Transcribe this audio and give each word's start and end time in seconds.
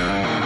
Bye. 0.00 0.39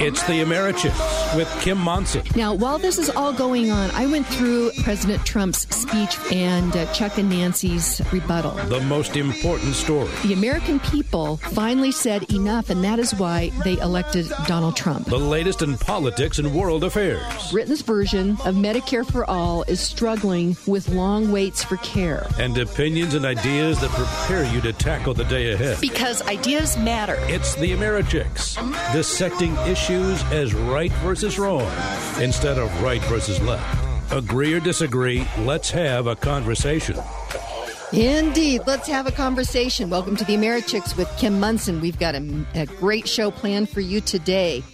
It's 0.00 0.22
the 0.24 0.42
Americhicks 0.42 1.36
with 1.36 1.48
Kim 1.60 1.78
Monson. 1.78 2.24
Now, 2.34 2.52
while 2.52 2.78
this 2.78 2.98
is 2.98 3.10
all 3.10 3.32
going 3.32 3.70
on, 3.70 3.92
I 3.92 4.06
went 4.06 4.26
through 4.26 4.72
President 4.82 5.24
Trump's 5.24 5.68
speech 5.74 6.18
and 6.32 6.76
uh, 6.76 6.92
Chuck 6.92 7.16
and 7.16 7.30
Nancy's 7.30 8.00
rebuttal. 8.12 8.52
The 8.66 8.80
most 8.80 9.16
important 9.16 9.74
story. 9.74 10.10
The 10.24 10.32
American 10.32 10.80
people 10.80 11.36
finally 11.36 11.92
said 11.92 12.32
enough, 12.32 12.70
and 12.70 12.82
that 12.82 12.98
is 12.98 13.14
why 13.14 13.50
they 13.62 13.78
elected 13.78 14.26
Donald 14.48 14.74
Trump. 14.76 15.06
The 15.06 15.16
latest 15.16 15.62
in 15.62 15.78
politics 15.78 16.40
and 16.40 16.52
world 16.52 16.82
affairs. 16.82 17.22
Britain's 17.52 17.82
version 17.82 18.30
of 18.44 18.56
Medicare 18.56 19.08
for 19.08 19.24
All 19.30 19.62
is 19.64 19.78
struggling 19.78 20.56
with 20.66 20.88
long 20.88 21.30
waits 21.30 21.62
for 21.62 21.76
care. 21.78 22.26
And 22.40 22.58
opinions 22.58 23.14
and 23.14 23.24
ideas 23.24 23.80
that 23.80 23.90
prepare 23.90 24.44
you 24.52 24.60
to 24.62 24.72
tackle 24.72 25.14
the 25.14 25.24
day 25.24 25.52
ahead. 25.52 25.80
Because 25.80 26.20
ideas 26.22 26.76
matter. 26.76 27.16
It's 27.28 27.54
the 27.54 27.70
Americhicks, 27.70 28.56
dissecting 28.92 29.54
issues 29.58 29.83
as 29.90 30.54
right 30.54 30.92
versus 31.02 31.38
wrong 31.38 31.70
instead 32.18 32.58
of 32.58 32.82
right 32.82 33.02
versus 33.02 33.40
left. 33.42 34.12
Agree 34.12 34.54
or 34.54 34.60
disagree, 34.60 35.26
let's 35.40 35.70
have 35.70 36.06
a 36.06 36.16
conversation. 36.16 36.96
Indeed. 37.92 38.62
Let's 38.66 38.88
have 38.88 39.06
a 39.06 39.12
conversation. 39.12 39.90
Welcome 39.90 40.16
to 40.16 40.24
the 40.24 40.34
Americhicks 40.34 40.96
with 40.96 41.08
Kim 41.18 41.38
Monson. 41.38 41.80
We've 41.80 41.98
got 41.98 42.14
a, 42.14 42.46
a 42.54 42.66
great 42.66 43.06
show 43.06 43.30
planned 43.30 43.68
for 43.68 43.80
you 43.80 44.00
today. 44.00 44.64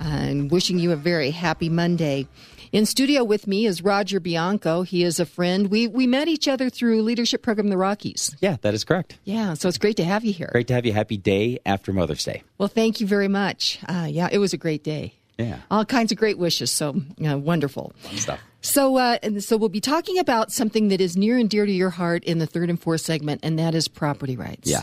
Uh, 0.00 0.04
and 0.04 0.50
wishing 0.50 0.78
you 0.78 0.92
a 0.92 0.96
very 0.96 1.30
happy 1.30 1.68
Monday. 1.68 2.26
In 2.72 2.86
studio 2.86 3.24
with 3.24 3.48
me 3.48 3.66
is 3.66 3.82
Roger 3.82 4.20
Bianco. 4.20 4.82
He 4.82 5.02
is 5.02 5.18
a 5.18 5.26
friend. 5.26 5.72
We 5.72 5.88
we 5.88 6.06
met 6.06 6.28
each 6.28 6.46
other 6.46 6.70
through 6.70 7.02
leadership 7.02 7.42
program 7.42 7.66
in 7.66 7.70
the 7.70 7.76
Rockies. 7.76 8.36
Yeah, 8.40 8.58
that 8.60 8.74
is 8.74 8.84
correct. 8.84 9.18
Yeah, 9.24 9.54
so 9.54 9.68
it's 9.68 9.78
great 9.78 9.96
to 9.96 10.04
have 10.04 10.24
you 10.24 10.32
here. 10.32 10.50
Great 10.52 10.68
to 10.68 10.74
have 10.74 10.86
you. 10.86 10.92
Happy 10.92 11.16
day 11.16 11.58
after 11.66 11.92
Mother's 11.92 12.22
Day. 12.22 12.44
Well, 12.58 12.68
thank 12.68 13.00
you 13.00 13.08
very 13.08 13.26
much. 13.26 13.80
Uh, 13.88 14.06
yeah, 14.08 14.28
it 14.30 14.38
was 14.38 14.52
a 14.52 14.56
great 14.56 14.84
day. 14.84 15.14
Yeah. 15.36 15.58
All 15.68 15.84
kinds 15.84 16.12
of 16.12 16.18
great 16.18 16.38
wishes. 16.38 16.70
So 16.70 17.02
wonderful. 17.18 17.92
Fun 17.98 18.16
stuff. 18.16 18.40
So, 18.60 18.98
uh, 18.98 19.18
and 19.22 19.42
so 19.42 19.56
we'll 19.56 19.68
be 19.68 19.80
talking 19.80 20.18
about 20.18 20.52
something 20.52 20.88
that 20.88 21.00
is 21.00 21.16
near 21.16 21.38
and 21.38 21.50
dear 21.50 21.66
to 21.66 21.72
your 21.72 21.90
heart 21.90 22.22
in 22.22 22.38
the 22.38 22.46
third 22.46 22.70
and 22.70 22.80
fourth 22.80 23.00
segment, 23.00 23.40
and 23.42 23.58
that 23.58 23.74
is 23.74 23.88
property 23.88 24.36
rights. 24.36 24.70
Yeah, 24.70 24.82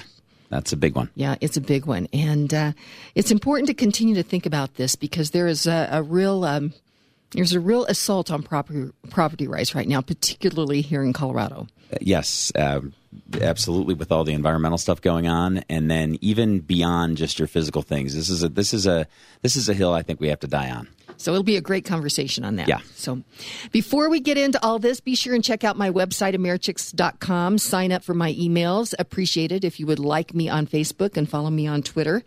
that's 0.50 0.74
a 0.74 0.78
big 0.78 0.96
one. 0.96 1.10
Yeah, 1.16 1.36
it's 1.40 1.56
a 1.56 1.62
big 1.62 1.86
one. 1.86 2.10
And 2.12 2.54
uh, 2.54 2.72
it's 3.16 3.32
important 3.32 3.68
to 3.68 3.74
continue 3.74 4.16
to 4.16 4.24
think 4.24 4.46
about 4.46 4.76
this 4.76 4.96
because 4.98 5.32
there 5.32 5.48
is 5.48 5.68
a, 5.68 5.88
a 5.90 6.04
real. 6.04 6.44
Um, 6.44 6.74
there's 7.32 7.54
a 7.54 7.60
real 7.60 7.86
assault 7.86 8.32
on 8.32 8.44
property 8.44 8.92
property 9.10 9.48
rights 9.48 9.76
right 9.76 9.88
now, 9.88 10.02
particularly 10.02 10.82
here 10.82 11.04
in 11.04 11.14
Colorado. 11.14 11.68
Uh, 11.92 11.98
yes, 12.02 12.52
uh, 12.56 12.82
absolutely. 13.42 13.94
With 13.94 14.12
all 14.12 14.24
the 14.24 14.34
environmental 14.34 14.78
stuff 14.78 15.02
going 15.02 15.28
on, 15.28 15.60
and 15.70 15.90
then 15.90 16.18
even 16.22 16.60
beyond 16.60 17.18
just 17.18 17.40
your 17.40 17.48
physical 17.48 17.82
things, 17.82 18.16
this 18.16 18.30
is 18.30 18.44
a 18.44 18.50
this 18.50 18.74
is 18.74 18.88
a 18.88 19.08
this 19.42 19.56
is 19.56 19.70
a 19.70 19.74
hill 19.74 19.94
I 19.94 20.02
think 20.02 20.20
we 20.20 20.30
have 20.30 20.40
to 20.42 20.48
die 20.48 20.70
on. 20.72 20.88
So 21.18 21.32
it'll 21.32 21.44
be 21.44 21.58
a 21.58 21.62
great 21.62 21.84
conversation 21.84 22.46
on 22.46 22.56
that. 22.58 22.68
Yeah. 22.68 22.80
So 22.96 23.24
before 23.72 24.10
we 24.10 24.20
get 24.20 24.38
into 24.38 24.64
all 24.64 24.80
this, 24.80 25.00
be 25.00 25.16
sure 25.16 25.34
and 25.34 25.44
check 25.44 25.64
out 25.64 25.78
my 25.78 25.90
website, 25.90 26.36
americhicks.com. 26.36 27.58
Sign 27.58 27.92
up 27.92 28.04
for 28.04 28.14
my 28.14 28.34
emails. 28.34 28.94
Appreciate 28.98 29.52
it 29.52 29.64
if 29.64 29.80
you 29.80 29.88
would 29.88 30.00
like 30.00 30.34
me 30.34 30.48
on 30.48 30.68
Facebook 30.68 31.18
and 31.18 31.28
follow 31.30 31.50
me 31.50 31.68
on 31.68 31.82
Twitter. 31.82 32.24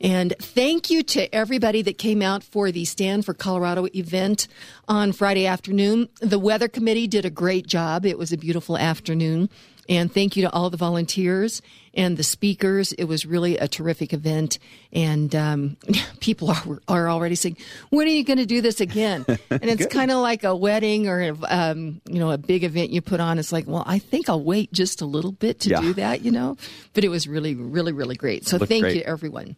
And 0.00 0.34
thank 0.38 0.90
you 0.90 1.02
to 1.02 1.34
everybody 1.34 1.82
that 1.82 1.96
came 1.96 2.20
out 2.20 2.42
for 2.42 2.70
the 2.70 2.84
Stand 2.84 3.24
for 3.24 3.32
Colorado 3.32 3.86
event 3.94 4.46
on 4.86 5.12
Friday 5.12 5.46
afternoon. 5.46 6.08
The 6.20 6.38
weather 6.38 6.68
committee 6.68 7.06
did 7.06 7.24
a 7.24 7.30
great 7.30 7.66
job. 7.66 8.04
It 8.04 8.18
was 8.18 8.32
a 8.32 8.36
beautiful 8.36 8.76
afternoon. 8.76 9.48
And 9.88 10.12
thank 10.12 10.36
you 10.36 10.42
to 10.42 10.52
all 10.52 10.70
the 10.70 10.76
volunteers 10.76 11.62
and 11.94 12.16
the 12.16 12.22
speakers. 12.22 12.92
It 12.92 13.04
was 13.04 13.24
really 13.24 13.56
a 13.56 13.68
terrific 13.68 14.12
event. 14.12 14.58
And 14.92 15.34
um, 15.34 15.76
people 16.20 16.50
are, 16.50 16.80
are 16.88 17.08
already 17.10 17.34
saying, 17.34 17.56
when 17.90 18.06
are 18.06 18.10
you 18.10 18.24
going 18.24 18.38
to 18.38 18.46
do 18.46 18.60
this 18.60 18.80
again? 18.80 19.24
And 19.50 19.70
it's 19.70 19.86
kind 19.86 20.10
of 20.10 20.18
like 20.18 20.44
a 20.44 20.54
wedding 20.54 21.08
or, 21.08 21.34
um, 21.48 22.00
you 22.08 22.18
know, 22.18 22.30
a 22.30 22.38
big 22.38 22.62
event 22.62 22.90
you 22.90 23.00
put 23.00 23.20
on. 23.20 23.38
It's 23.38 23.52
like, 23.52 23.66
well, 23.66 23.84
I 23.86 23.98
think 23.98 24.28
I'll 24.28 24.42
wait 24.42 24.72
just 24.72 25.00
a 25.00 25.06
little 25.06 25.32
bit 25.32 25.60
to 25.60 25.70
Yeah. 25.70 25.80
do 25.80 25.92
that, 25.94 26.22
you 26.22 26.30
know? 26.30 26.56
But 26.92 27.04
it 27.04 27.08
was 27.08 27.26
really, 27.26 27.54
really, 27.54 27.92
really 27.92 28.16
great. 28.16 28.46
So 28.46 28.58
thank 28.58 28.82
great. 28.82 28.96
you 28.96 29.00
to 29.02 29.08
everyone. 29.08 29.56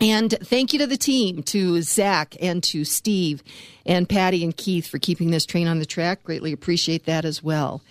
And 0.00 0.32
thank 0.42 0.72
you 0.72 0.78
to 0.80 0.86
the 0.86 0.96
team, 0.96 1.42
to 1.44 1.82
Zach 1.82 2.36
and 2.40 2.62
to 2.64 2.84
Steve 2.84 3.42
and 3.86 4.08
Patty 4.08 4.44
and 4.44 4.56
Keith 4.56 4.86
for 4.86 4.98
keeping 4.98 5.30
this 5.30 5.46
train 5.46 5.66
on 5.66 5.78
the 5.78 5.86
track. 5.86 6.22
Greatly 6.24 6.52
appreciate 6.52 7.06
that 7.06 7.24
as 7.24 7.42
well. 7.42 7.82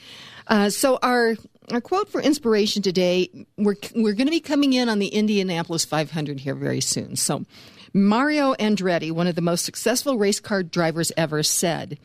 Uh, 0.47 0.69
so 0.69 0.99
our 1.01 1.35
our 1.71 1.81
quote 1.81 2.09
for 2.09 2.21
inspiration 2.21 2.81
today, 2.81 3.29
we're 3.57 3.75
we're 3.95 4.13
going 4.13 4.27
to 4.27 4.31
be 4.31 4.39
coming 4.39 4.73
in 4.73 4.89
on 4.89 4.99
the 4.99 5.07
Indianapolis 5.07 5.85
500 5.85 6.39
here 6.39 6.55
very 6.55 6.81
soon. 6.81 7.15
So 7.15 7.45
Mario 7.93 8.53
Andretti, 8.55 9.11
one 9.11 9.27
of 9.27 9.35
the 9.35 9.41
most 9.41 9.63
successful 9.63 10.17
race 10.17 10.39
car 10.39 10.63
drivers 10.63 11.11
ever, 11.15 11.43
said. 11.43 11.99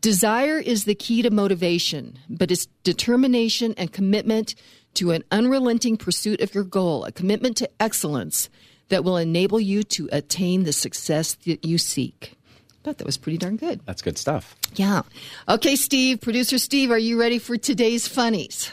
Desire 0.00 0.58
is 0.58 0.84
the 0.84 0.96
key 0.96 1.22
to 1.22 1.30
motivation, 1.30 2.18
but 2.28 2.50
it's 2.50 2.66
determination 2.82 3.72
and 3.76 3.92
commitment 3.92 4.56
to 4.94 5.12
an 5.12 5.22
unrelenting 5.30 5.96
pursuit 5.96 6.40
of 6.40 6.54
your 6.54 6.64
goal, 6.64 7.04
a 7.04 7.12
commitment 7.12 7.56
to 7.58 7.70
excellence 7.80 8.50
that 8.88 9.04
will 9.04 9.16
enable 9.16 9.60
you 9.60 9.84
to 9.84 10.08
attain 10.10 10.64
the 10.64 10.72
success 10.72 11.34
that 11.46 11.64
you 11.64 11.78
seek. 11.78 12.36
I 12.70 12.84
thought 12.84 12.98
that 12.98 13.06
was 13.06 13.16
pretty 13.16 13.38
darn 13.38 13.56
good. 13.56 13.80
That's 13.86 14.02
good 14.02 14.18
stuff. 14.18 14.56
Yeah. 14.74 15.02
Okay, 15.48 15.76
Steve, 15.76 16.20
producer 16.20 16.58
Steve, 16.58 16.90
are 16.90 16.98
you 16.98 17.18
ready 17.18 17.38
for 17.38 17.56
today's 17.56 18.08
funnies? 18.08 18.72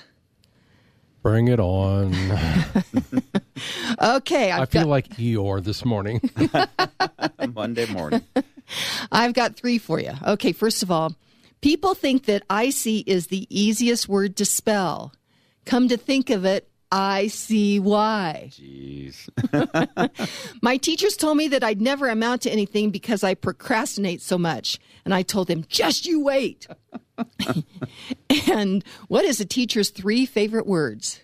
Bring 1.22 1.48
it 1.48 1.60
on. 1.60 2.14
Okay, 4.02 4.52
I've 4.52 4.62
I 4.62 4.66
feel 4.66 4.84
got, 4.84 4.90
like 4.90 5.10
Eeyore 5.10 5.64
this 5.64 5.84
morning. 5.84 6.22
Monday 7.54 7.86
morning. 7.88 8.22
I've 9.12 9.34
got 9.34 9.56
three 9.56 9.78
for 9.78 10.00
you. 10.00 10.14
Okay, 10.26 10.52
first 10.52 10.84
of 10.84 10.92
all, 10.92 11.16
people 11.62 11.96
think 11.96 12.26
that 12.26 12.44
icy 12.50 13.00
is 13.00 13.28
the 13.28 13.48
easiest 13.50 14.08
word 14.08 14.38
to 14.38 14.46
spell. 14.46 15.14
Come 15.66 15.88
to 15.90 15.98
think 15.98 16.30
of 16.30 16.46
it, 16.46 16.70
I 16.92 17.28
see 17.28 17.80
why. 17.80 18.52
Jeez. 18.52 19.30
My 20.62 20.78
teachers 20.78 21.16
told 21.18 21.38
me 21.38 21.48
that 21.50 21.64
I'd 21.64 21.82
never 21.82 22.10
amount 22.10 22.44
to 22.44 22.52
anything 22.52 22.90
because 22.90 23.24
I 23.24 23.36
procrastinate 23.36 24.22
so 24.22 24.38
much. 24.38 24.80
And 25.06 25.14
I 25.14 25.22
told 25.22 25.48
them, 25.48 25.66
just 25.68 26.06
you 26.06 26.22
wait. 26.24 26.68
and 28.48 28.84
what 29.08 29.26
is 29.26 29.40
a 29.40 29.46
teacher's 29.46 29.90
three 29.90 30.26
favorite 30.26 30.68
words? 30.68 31.22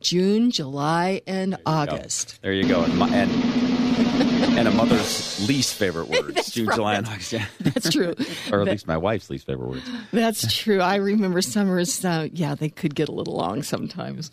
June, 0.00 0.50
July, 0.50 1.22
and 1.26 1.56
August. 1.64 2.40
There 2.42 2.52
you 2.52 2.68
go. 2.68 2.82
And, 2.82 2.98
my, 2.98 3.08
and, 3.08 3.30
and 4.58 4.68
a 4.68 4.70
mother's 4.70 5.48
least 5.48 5.74
favorite 5.74 6.08
words. 6.08 6.50
June, 6.50 6.68
July, 6.72 6.94
and 6.94 7.06
August. 7.08 7.32
Yeah. 7.32 7.46
That's 7.60 7.90
true. 7.90 8.14
or 8.52 8.60
at 8.60 8.66
least 8.66 8.86
my 8.86 8.96
wife's 8.96 9.30
least 9.30 9.46
favorite 9.46 9.68
words. 9.68 9.90
That's 10.12 10.54
true. 10.54 10.80
I 10.80 10.96
remember 10.96 11.40
summers, 11.40 12.04
uh, 12.04 12.28
yeah, 12.32 12.54
they 12.54 12.68
could 12.68 12.94
get 12.94 13.08
a 13.08 13.12
little 13.12 13.34
long 13.34 13.62
sometimes. 13.62 14.30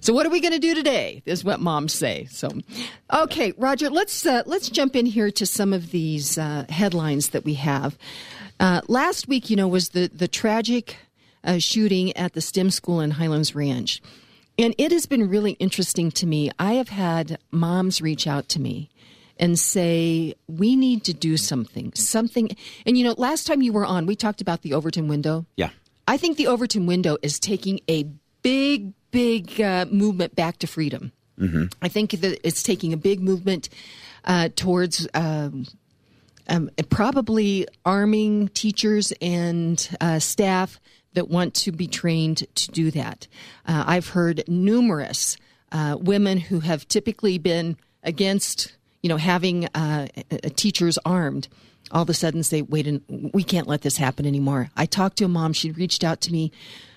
So 0.00 0.12
what 0.12 0.26
are 0.26 0.30
we 0.30 0.40
going 0.40 0.54
to 0.54 0.58
do 0.58 0.74
today? 0.74 1.22
Is 1.26 1.44
what 1.44 1.60
moms 1.60 1.92
say. 1.92 2.26
So, 2.28 2.50
okay, 3.12 3.52
Roger, 3.56 3.88
let's 3.88 4.26
uh, 4.26 4.42
let's 4.46 4.68
jump 4.68 4.96
in 4.96 5.06
here 5.06 5.30
to 5.30 5.46
some 5.46 5.72
of 5.72 5.92
these 5.92 6.38
uh, 6.38 6.64
headlines 6.68 7.28
that 7.28 7.44
we 7.44 7.54
have. 7.54 7.96
Uh, 8.62 8.80
last 8.86 9.26
week, 9.26 9.50
you 9.50 9.56
know, 9.56 9.66
was 9.66 9.88
the 9.88 10.08
the 10.14 10.28
tragic 10.28 10.96
uh, 11.42 11.58
shooting 11.58 12.16
at 12.16 12.34
the 12.34 12.40
STEM 12.40 12.70
school 12.70 13.00
in 13.00 13.10
Highlands 13.10 13.56
Ranch, 13.56 14.00
and 14.56 14.72
it 14.78 14.92
has 14.92 15.04
been 15.04 15.28
really 15.28 15.52
interesting 15.52 16.12
to 16.12 16.26
me. 16.26 16.48
I 16.60 16.74
have 16.74 16.88
had 16.88 17.38
moms 17.50 18.00
reach 18.00 18.28
out 18.28 18.48
to 18.50 18.60
me 18.60 18.88
and 19.36 19.58
say 19.58 20.34
we 20.46 20.76
need 20.76 21.02
to 21.04 21.12
do 21.12 21.36
something, 21.36 21.92
something. 21.94 22.56
And 22.86 22.96
you 22.96 23.02
know, 23.02 23.16
last 23.18 23.48
time 23.48 23.62
you 23.62 23.72
were 23.72 23.84
on, 23.84 24.06
we 24.06 24.14
talked 24.14 24.40
about 24.40 24.62
the 24.62 24.74
Overton 24.74 25.08
window. 25.08 25.44
Yeah. 25.56 25.70
I 26.06 26.16
think 26.16 26.36
the 26.36 26.46
Overton 26.46 26.86
window 26.86 27.18
is 27.20 27.40
taking 27.40 27.80
a 27.88 28.04
big, 28.42 28.92
big 29.10 29.60
uh, 29.60 29.86
movement 29.90 30.36
back 30.36 30.58
to 30.58 30.68
freedom. 30.68 31.10
Mm-hmm. 31.36 31.64
I 31.82 31.88
think 31.88 32.12
that 32.12 32.46
it's 32.46 32.62
taking 32.62 32.92
a 32.92 32.96
big 32.96 33.20
movement 33.20 33.68
uh, 34.24 34.50
towards 34.54 35.08
um, 35.14 35.66
um, 36.48 36.70
probably 36.90 37.66
arming 37.84 38.48
teachers 38.48 39.12
and 39.20 39.88
uh, 40.00 40.18
staff 40.18 40.80
that 41.14 41.28
want 41.28 41.54
to 41.54 41.72
be 41.72 41.86
trained 41.86 42.46
to 42.54 42.70
do 42.70 42.90
that. 42.90 43.28
Uh, 43.66 43.84
I've 43.86 44.08
heard 44.08 44.44
numerous 44.48 45.36
uh, 45.70 45.96
women 46.00 46.38
who 46.38 46.60
have 46.60 46.88
typically 46.88 47.38
been 47.38 47.76
against, 48.02 48.76
you 49.02 49.08
know, 49.08 49.16
having 49.16 49.66
uh, 49.74 50.08
uh, 50.30 50.36
teachers 50.56 50.98
armed. 51.04 51.48
All 51.90 52.02
of 52.02 52.08
a 52.08 52.14
sudden, 52.14 52.42
say, 52.42 52.62
"Wait, 52.62 53.02
we 53.08 53.42
can't 53.42 53.66
let 53.66 53.82
this 53.82 53.98
happen 53.98 54.24
anymore." 54.24 54.70
I 54.76 54.86
talked 54.86 55.18
to 55.18 55.24
a 55.24 55.28
mom; 55.28 55.52
she 55.52 55.70
reached 55.72 56.04
out 56.04 56.22
to 56.22 56.32
me 56.32 56.52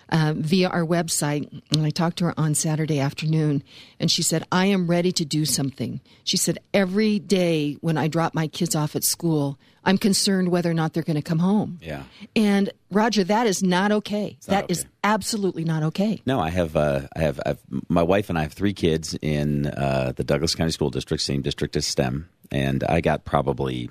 uh, 0.10 0.34
via 0.36 0.69
our 0.69 0.86
website. 0.86 1.50
And 1.72 1.86
I 1.86 1.90
talked 1.90 2.18
to 2.18 2.25
her 2.25 2.34
on 2.38 2.56
Saturday 2.56 3.00
afternoon, 3.00 3.63
and 4.00 4.10
she 4.10 4.22
said, 4.22 4.46
I 4.52 4.68
am 4.68 4.88
ready 4.88 5.12
to 5.13 5.25
do 5.25 5.46
something. 5.46 6.02
She 6.24 6.38
said, 6.38 6.60
Every 6.74 7.19
day 7.19 7.78
when 7.81 7.98
I 7.98 8.07
drop 8.07 8.34
my 8.34 8.48
kids 8.48 8.75
off 8.75 8.96
at 8.96 9.04
school, 9.04 9.57
I'm 9.84 9.98
concerned 9.98 10.50
whether 10.50 10.69
or 10.69 10.74
not 10.74 10.94
they're 10.94 11.04
going 11.04 11.16
to 11.16 11.22
come 11.22 11.40
home. 11.40 11.80
Yeah. 11.81 12.04
And 12.36 12.72
Roger, 12.92 13.24
that 13.25 13.46
is 13.48 13.62
not 13.62 13.92
okay. 13.92 14.38
not 14.48 14.54
That 14.54 14.72
is 14.72 14.81
okay. 14.81 14.90
absolutely 15.04 15.63
not 15.63 15.84
okay. 15.84 16.22
No, 16.25 16.40
I 16.40 16.50
have. 16.50 16.75
Uh, 16.75 17.02
I 17.16 17.19
have. 17.19 17.40
I've, 17.46 17.60
my 17.88 18.04
wife 18.04 18.30
and 18.30 18.38
I 18.38 18.44
have 18.44 18.54
three 18.54 18.74
kids 18.74 19.18
in 19.22 19.68
uh, 19.68 20.13
the 20.16 20.24
Douglas 20.24 20.56
County 20.56 20.72
School 20.72 20.90
District, 20.90 21.22
same 21.22 21.42
district 21.42 21.75
as 21.75 21.86
STEM, 21.86 22.30
and 22.52 22.84
I 22.84 23.02
got 23.02 23.25
probably 23.25 23.90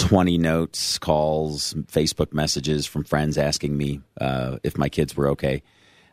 twenty 0.00 0.38
notes, 0.38 0.98
calls, 0.98 1.74
Facebook 1.92 2.32
messages 2.32 2.86
from 2.86 3.04
friends 3.04 3.38
asking 3.38 3.76
me 3.76 4.00
uh, 4.20 4.58
if 4.64 4.76
my 4.76 4.88
kids 4.88 5.16
were 5.16 5.28
okay. 5.28 5.62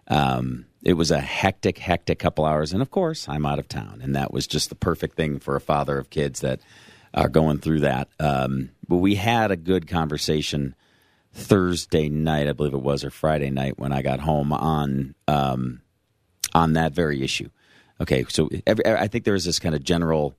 Um, 0.07 0.65
it 0.83 0.93
was 0.93 1.09
a 1.09 1.19
hectic, 1.19 1.77
hectic 1.77 2.19
couple 2.19 2.45
hours, 2.45 2.73
and 2.73 2.81
of 2.81 2.91
course, 2.91 3.27
I'm 3.27 3.45
out 3.45 3.59
of 3.59 3.67
town, 3.67 4.01
and 4.03 4.15
that 4.15 4.31
was 4.31 4.45
just 4.45 4.69
the 4.69 4.75
perfect 4.75 5.15
thing 5.15 5.39
for 5.39 5.55
a 5.55 5.61
father 5.61 5.97
of 5.97 6.09
kids 6.09 6.41
that 6.41 6.59
are 7.13 7.29
going 7.29 7.59
through 7.59 7.79
that. 7.79 8.09
Um, 8.19 8.69
but 8.87 8.97
we 8.97 9.15
had 9.15 9.51
a 9.51 9.57
good 9.57 9.87
conversation 9.87 10.75
Thursday 11.33 12.09
night, 12.09 12.47
I 12.47 12.53
believe 12.53 12.73
it 12.73 12.81
was, 12.81 13.03
or 13.03 13.09
Friday 13.09 13.49
night 13.49 13.79
when 13.79 13.91
I 13.91 14.01
got 14.01 14.19
home 14.19 14.53
on 14.53 15.15
um, 15.27 15.81
on 16.53 16.73
that 16.73 16.93
very 16.93 17.23
issue. 17.23 17.49
Okay, 17.99 18.25
so 18.29 18.49
every, 18.65 18.85
I 18.85 19.07
think 19.07 19.23
there 19.23 19.35
is 19.35 19.45
this 19.45 19.59
kind 19.59 19.75
of 19.75 19.83
general 19.83 20.35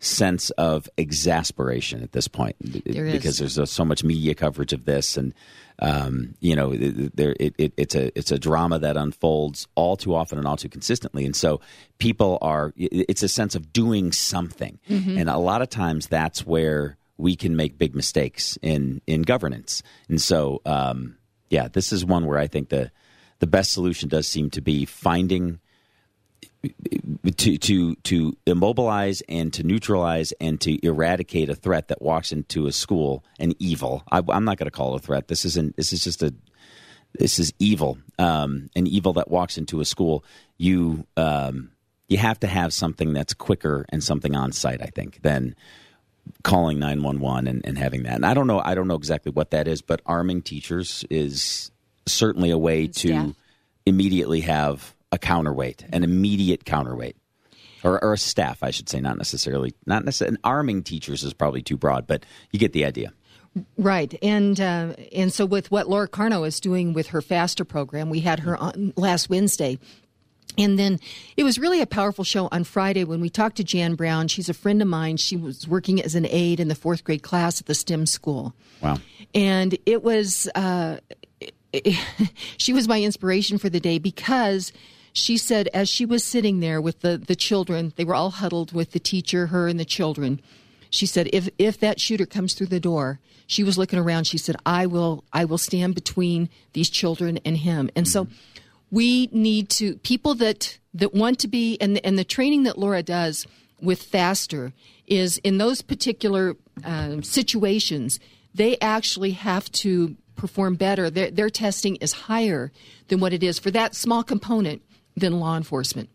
sense 0.00 0.50
of 0.50 0.88
exasperation 0.96 2.02
at 2.02 2.12
this 2.12 2.28
point 2.28 2.54
There 2.60 3.10
because 3.10 3.38
there's 3.38 3.70
so 3.70 3.84
much 3.84 4.04
media 4.04 4.34
coverage 4.34 4.72
of 4.72 4.84
this, 4.84 5.16
and 5.16 5.34
um, 5.80 6.34
you 6.40 6.54
know, 6.54 6.74
there 6.76 7.34
it, 7.38 7.54
it, 7.58 7.72
it's 7.76 7.94
a 7.94 8.16
it's 8.16 8.30
a 8.30 8.38
drama 8.38 8.78
that 8.78 8.96
unfolds 8.96 9.66
all 9.74 9.96
too 9.96 10.14
often 10.14 10.38
and 10.38 10.46
all 10.46 10.56
too 10.56 10.68
consistently, 10.68 11.24
and 11.24 11.34
so 11.34 11.60
people 11.98 12.38
are. 12.42 12.72
It's 12.76 13.22
a 13.22 13.28
sense 13.28 13.54
of 13.54 13.72
doing 13.72 14.12
something, 14.12 14.78
and 15.18 15.28
a 15.28 15.38
lot 15.38 15.62
of 15.62 15.68
times 15.68 16.06
that's 16.06 16.46
where 16.46 16.96
we 17.16 17.34
can 17.34 17.56
make 17.56 17.78
big 17.78 17.94
mistakes 17.94 18.56
in 18.62 19.00
in 19.06 19.22
governance, 19.22 19.82
and 20.08 20.20
so 20.20 20.62
um, 20.64 21.16
yeah, 21.50 21.68
this 21.68 21.92
is 21.92 22.04
one 22.04 22.26
where 22.26 22.38
I 22.38 22.46
think 22.46 22.68
the 22.68 22.90
the 23.40 23.46
best 23.46 23.72
solution 23.72 24.08
does 24.08 24.28
seem 24.28 24.50
to 24.50 24.60
be 24.60 24.84
finding 24.84 25.60
to 27.36 27.58
to 27.58 27.94
to 27.94 28.36
immobilize 28.46 29.22
and 29.28 29.52
to 29.52 29.62
neutralize 29.62 30.32
and 30.40 30.60
to 30.60 30.84
eradicate 30.84 31.48
a 31.48 31.54
threat 31.54 31.88
that 31.88 32.02
walks 32.02 32.32
into 32.32 32.66
a 32.66 32.72
school 32.72 33.24
an 33.38 33.54
evil. 33.58 34.02
I, 34.10 34.22
i'm 34.28 34.44
not 34.44 34.58
going 34.58 34.66
to 34.66 34.70
call 34.70 34.94
it 34.94 35.02
a 35.02 35.06
threat. 35.06 35.28
This 35.28 35.44
isn't 35.44 35.76
this 35.76 35.92
is 35.92 36.02
just 36.02 36.22
a 36.22 36.34
this 37.14 37.38
is 37.38 37.52
evil. 37.58 37.98
Um, 38.18 38.68
an 38.76 38.86
evil 38.86 39.14
that 39.14 39.30
walks 39.30 39.56
into 39.56 39.80
a 39.80 39.84
school. 39.84 40.24
You 40.58 41.06
um, 41.16 41.70
you 42.08 42.16
have 42.16 42.40
to 42.40 42.46
have 42.46 42.72
something 42.72 43.12
that's 43.12 43.34
quicker 43.34 43.86
and 43.90 44.02
something 44.02 44.34
on 44.34 44.52
site 44.52 44.82
i 44.82 44.86
think 44.86 45.22
than 45.22 45.54
calling 46.42 46.78
911 46.78 47.46
and, 47.46 47.64
and 47.64 47.78
having 47.78 48.02
that. 48.02 48.14
And 48.14 48.26
i 48.26 48.34
don't 48.34 48.46
know 48.46 48.60
i 48.64 48.74
don't 48.74 48.88
know 48.88 48.96
exactly 48.96 49.30
what 49.30 49.50
that 49.52 49.68
is 49.68 49.82
but 49.82 50.00
arming 50.06 50.42
teachers 50.42 51.04
is 51.10 51.70
certainly 52.06 52.50
a 52.50 52.58
way 52.58 52.86
to 52.86 53.08
staff. 53.08 53.34
immediately 53.86 54.40
have 54.40 54.94
a 55.12 55.18
counterweight, 55.18 55.84
an 55.92 56.04
immediate 56.04 56.64
counterweight, 56.64 57.16
or, 57.84 58.02
or 58.02 58.12
a 58.14 58.18
staff, 58.18 58.62
I 58.62 58.70
should 58.70 58.88
say, 58.88 59.00
not 59.00 59.16
necessarily, 59.16 59.74
not 59.86 60.04
necessarily. 60.04 60.38
Arming 60.44 60.82
teachers 60.82 61.22
is 61.22 61.32
probably 61.32 61.62
too 61.62 61.76
broad, 61.76 62.06
but 62.06 62.24
you 62.52 62.58
get 62.58 62.72
the 62.72 62.84
idea. 62.84 63.12
Right, 63.76 64.16
and 64.22 64.60
uh, 64.60 64.94
and 65.12 65.32
so 65.32 65.46
with 65.46 65.70
what 65.70 65.88
Laura 65.88 66.08
Carno 66.08 66.46
is 66.46 66.60
doing 66.60 66.92
with 66.92 67.08
her 67.08 67.22
Faster 67.22 67.64
program, 67.64 68.10
we 68.10 68.20
had 68.20 68.40
her 68.40 68.56
on 68.56 68.92
last 68.96 69.30
Wednesday. 69.30 69.78
And 70.56 70.76
then 70.76 70.98
it 71.36 71.44
was 71.44 71.58
really 71.58 71.80
a 71.80 71.86
powerful 71.86 72.24
show 72.24 72.48
on 72.50 72.64
Friday 72.64 73.04
when 73.04 73.20
we 73.20 73.30
talked 73.30 73.56
to 73.58 73.64
Jan 73.64 73.94
Brown. 73.94 74.26
She's 74.26 74.48
a 74.48 74.54
friend 74.54 74.82
of 74.82 74.88
mine. 74.88 75.16
She 75.16 75.36
was 75.36 75.68
working 75.68 76.02
as 76.02 76.16
an 76.16 76.26
aide 76.28 76.58
in 76.58 76.66
the 76.66 76.74
fourth 76.74 77.04
grade 77.04 77.22
class 77.22 77.60
at 77.60 77.66
the 77.66 77.76
STEM 77.76 78.06
school. 78.06 78.54
Wow. 78.82 78.98
And 79.34 79.78
it 79.86 80.02
was, 80.02 80.48
uh, 80.56 80.98
she 82.56 82.72
was 82.72 82.88
my 82.88 83.00
inspiration 83.00 83.58
for 83.58 83.68
the 83.68 83.78
day 83.78 83.98
because 83.98 84.72
she 85.18 85.36
said, 85.36 85.68
as 85.74 85.88
she 85.88 86.04
was 86.04 86.24
sitting 86.24 86.60
there 86.60 86.80
with 86.80 87.00
the, 87.00 87.18
the 87.18 87.36
children, 87.36 87.92
they 87.96 88.04
were 88.04 88.14
all 88.14 88.30
huddled 88.30 88.72
with 88.72 88.92
the 88.92 88.98
teacher, 88.98 89.48
her, 89.48 89.68
and 89.68 89.78
the 89.78 89.84
children. 89.84 90.40
She 90.90 91.06
said, 91.06 91.28
if, 91.32 91.48
if 91.58 91.78
that 91.80 92.00
shooter 92.00 92.26
comes 92.26 92.54
through 92.54 92.68
the 92.68 92.80
door, 92.80 93.20
she 93.46 93.64
was 93.64 93.78
looking 93.78 93.98
around. 93.98 94.26
She 94.26 94.38
said, 94.38 94.56
I 94.64 94.86
will, 94.86 95.24
I 95.32 95.44
will 95.44 95.58
stand 95.58 95.94
between 95.94 96.48
these 96.72 96.90
children 96.90 97.38
and 97.44 97.56
him. 97.56 97.90
And 97.96 98.06
so 98.06 98.28
we 98.90 99.28
need 99.32 99.68
to, 99.70 99.96
people 99.98 100.34
that, 100.36 100.78
that 100.94 101.14
want 101.14 101.38
to 101.40 101.48
be, 101.48 101.78
and, 101.80 102.04
and 102.04 102.18
the 102.18 102.24
training 102.24 102.62
that 102.64 102.78
Laura 102.78 103.02
does 103.02 103.46
with 103.80 104.02
Faster 104.02 104.72
is 105.06 105.38
in 105.38 105.58
those 105.58 105.82
particular 105.82 106.56
um, 106.84 107.22
situations, 107.22 108.20
they 108.54 108.78
actually 108.80 109.32
have 109.32 109.70
to 109.72 110.16
perform 110.36 110.74
better. 110.74 111.10
Their, 111.10 111.30
their 111.30 111.50
testing 111.50 111.96
is 111.96 112.12
higher 112.12 112.70
than 113.08 113.20
what 113.20 113.32
it 113.32 113.42
is 113.42 113.58
for 113.58 113.70
that 113.72 113.94
small 113.94 114.22
component 114.22 114.82
than 115.18 115.40
law 115.40 115.56
enforcement. 115.56 116.08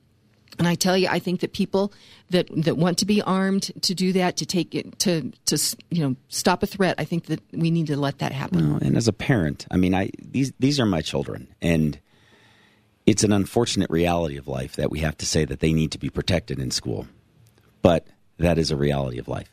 And 0.60 0.68
I 0.68 0.76
tell 0.76 0.98
you, 0.98 1.08
I 1.10 1.20
think 1.20 1.40
that 1.40 1.54
people 1.54 1.94
that 2.30 2.48
that 2.64 2.78
want 2.78 3.00
to 3.00 3.06
be 3.06 3.22
armed 3.22 3.72
to 3.82 3.96
do 3.96 4.14
that, 4.14 4.38
to 4.38 4.46
take 4.46 4.76
it, 4.76 5.00
to 5.00 5.32
to 5.46 5.78
you 5.90 6.08
know 6.08 6.16
stop 6.28 6.62
a 6.62 6.68
threat, 6.68 6.96
I 7.00 7.06
think 7.06 7.26
that 7.26 7.42
we 7.52 7.72
need 7.72 7.88
to 7.88 7.98
let 7.98 8.20
that 8.20 8.32
happen. 8.32 8.74
Well, 8.74 8.80
and 8.84 8.96
as 8.96 9.08
a 9.08 9.14
parent, 9.14 9.66
I 9.72 9.78
mean, 9.78 9.96
I 9.96 10.12
these 10.20 10.54
these 10.60 10.80
are 10.80 10.86
my 10.86 11.02
children, 11.02 11.48
and 11.62 12.00
it's 13.06 13.24
an 13.24 13.32
unfortunate 13.32 13.90
reality 13.90 14.38
of 14.38 14.48
life 14.48 14.76
that 14.76 14.92
we 14.92 15.00
have 15.00 15.18
to 15.18 15.26
say 15.26 15.44
that 15.46 15.60
they 15.60 15.74
need 15.74 15.92
to 15.92 15.98
be 15.98 16.10
protected 16.10 16.60
in 16.60 16.72
school, 16.72 17.08
but 17.82 18.08
that 18.38 18.58
is 18.58 18.72
a 18.72 18.78
reality 18.78 19.18
of 19.18 19.28
life. 19.28 19.50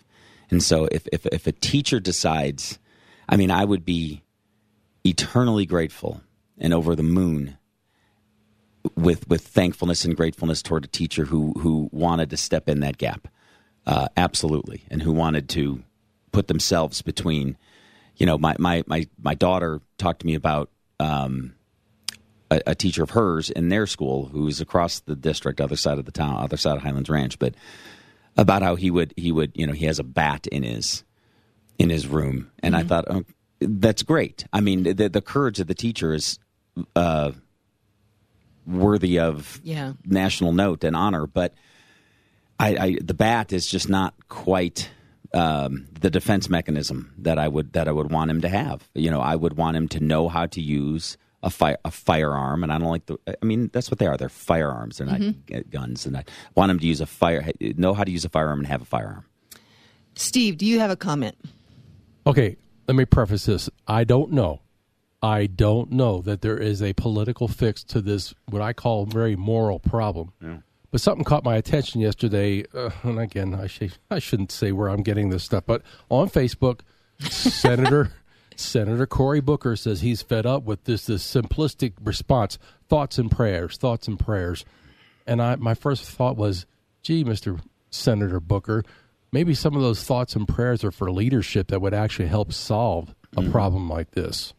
And 0.51 0.63
so, 0.63 0.87
if 0.93 1.09
if, 1.13 1.25
if 1.27 1.47
a 1.47 1.53
teacher 1.53 1.99
decides, 1.99 2.79
I 3.29 3.37
mean, 3.37 3.51
I 3.51 3.65
would 3.65 3.87
be 3.87 4.23
eternally 5.05 5.65
grateful 5.65 6.21
and 6.59 6.75
over 6.75 6.95
the 6.95 7.03
moon 7.03 7.57
with 8.97 9.29
with 9.29 9.47
thankfulness 9.47 10.05
and 10.05 10.17
gratefulness 10.17 10.63
toward 10.63 10.85
a 10.85 10.89
teacher 10.89 11.25
who 11.25 11.53
who 11.59 11.89
wanted 11.93 12.31
to 12.31 12.37
step 12.37 12.69
in 12.69 12.81
that 12.81 12.99
gap, 12.99 13.29
uh, 13.87 14.09
absolutely, 14.17 14.85
and 14.91 15.03
who 15.03 15.13
wanted 15.13 15.49
to 15.51 15.83
put 16.33 16.49
themselves 16.49 17.03
between. 17.03 17.57
You 18.17 18.27
know, 18.27 18.39
my 18.39 18.57
my 18.59 18.85
my 18.87 19.07
my 19.21 19.35
daughter 19.35 19.81
talked 19.99 20.21
to 20.21 20.27
me 20.27 20.35
about 20.35 20.71
um, 20.99 21.55
a, 22.51 22.61
a 22.69 22.75
teacher 22.75 23.03
of 23.03 23.11
hers 23.11 23.51
in 23.51 23.69
their 23.69 23.87
school 23.87 24.27
who's 24.27 24.61
across 24.61 25.01
the 25.01 25.17
district, 25.17 25.61
other 25.61 25.77
side 25.77 25.99
of 25.99 26.05
the 26.05 26.13
town, 26.13 26.37
other 26.37 26.57
side 26.57 26.77
of 26.77 26.83
Highlands 26.83 27.09
Ranch, 27.09 27.39
but 27.39 27.55
about 28.37 28.63
how 28.63 28.77
he 28.77 28.91
would 28.91 29.15
he 29.17 29.33
would 29.33 29.53
you 29.55 29.67
know 29.67 29.73
he 29.73 29.87
has 29.87 29.99
a 29.99 30.05
bat 30.05 30.47
in 30.47 30.63
his 30.63 31.05
in 31.79 31.91
his 31.91 32.07
room, 32.07 32.51
and 32.63 32.77
I 32.77 32.83
thought 32.83 33.07
oh, 33.09 33.25
that's 33.61 34.03
great. 34.03 34.45
I 34.53 34.61
mean, 34.61 34.83
the 34.83 35.09
the 35.09 35.23
courage 35.23 35.61
of 35.61 35.67
the 35.67 35.75
teacher 35.75 36.13
is 36.13 36.39
uh, 36.95 37.33
worthy 38.67 39.19
of 39.19 39.61
Yeah. 39.63 39.93
national 40.05 40.53
note 40.53 40.85
and 40.85 40.95
honor, 40.97 41.27
but 41.27 41.55
I, 42.59 42.69
I 42.77 42.99
the 43.03 43.15
bat 43.15 43.53
is 43.53 43.67
just 43.67 43.89
not 43.89 44.15
quite 44.29 44.91
um, 45.33 45.87
the 46.01 46.11
defense 46.11 46.49
mechanism 46.51 47.15
that 47.19 47.39
I 47.39 47.49
would 47.49 47.73
that 47.75 47.89
I 47.89 47.93
would 47.93 48.11
want 48.11 48.31
him 48.31 48.41
to 48.43 48.49
have. 48.49 48.89
You 48.95 49.11
know, 49.11 49.21
I 49.21 49.37
would 49.37 49.57
want 49.57 49.77
him 49.77 49.89
to 49.89 50.01
know 50.01 50.29
how 50.29 50.47
to 50.47 50.61
use 50.61 51.17
a 51.43 51.49
fire 51.51 51.79
a 51.85 51.91
firearm, 51.91 52.63
and 52.63 52.71
I 52.73 52.79
don't 52.79 52.91
like 52.91 53.07
the. 53.07 53.17
I 53.27 53.45
mean, 53.45 53.71
that's 53.73 53.91
what 53.91 53.99
they 53.99 54.07
are. 54.07 54.17
They're 54.17 54.29
firearms. 54.29 54.99
They're 54.99 55.07
not 55.07 55.21
uh, 55.23 55.61
guns, 55.71 56.05
and 56.05 56.17
I 56.17 56.25
want 56.55 56.71
him 56.71 56.79
to 56.81 56.87
use 56.87 57.01
a 57.01 57.07
fire 57.07 57.49
know 57.61 57.95
how 57.95 58.05
to 58.05 58.11
use 58.11 58.25
a 58.25 58.29
firearm 58.29 58.59
and 58.59 58.67
have 58.69 58.83
a 58.83 58.87
firearm. 58.87 59.25
Steve, 60.17 60.59
do 60.59 60.67
you 60.67 60.81
have 60.81 60.91
a 60.91 60.97
comment? 60.97 61.37
Okay, 62.27 62.57
let 62.87 62.95
me 62.97 63.05
preface 63.07 63.47
this. 63.47 63.71
I 63.87 64.05
don't 64.05 64.33
know. 64.33 64.61
I 65.23 65.47
don't 65.47 65.93
know 65.93 66.23
that 66.23 66.41
there 66.41 66.57
is 66.57 66.83
a 66.83 66.93
political 66.95 67.47
fix 67.47 67.83
to 67.85 68.01
this, 68.01 68.35
what 68.47 68.63
I 68.63 68.73
call 68.73 69.05
very 69.05 69.37
moral 69.37 69.79
problem. 69.79 70.33
But 70.91 71.01
something 71.01 71.25
caught 71.25 71.45
my 71.45 71.57
attention 71.57 72.01
yesterday, 72.01 72.65
uh, 72.75 72.91
and 73.03 73.19
again, 73.21 73.55
I, 73.55 73.67
sh- 73.69 73.99
I 74.11 74.19
shouldn't 74.19 74.51
say 74.51 74.73
where 74.73 74.89
I'm 74.89 75.03
getting 75.03 75.29
this 75.31 75.45
stuff, 75.45 75.65
but 75.67 75.83
on 76.09 76.29
Facebook, 76.29 76.81
Senator 77.21 78.13
Senator 78.57 79.07
Cory 79.07 79.41
Booker 79.41 79.77
says 79.77 80.01
he's 80.01 80.21
fed 80.21 80.47
up 80.47 80.65
with 80.65 80.85
this 80.85 81.07
this 81.07 81.23
simplistic 81.25 81.93
response: 82.03 82.59
thoughts 82.89 83.19
and 83.19 83.31
prayers, 83.31 83.77
thoughts 83.77 84.09
and 84.09 84.19
prayers. 84.19 84.65
And 85.27 85.41
I, 85.41 85.57
my 85.57 85.75
first 85.75 86.05
thought 86.05 86.37
was, 86.37 86.67
"Gee, 87.03 87.25
Mister 87.25 87.59
Senator 87.91 88.41
Booker, 88.41 88.83
maybe 89.33 89.55
some 89.55 89.77
of 89.77 89.83
those 89.83 90.03
thoughts 90.03 90.35
and 90.35 90.49
prayers 90.49 90.83
are 90.83 90.91
for 90.91 91.11
leadership 91.11 91.69
that 91.69 91.81
would 91.81 91.95
actually 91.95 92.29
help 92.29 92.53
solve 92.53 93.15
a 93.37 93.43
problem 93.51 93.89
like 93.89 94.11
this." 94.13 94.55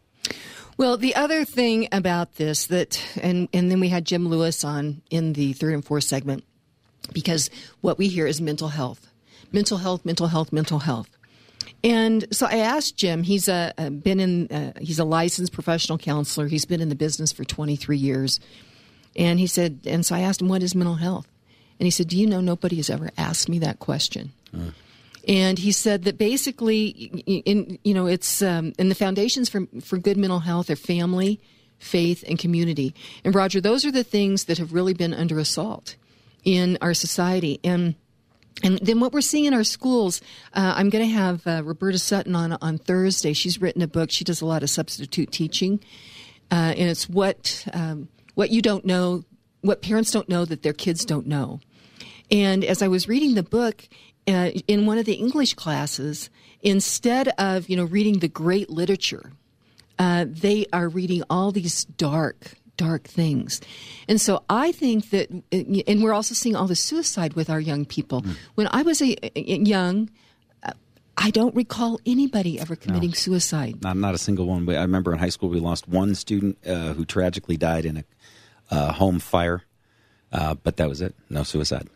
Well, 0.76 0.96
the 0.96 1.14
other 1.14 1.44
thing 1.44 1.88
about 1.92 2.36
this 2.36 2.66
that, 2.66 3.02
and 3.20 3.48
and 3.52 3.70
then 3.70 3.80
we 3.80 3.88
had 3.88 4.04
Jim 4.04 4.28
Lewis 4.28 4.64
on 4.64 5.02
in 5.10 5.34
the 5.34 5.52
third 5.52 5.74
and 5.74 5.84
fourth 5.84 6.04
segment, 6.04 6.44
because 7.12 7.50
what 7.80 7.98
we 7.98 8.08
hear 8.08 8.26
is 8.26 8.40
mental 8.40 8.68
health, 8.68 9.06
mental 9.52 9.78
health, 9.78 10.04
mental 10.04 10.28
health, 10.28 10.52
mental 10.52 10.80
health. 10.80 11.08
And 11.84 12.24
so 12.34 12.46
I 12.46 12.58
asked 12.58 12.96
Jim. 12.96 13.22
He's 13.22 13.48
a, 13.48 13.72
a 13.76 13.90
been 13.90 14.20
in. 14.20 14.48
Uh, 14.48 14.72
he's 14.80 14.98
a 14.98 15.04
licensed 15.04 15.52
professional 15.52 15.98
counselor. 15.98 16.48
He's 16.48 16.64
been 16.64 16.80
in 16.80 16.88
the 16.88 16.94
business 16.94 17.32
for 17.32 17.44
23 17.44 17.96
years. 17.96 18.40
And 19.14 19.38
he 19.38 19.46
said, 19.46 19.80
and 19.84 20.06
so 20.06 20.14
I 20.14 20.20
asked 20.20 20.40
him, 20.40 20.48
"What 20.48 20.62
is 20.62 20.74
mental 20.74 20.94
health?" 20.94 21.26
And 21.78 21.86
he 21.86 21.90
said, 21.90 22.08
"Do 22.08 22.16
you 22.16 22.26
know 22.26 22.40
nobody 22.40 22.76
has 22.76 22.88
ever 22.88 23.10
asked 23.18 23.48
me 23.48 23.58
that 23.58 23.78
question?" 23.78 24.32
Uh. 24.54 24.70
And 25.28 25.58
he 25.58 25.70
said 25.70 26.02
that 26.04 26.18
basically, 26.18 26.88
in 27.26 27.78
you 27.84 27.94
know, 27.94 28.06
it's 28.06 28.42
um, 28.42 28.72
and 28.78 28.90
the 28.90 28.94
foundations 28.94 29.48
for 29.48 29.66
for 29.80 29.96
good 29.96 30.16
mental 30.16 30.40
health 30.40 30.68
are 30.68 30.76
family, 30.76 31.40
faith, 31.78 32.24
and 32.26 32.38
community. 32.38 32.94
And 33.24 33.34
Roger, 33.34 33.60
those 33.60 33.84
are 33.84 33.92
the 33.92 34.04
things 34.04 34.44
that 34.44 34.58
have 34.58 34.72
really 34.72 34.94
been 34.94 35.14
under 35.14 35.38
assault 35.38 35.96
in 36.44 36.76
our 36.80 36.94
society. 36.94 37.60
And 37.62 37.94
and 38.62 38.78
then 38.78 39.00
what 39.00 39.12
we're 39.12 39.20
seeing 39.20 39.44
in 39.44 39.54
our 39.54 39.64
schools, 39.64 40.20
uh, 40.54 40.74
I'm 40.76 40.90
going 40.90 41.08
to 41.08 41.14
have 41.14 41.46
uh, 41.46 41.62
Roberta 41.64 41.98
Sutton 41.98 42.34
on 42.34 42.52
on 42.60 42.78
Thursday. 42.78 43.32
She's 43.32 43.60
written 43.60 43.80
a 43.82 43.88
book. 43.88 44.10
She 44.10 44.24
does 44.24 44.40
a 44.40 44.46
lot 44.46 44.64
of 44.64 44.70
substitute 44.70 45.30
teaching, 45.30 45.80
uh, 46.50 46.74
and 46.76 46.90
it's 46.90 47.08
what 47.08 47.64
um, 47.72 48.08
what 48.34 48.50
you 48.50 48.60
don't 48.60 48.84
know, 48.84 49.22
what 49.60 49.82
parents 49.82 50.10
don't 50.10 50.28
know 50.28 50.44
that 50.44 50.62
their 50.62 50.72
kids 50.72 51.04
don't 51.04 51.28
know. 51.28 51.60
And 52.30 52.64
as 52.64 52.82
I 52.82 52.88
was 52.88 53.08
reading 53.08 53.34
the 53.34 53.42
book 53.42 53.88
uh, 54.28 54.50
in 54.68 54.86
one 54.86 54.98
of 54.98 55.04
the 55.04 55.14
English 55.14 55.54
classes, 55.54 56.30
instead 56.62 57.28
of 57.38 57.68
you 57.68 57.76
know 57.76 57.84
reading 57.84 58.20
the 58.20 58.28
great 58.28 58.70
literature, 58.70 59.32
uh, 59.98 60.26
they 60.28 60.66
are 60.72 60.88
reading 60.88 61.22
all 61.28 61.52
these 61.52 61.84
dark 61.84 62.54
dark 62.76 63.04
things. 63.04 63.60
And 64.08 64.20
so 64.20 64.42
I 64.48 64.72
think 64.72 65.10
that, 65.10 65.30
and 65.52 66.02
we're 66.02 66.14
also 66.14 66.34
seeing 66.34 66.56
all 66.56 66.66
the 66.66 66.74
suicide 66.74 67.34
with 67.34 67.50
our 67.50 67.60
young 67.60 67.84
people. 67.84 68.22
Mm. 68.22 68.36
When 68.54 68.68
I 68.72 68.82
was 68.82 69.02
a, 69.02 69.14
a 69.38 69.58
young, 69.58 70.08
I 71.16 71.30
don't 71.30 71.54
recall 71.54 72.00
anybody 72.06 72.58
ever 72.58 72.74
committing 72.74 73.10
no. 73.10 73.14
suicide. 73.14 73.82
Not, 73.82 73.96
not 73.96 74.14
a 74.14 74.18
single 74.18 74.46
one. 74.46 74.68
I 74.68 74.82
remember 74.82 75.12
in 75.12 75.18
high 75.18 75.28
school 75.28 75.50
we 75.50 75.60
lost 75.60 75.86
one 75.86 76.14
student 76.14 76.58
uh, 76.66 76.94
who 76.94 77.04
tragically 77.04 77.56
died 77.56 77.84
in 77.84 77.98
a 77.98 78.04
uh, 78.70 78.92
home 78.92 79.18
fire, 79.18 79.62
uh, 80.32 80.54
but 80.54 80.76
that 80.76 80.88
was 80.88 81.00
it. 81.00 81.14
No 81.30 81.42
suicide. 81.42 81.88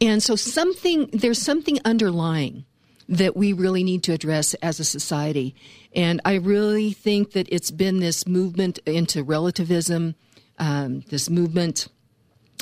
And 0.00 0.22
so 0.22 0.36
something 0.36 1.08
there's 1.12 1.40
something 1.40 1.78
underlying 1.84 2.64
that 3.08 3.36
we 3.36 3.52
really 3.52 3.84
need 3.84 4.02
to 4.02 4.12
address 4.12 4.54
as 4.54 4.80
a 4.80 4.84
society. 4.84 5.54
And 5.94 6.20
I 6.24 6.34
really 6.34 6.92
think 6.92 7.32
that 7.32 7.46
it's 7.50 7.70
been 7.70 8.00
this 8.00 8.26
movement 8.26 8.78
into 8.84 9.22
relativism, 9.22 10.16
um, 10.58 11.00
this 11.08 11.30
movement 11.30 11.88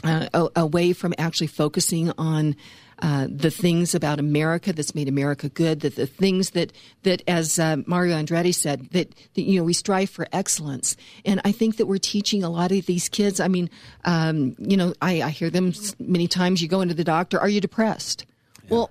uh, 0.02 0.49
away 0.54 0.93
from 0.93 1.14
actually 1.16 1.47
focusing 1.47 2.12
on 2.19 2.57
uh, 3.04 3.26
the 3.30 3.50
things 3.50 3.94
about 3.94 4.18
America 4.18 4.73
that's 4.73 4.94
made 4.94 5.08
America 5.08 5.49
good, 5.49 5.80
that 5.80 5.94
the 5.96 6.06
things 6.06 6.50
that 6.50 6.73
that 7.02 7.23
as 7.28 7.58
uh, 7.58 7.76
Mario 7.87 8.16
Andretti 8.16 8.54
said, 8.54 8.88
that, 8.90 9.14
that, 9.34 9.42
you 9.42 9.58
know 9.58 9.64
we 9.64 9.75
strive 9.75 10.11
for 10.11 10.26
excellence, 10.32 10.96
and 11.25 11.40
I 11.44 11.52
think 11.52 11.76
that 11.76 11.87
we're 11.87 11.99
teaching 11.99 12.42
a 12.42 12.49
lot 12.49 12.73
of 12.73 12.87
these 12.87 13.08
kids. 13.08 13.40
I 13.40 13.49
mean, 13.49 13.68
um, 14.04 14.56
you 14.58 14.76
know, 14.76 14.94
I, 15.02 15.23
I, 15.23 15.30
hear 15.30 15.50
them 15.50 15.73
many 15.99 16.28
times. 16.28 16.62
You 16.62 16.68
go 16.68 16.80
into 16.80 16.94
the 16.94 17.04
doctor, 17.04 17.38
are 17.38 17.49
you 17.49 17.61
depressed? 17.61 18.25
Yeah. 18.64 18.70
Well 18.70 18.90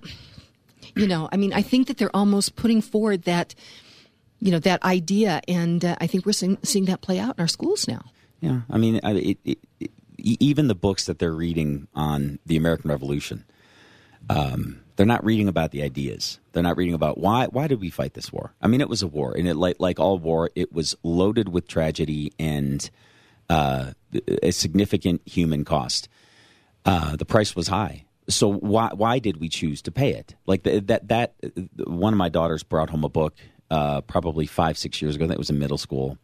you 0.95 1.07
know, 1.07 1.29
I 1.31 1.37
mean, 1.37 1.53
I 1.53 1.61
think 1.61 1.87
that 1.87 1.97
they're 1.97 2.15
almost 2.15 2.55
putting 2.55 2.81
forward 2.81 3.23
that, 3.23 3.55
you 4.39 4.51
know, 4.51 4.59
that 4.59 4.83
idea, 4.83 5.41
and 5.47 5.83
uh, 5.83 5.95
I 5.99 6.07
think 6.07 6.25
we're 6.25 6.33
seeing, 6.33 6.57
seeing, 6.63 6.85
that 6.85 7.01
play 7.01 7.19
out 7.19 7.35
in 7.37 7.41
our 7.41 7.47
schools 7.47 7.87
now. 7.87 8.03
Yeah, 8.41 8.61
I 8.69 8.77
mean, 8.77 8.99
it, 9.03 9.37
it, 9.43 9.59
it, 9.79 9.91
even 10.17 10.67
the 10.67 10.75
books 10.75 11.05
that 11.05 11.19
they're 11.19 11.33
reading 11.33 11.87
on 11.95 12.39
the 12.45 12.57
American 12.57 12.89
Revolution, 12.89 13.45
um, 14.29 14.81
they're 14.95 15.05
not 15.05 15.23
reading 15.23 15.47
about 15.47 15.71
the 15.71 15.81
ideas. 15.83 16.39
They're 16.51 16.63
not 16.63 16.77
reading 16.77 16.93
about 16.93 17.17
why 17.17 17.47
why 17.47 17.67
did 17.67 17.81
we 17.81 17.89
fight 17.89 18.13
this 18.13 18.31
war. 18.31 18.53
I 18.61 18.67
mean, 18.67 18.81
it 18.81 18.89
was 18.89 19.01
a 19.01 19.07
war, 19.07 19.33
and 19.35 19.47
it 19.47 19.55
like 19.55 19.77
like 19.79 19.99
all 19.99 20.17
war, 20.17 20.49
it 20.55 20.71
was 20.71 20.95
loaded 21.03 21.49
with 21.49 21.67
tragedy 21.67 22.31
and 22.37 22.89
uh, 23.49 23.91
a 24.41 24.51
significant 24.51 25.21
human 25.25 25.65
cost. 25.65 26.09
Uh, 26.85 27.15
the 27.15 27.25
price 27.25 27.55
was 27.55 27.67
high 27.69 28.05
so 28.29 28.51
why 28.53 28.89
why 28.93 29.19
did 29.19 29.37
we 29.37 29.49
choose 29.49 29.81
to 29.83 29.91
pay 29.91 30.13
it? 30.13 30.35
Like 30.45 30.63
the, 30.63 30.79
that 30.81 31.07
that 31.09 31.33
one 31.77 32.13
of 32.13 32.17
my 32.17 32.29
daughters 32.29 32.63
brought 32.63 32.89
home 32.89 33.03
a 33.03 33.09
book 33.09 33.35
uh, 33.69 34.01
probably 34.01 34.45
five 34.45 34.77
six 34.77 35.01
years 35.01 35.15
ago. 35.15 35.27
That 35.27 35.37
was 35.37 35.49
in 35.49 35.59
middle 35.59 35.77
school, 35.77 36.17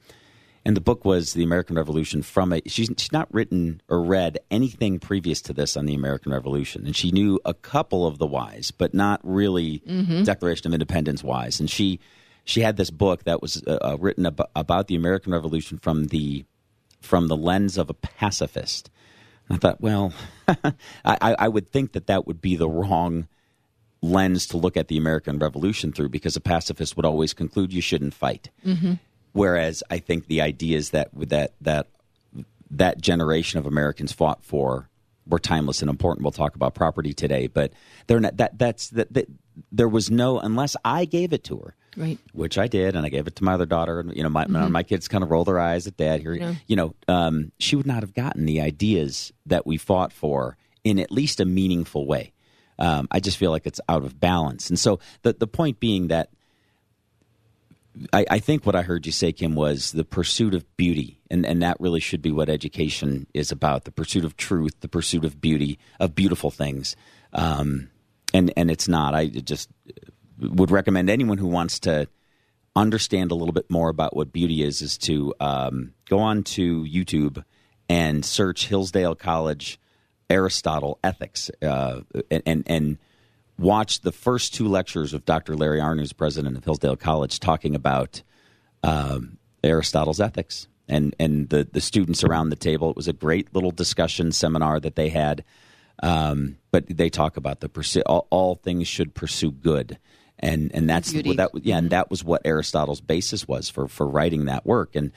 and 0.66 0.76
the 0.76 0.82
book 0.82 1.06
was 1.06 1.34
the 1.34 1.44
American 1.44 1.76
Revolution 1.76 2.22
from 2.22 2.54
a. 2.54 2.62
She's 2.66 2.90
she's 2.98 3.12
not 3.12 3.34
written 3.34 3.82
or 3.88 4.02
read 4.04 4.40
anything 4.52 5.00
previous 5.00 5.42
to 5.44 5.54
this 5.54 5.78
on 5.78 5.86
the 5.86 5.96
American 5.96 6.32
Revolution, 6.32 6.86
and 6.86 6.96
she 6.96 7.12
knew 7.12 7.40
a 7.46 7.54
couple 7.54 8.06
of 8.06 8.18
the 8.18 8.28
whys, 8.28 8.72
but 8.72 8.94
not 8.94 9.20
really 9.24 9.80
mm-hmm. 9.88 10.24
Declaration 10.24 10.68
of 10.68 10.74
Independence 10.74 11.24
whys. 11.24 11.60
And 11.60 11.70
she 11.70 12.00
she 12.44 12.62
had 12.62 12.78
this 12.78 12.92
book 12.92 13.24
that 13.24 13.42
was 13.42 13.64
uh, 13.68 13.78
uh 13.82 13.98
written 14.00 14.26
ab- 14.26 14.50
about 14.56 14.88
the 14.88 14.96
American 14.96 15.32
Revolution 15.32 15.78
from 15.78 16.08
the 16.08 16.46
from 17.02 17.28
the 17.28 17.38
lens 17.38 17.78
of 17.78 17.90
a 17.90 17.94
pacifist 17.94 18.90
And 19.48 19.56
I 19.56 19.60
thought, 19.60 19.82
well, 19.82 20.14
I, 20.48 21.36
I 21.40 21.48
would 21.48 21.72
think 21.72 21.94
that 21.94 22.08
that 22.08 22.28
would 22.28 22.42
be 22.42 22.56
the 22.56 22.70
wrong 22.70 23.28
lens 24.02 24.48
to 24.48 24.58
look 24.58 24.78
at 24.78 24.88
the 24.88 24.98
American 24.98 25.40
Revolution 25.40 25.92
through 25.92 26.10
because 26.10 26.36
a 26.36 26.42
pacifist 26.42 26.96
would 26.96 27.06
always 27.06 27.34
conclude 27.34 27.74
you 27.74 27.82
shouldn't 27.82 28.14
fight. 28.14 28.50
Mm-hmm. 28.66 28.94
Whereas 29.34 29.84
I 29.90 30.00
think 30.00 30.28
the 30.28 30.42
ideas 30.42 30.92
that 30.92 31.10
that 31.14 31.54
that 31.62 31.88
that 32.72 33.02
generation 33.02 33.60
of 33.60 33.66
Americans 33.66 34.12
fought 34.12 34.44
for 34.44 34.90
were 35.28 35.40
timeless 35.40 35.82
and 35.82 35.90
important. 35.90 36.24
We'll 36.24 36.32
talk 36.32 36.56
about 36.56 36.74
property 36.74 37.14
today, 37.14 37.48
but 37.48 37.72
they're 38.08 38.20
not, 38.20 38.38
that 38.38 38.58
that's 38.58 38.90
that, 38.90 39.14
that 39.14 39.28
there 39.72 39.88
was 39.88 40.10
no 40.10 40.40
unless 40.40 40.76
I 40.84 41.06
gave 41.06 41.34
it 41.34 41.44
to 41.46 41.58
her 41.58 41.76
right? 41.98 42.18
Which 42.34 42.58
I 42.58 42.68
did, 42.68 42.96
and 42.96 43.06
I 43.06 43.10
gave 43.10 43.28
it 43.28 43.36
to 43.38 43.44
my 43.44 43.54
other 43.54 43.66
daughter. 43.66 44.00
And 44.00 44.16
you 44.16 44.24
know, 44.24 44.30
my 44.30 44.46
mm-hmm. 44.46 44.72
my 44.72 44.84
kids 44.84 45.08
kind 45.08 45.24
of 45.24 45.30
roll 45.30 45.44
their 45.44 45.60
eyes 45.60 45.88
at 45.88 45.98
Dad. 45.98 46.22
Here, 46.22 46.34
yeah. 46.34 46.56
you 46.68 46.76
know, 46.76 46.96
um, 47.08 47.52
she 47.60 47.76
would 47.76 47.86
not 47.86 48.02
have 48.02 48.14
gotten 48.14 48.46
the 48.46 48.62
ideas 48.62 49.34
that 49.46 49.68
we 49.68 49.78
fought 49.78 50.14
for 50.14 50.58
in 50.84 51.00
at 51.00 51.12
least 51.12 51.40
a 51.40 51.46
meaningful 51.46 52.08
way. 52.08 52.32
Um, 52.80 53.08
I 53.12 53.20
just 53.20 53.38
feel 53.38 53.52
like 53.52 53.68
it's 53.68 53.82
out 53.90 54.04
of 54.04 54.20
balance, 54.20 54.70
and 54.70 54.80
so 54.80 55.00
the 55.22 55.34
the 55.34 55.48
point 55.48 55.80
being 55.80 56.08
that. 56.08 56.30
I, 58.14 58.26
I 58.30 58.40
think 58.40 58.66
what 58.66 58.76
I 58.76 58.82
heard 58.82 59.06
you 59.06 59.12
say, 59.12 59.32
Kim, 59.32 59.56
was 59.56 59.92
the 59.92 60.04
pursuit 60.04 60.54
of 60.54 60.66
beauty, 60.78 61.22
and, 61.30 61.46
and 61.46 61.62
that 61.62 61.78
really 61.80 62.00
should 62.00 62.22
be 62.22 62.32
what 62.32 62.50
education 62.50 63.28
is 63.34 63.52
about: 63.52 63.86
the 63.86 63.92
pursuit 63.92 64.26
of 64.26 64.38
truth, 64.38 64.74
the 64.82 64.88
pursuit 64.88 65.26
of 65.26 65.42
beauty, 65.42 65.80
of 66.00 66.16
beautiful 66.16 66.52
things. 66.52 66.96
Um, 67.34 67.90
and 68.34 68.54
and 68.56 68.70
it's 68.72 68.88
not. 68.88 69.16
I 69.16 69.28
just 69.28 69.70
would 70.40 70.72
recommend 70.72 71.10
anyone 71.10 71.38
who 71.38 71.48
wants 71.48 71.80
to 71.82 72.08
understand 72.76 73.32
a 73.32 73.36
little 73.36 73.54
bit 73.54 73.70
more 73.70 73.90
about 73.90 74.16
what 74.16 74.32
beauty 74.32 74.64
is 74.64 74.82
is 74.82 74.98
to 74.98 75.34
um, 75.40 75.94
go 76.08 76.20
on 76.20 76.44
to 76.44 76.84
YouTube 76.84 77.44
and 77.90 78.24
search 78.24 78.68
Hillsdale 78.68 79.16
College 79.16 79.80
Aristotle 80.30 81.00
Ethics 81.04 81.50
uh, 81.62 82.02
and 82.30 82.64
and 82.68 82.98
watch 83.60 84.02
the 84.02 84.12
first 84.12 84.54
two 84.54 84.68
lectures 84.68 85.14
of 85.14 85.26
Dr. 85.26 85.56
Larry 85.56 85.80
Arnn, 85.80 86.00
who's 86.00 86.14
president 86.14 86.58
of 86.58 86.64
Hillsdale 86.64 86.96
College, 86.96 87.40
talking 87.40 87.76
about 87.76 88.24
um, 88.84 89.38
Aristotle's 89.64 90.22
ethics 90.22 90.68
and 90.88 91.16
and 91.20 91.50
the 91.50 91.68
the 91.72 91.82
students 91.82 92.24
around 92.24 92.50
the 92.50 92.56
table. 92.56 92.90
It 92.90 92.96
was 92.96 93.08
a 93.08 93.14
great 93.14 93.54
little 93.54 93.72
discussion 93.72 94.32
seminar 94.32 94.80
that 94.80 94.96
they 94.96 95.10
had. 95.10 95.44
Um, 96.02 96.58
but 96.72 96.86
they 96.88 97.10
talk 97.10 97.36
about 97.36 97.60
the 97.60 97.68
pursue 97.68 98.02
all, 98.06 98.26
all 98.30 98.56
things 98.56 98.88
should 98.88 99.14
pursue 99.14 99.52
good 99.52 100.00
and 100.40 100.72
and 100.74 100.90
that's 100.90 101.14
what 101.14 101.38
that 101.38 101.52
yeah, 101.62 101.78
and 101.78 101.90
that 101.90 102.10
was 102.10 102.24
what 102.24 102.42
Aristotle's 102.46 103.02
basis 103.02 103.48
was 103.48 103.70
for 103.70 103.88
for 103.88 104.08
writing 104.08 104.46
that 104.46 104.66
work. 104.66 104.96
And 104.96 105.12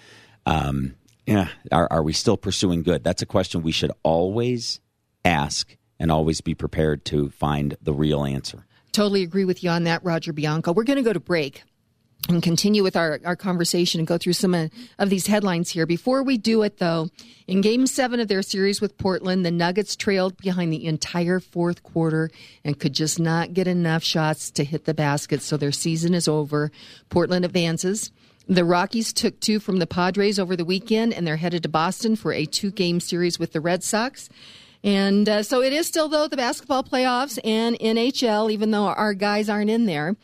um, 0.47 0.97
yeah, 1.27 1.49
are, 1.71 1.89
are 1.91 2.03
we 2.03 2.13
still 2.13 2.37
pursuing 2.37 2.83
good? 2.83 3.05
That's 3.05 3.23
a 3.23 3.27
question 3.27 3.63
we 3.63 3.73
should 3.73 3.93
always 4.03 4.81
ask 5.25 5.77
and 6.03 6.11
always 6.11 6.41
be 6.41 6.53
prepared 6.53 7.05
to 7.05 7.31
find 7.31 7.77
the 7.81 7.93
real 7.93 8.25
answer. 8.25 8.67
Totally 8.91 9.23
agree 9.23 9.45
with 9.45 9.63
you 9.63 9.71
on 9.71 9.85
that, 9.85 10.03
Roger 10.03 10.33
Bianco. 10.33 10.73
We're 10.73 10.83
going 10.83 10.97
to 10.97 11.03
go 11.05 11.13
to 11.13 11.21
break 11.21 11.63
and 12.29 12.43
continue 12.43 12.83
with 12.83 12.97
our, 12.97 13.21
our 13.25 13.37
conversation 13.37 14.01
and 14.01 14.07
go 14.07 14.19
through 14.19 14.33
some 14.33 14.53
of, 14.53 14.73
of 14.99 15.11
these 15.11 15.29
headlines 15.29 15.71
here. 15.71 15.87
Before 15.87 16.25
we 16.25 16.39
do 16.39 16.63
it, 16.63 16.79
though, 16.79 17.09
in 17.47 17.61
game 17.61 17.87
seven 17.87 18.19
of 18.19 18.27
their 18.27 18.43
series 18.43 18.81
with 18.81 18.99
Portland, 18.99 19.47
the 19.47 19.53
Nuggets 19.53 19.95
trailed 19.95 20.37
behind 20.39 20.73
the 20.73 20.87
entire 20.87 21.39
fourth 21.39 21.85
quarter 21.85 22.33
and 22.65 22.81
could 22.81 22.95
just 22.95 23.21
not 23.21 23.55
get 23.55 23.69
enough 23.69 24.03
shots 24.03 24.51
to 24.51 24.65
hit 24.65 24.87
the 24.87 24.95
basket, 24.95 25.41
so 25.41 25.57
their 25.57 25.71
season 25.71 26.15
is 26.15 26.27
over. 26.27 26.73
Portland 27.11 27.45
advances. 27.45 28.11
The 28.49 28.65
Rockies 28.65 29.13
took 29.13 29.39
two 29.39 29.61
from 29.61 29.77
the 29.77 29.87
Padres 29.87 30.41
over 30.41 30.57
the 30.57 30.65
weekend, 30.65 31.15
and 31.15 31.25
they're 31.25 31.37
headed 31.37 31.63
to 31.63 31.69
Boston 31.69 32.17
for 32.17 32.33
a 32.33 32.45
two 32.45 32.73
game 32.73 32.99
series 32.99 33.39
with 33.39 33.53
the 33.53 33.61
Red 33.61 33.85
Sox. 33.85 34.29
And 34.85 35.29
uh, 35.29 35.43
so 35.43 35.63
it 35.63 35.73
is 35.73 35.87
still, 35.87 36.09
though, 36.09 36.29
the 36.29 36.37
basketball 36.37 36.83
playoffs 36.83 37.39
and 37.45 37.79
NHL, 37.79 38.51
even 38.51 38.71
though 38.71 38.87
our 38.87 39.15
guys 39.15 39.49
aren't 39.49 39.71
in 39.71 39.87
there. 39.87 40.17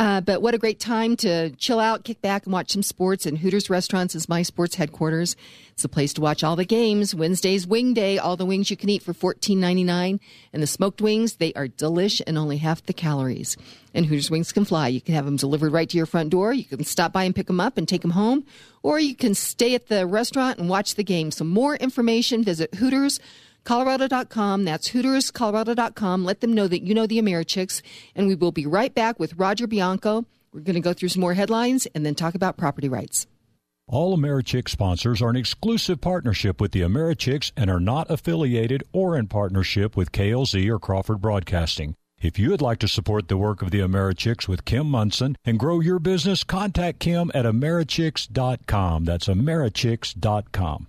Uh, 0.00 0.20
but 0.20 0.40
what 0.40 0.54
a 0.54 0.58
great 0.58 0.80
time 0.80 1.14
to 1.14 1.50
chill 1.56 1.78
out, 1.78 2.04
kick 2.04 2.22
back, 2.22 2.44
and 2.44 2.52
watch 2.52 2.70
some 2.70 2.82
sports. 2.82 3.26
And 3.26 3.36
Hooters 3.36 3.68
Restaurants 3.68 4.14
is 4.14 4.30
my 4.30 4.40
sports 4.42 4.76
headquarters. 4.76 5.36
It's 5.72 5.84
a 5.84 5.90
place 5.90 6.14
to 6.14 6.22
watch 6.22 6.42
all 6.42 6.56
the 6.56 6.64
games. 6.64 7.14
Wednesday's 7.14 7.66
Wing 7.66 7.92
Day, 7.92 8.16
all 8.16 8.36
the 8.36 8.46
wings 8.46 8.70
you 8.70 8.78
can 8.78 8.88
eat 8.88 9.02
for 9.02 9.12
fourteen 9.12 9.60
ninety 9.60 9.84
nine. 9.84 10.18
And 10.54 10.62
the 10.62 10.66
smoked 10.66 11.02
wings, 11.02 11.36
they 11.36 11.52
are 11.52 11.68
delish 11.68 12.22
and 12.26 12.38
only 12.38 12.56
half 12.56 12.82
the 12.84 12.94
calories. 12.94 13.58
And 13.92 14.06
Hooters 14.06 14.30
Wings 14.30 14.52
can 14.52 14.64
fly. 14.64 14.88
You 14.88 15.02
can 15.02 15.14
have 15.14 15.26
them 15.26 15.36
delivered 15.36 15.72
right 15.72 15.88
to 15.90 15.96
your 15.96 16.06
front 16.06 16.30
door. 16.30 16.54
You 16.54 16.64
can 16.64 16.84
stop 16.84 17.12
by 17.12 17.24
and 17.24 17.34
pick 17.34 17.48
them 17.48 17.60
up 17.60 17.76
and 17.76 17.86
take 17.86 18.02
them 18.02 18.12
home. 18.12 18.44
Or 18.82 18.98
you 18.98 19.14
can 19.14 19.34
stay 19.34 19.74
at 19.74 19.88
the 19.88 20.06
restaurant 20.06 20.58
and 20.58 20.68
watch 20.68 20.94
the 20.94 21.04
game. 21.04 21.30
So 21.30 21.44
more 21.44 21.76
information, 21.76 22.42
visit 22.42 22.74
Hooters 22.76 23.20
Colorado.com. 23.64 24.64
That's 24.64 24.90
HootersColorado.com. 24.90 26.24
Let 26.24 26.40
them 26.40 26.52
know 26.52 26.68
that 26.68 26.82
you 26.82 26.94
know 26.94 27.06
the 27.06 27.20
Americhicks. 27.20 27.82
And 28.14 28.26
we 28.26 28.34
will 28.34 28.52
be 28.52 28.66
right 28.66 28.94
back 28.94 29.18
with 29.18 29.34
Roger 29.34 29.66
Bianco. 29.66 30.24
We're 30.52 30.60
going 30.60 30.74
to 30.74 30.80
go 30.80 30.92
through 30.92 31.10
some 31.10 31.20
more 31.20 31.34
headlines 31.34 31.86
and 31.94 32.04
then 32.04 32.14
talk 32.14 32.34
about 32.34 32.56
property 32.56 32.88
rights. 32.88 33.26
All 33.86 34.16
Americhick 34.16 34.68
sponsors 34.68 35.20
are 35.20 35.30
an 35.30 35.36
exclusive 35.36 36.00
partnership 36.00 36.60
with 36.60 36.70
the 36.70 36.82
Americhicks 36.82 37.50
and 37.56 37.68
are 37.68 37.80
not 37.80 38.08
affiliated 38.08 38.84
or 38.92 39.16
in 39.16 39.26
partnership 39.26 39.96
with 39.96 40.12
KLZ 40.12 40.68
or 40.68 40.78
Crawford 40.78 41.20
Broadcasting. 41.20 41.96
If 42.20 42.38
you 42.38 42.50
would 42.50 42.60
like 42.60 42.78
to 42.80 42.88
support 42.88 43.28
the 43.28 43.36
work 43.36 43.62
of 43.62 43.70
the 43.70 43.80
Americhicks 43.80 44.46
with 44.46 44.64
Kim 44.64 44.86
Monson 44.86 45.36
and 45.44 45.58
grow 45.58 45.80
your 45.80 45.98
business, 45.98 46.44
contact 46.44 47.00
Kim 47.00 47.32
at 47.34 47.46
Americhicks.com. 47.46 49.04
That's 49.06 49.26
Americhicks.com. 49.26 50.86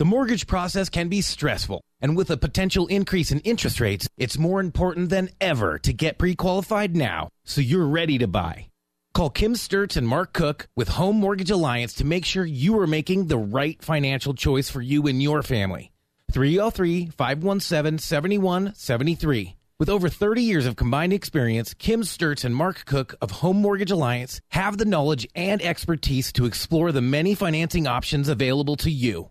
The 0.00 0.06
mortgage 0.06 0.46
process 0.46 0.88
can 0.88 1.08
be 1.08 1.20
stressful, 1.20 1.82
and 2.00 2.16
with 2.16 2.30
a 2.30 2.38
potential 2.38 2.86
increase 2.86 3.30
in 3.30 3.40
interest 3.40 3.80
rates, 3.80 4.08
it's 4.16 4.38
more 4.38 4.58
important 4.58 5.10
than 5.10 5.28
ever 5.42 5.78
to 5.80 5.92
get 5.92 6.16
pre 6.16 6.34
qualified 6.34 6.96
now 6.96 7.28
so 7.44 7.60
you're 7.60 7.86
ready 7.86 8.16
to 8.16 8.26
buy. 8.26 8.68
Call 9.12 9.28
Kim 9.28 9.52
Sturts 9.52 9.98
and 9.98 10.08
Mark 10.08 10.32
Cook 10.32 10.68
with 10.74 10.88
Home 10.88 11.20
Mortgage 11.20 11.50
Alliance 11.50 11.92
to 11.96 12.06
make 12.06 12.24
sure 12.24 12.46
you 12.46 12.78
are 12.78 12.86
making 12.86 13.26
the 13.26 13.36
right 13.36 13.82
financial 13.82 14.32
choice 14.32 14.70
for 14.70 14.80
you 14.80 15.06
and 15.06 15.22
your 15.22 15.42
family. 15.42 15.92
303 16.32 17.08
517 17.08 17.98
7173. 17.98 19.56
With 19.78 19.90
over 19.90 20.08
30 20.08 20.42
years 20.42 20.64
of 20.64 20.76
combined 20.76 21.12
experience, 21.12 21.74
Kim 21.74 22.04
Sturts 22.04 22.46
and 22.46 22.56
Mark 22.56 22.86
Cook 22.86 23.16
of 23.20 23.32
Home 23.42 23.58
Mortgage 23.58 23.90
Alliance 23.90 24.40
have 24.48 24.78
the 24.78 24.86
knowledge 24.86 25.28
and 25.34 25.60
expertise 25.60 26.32
to 26.32 26.46
explore 26.46 26.90
the 26.90 27.02
many 27.02 27.34
financing 27.34 27.86
options 27.86 28.30
available 28.30 28.76
to 28.76 28.90
you. 28.90 29.28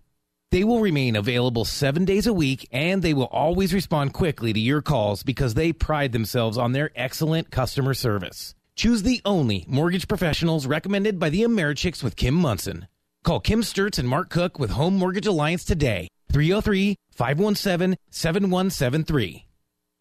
They 0.52 0.64
will 0.64 0.80
remain 0.80 1.16
available 1.16 1.64
seven 1.64 2.06
days 2.06 2.26
a 2.26 2.34
week 2.34 2.68
and 2.72 3.04
they 3.04 3.14
will 3.14 3.28
always 3.28 3.72
respond 3.72 4.14
quickly 4.14 4.52
to 4.52 4.60
your 4.60 4.82
calls 4.82 5.22
because 5.22 5.54
they 5.54 5.72
pride 5.72 6.12
themselves 6.12 6.58
on 6.58 6.72
their 6.72 6.90
excellent 6.96 7.52
customer 7.52 7.94
service. 7.94 8.56
Choose 8.76 9.04
the 9.04 9.22
only 9.26 9.64
mortgage 9.68 10.08
professionals 10.08 10.66
recommended 10.66 11.20
by 11.20 11.30
the 11.30 11.44
Americhicks 11.44 12.02
with 12.02 12.16
Kim 12.16 12.34
Monson. 12.34 12.88
Call 13.24 13.40
Kim 13.40 13.62
Sturts 13.62 14.00
and 14.00 14.10
Mark 14.10 14.30
Cook 14.32 14.58
with 14.58 14.72
Home 14.72 14.96
Mortgage 14.98 15.28
Alliance 15.28 15.64
today. 15.64 16.08
303 16.32 16.96
517 17.12 17.98
7173. 18.10 19.46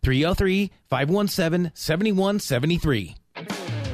303 0.02 0.70
517 0.88 1.72
7173. 1.74 3.16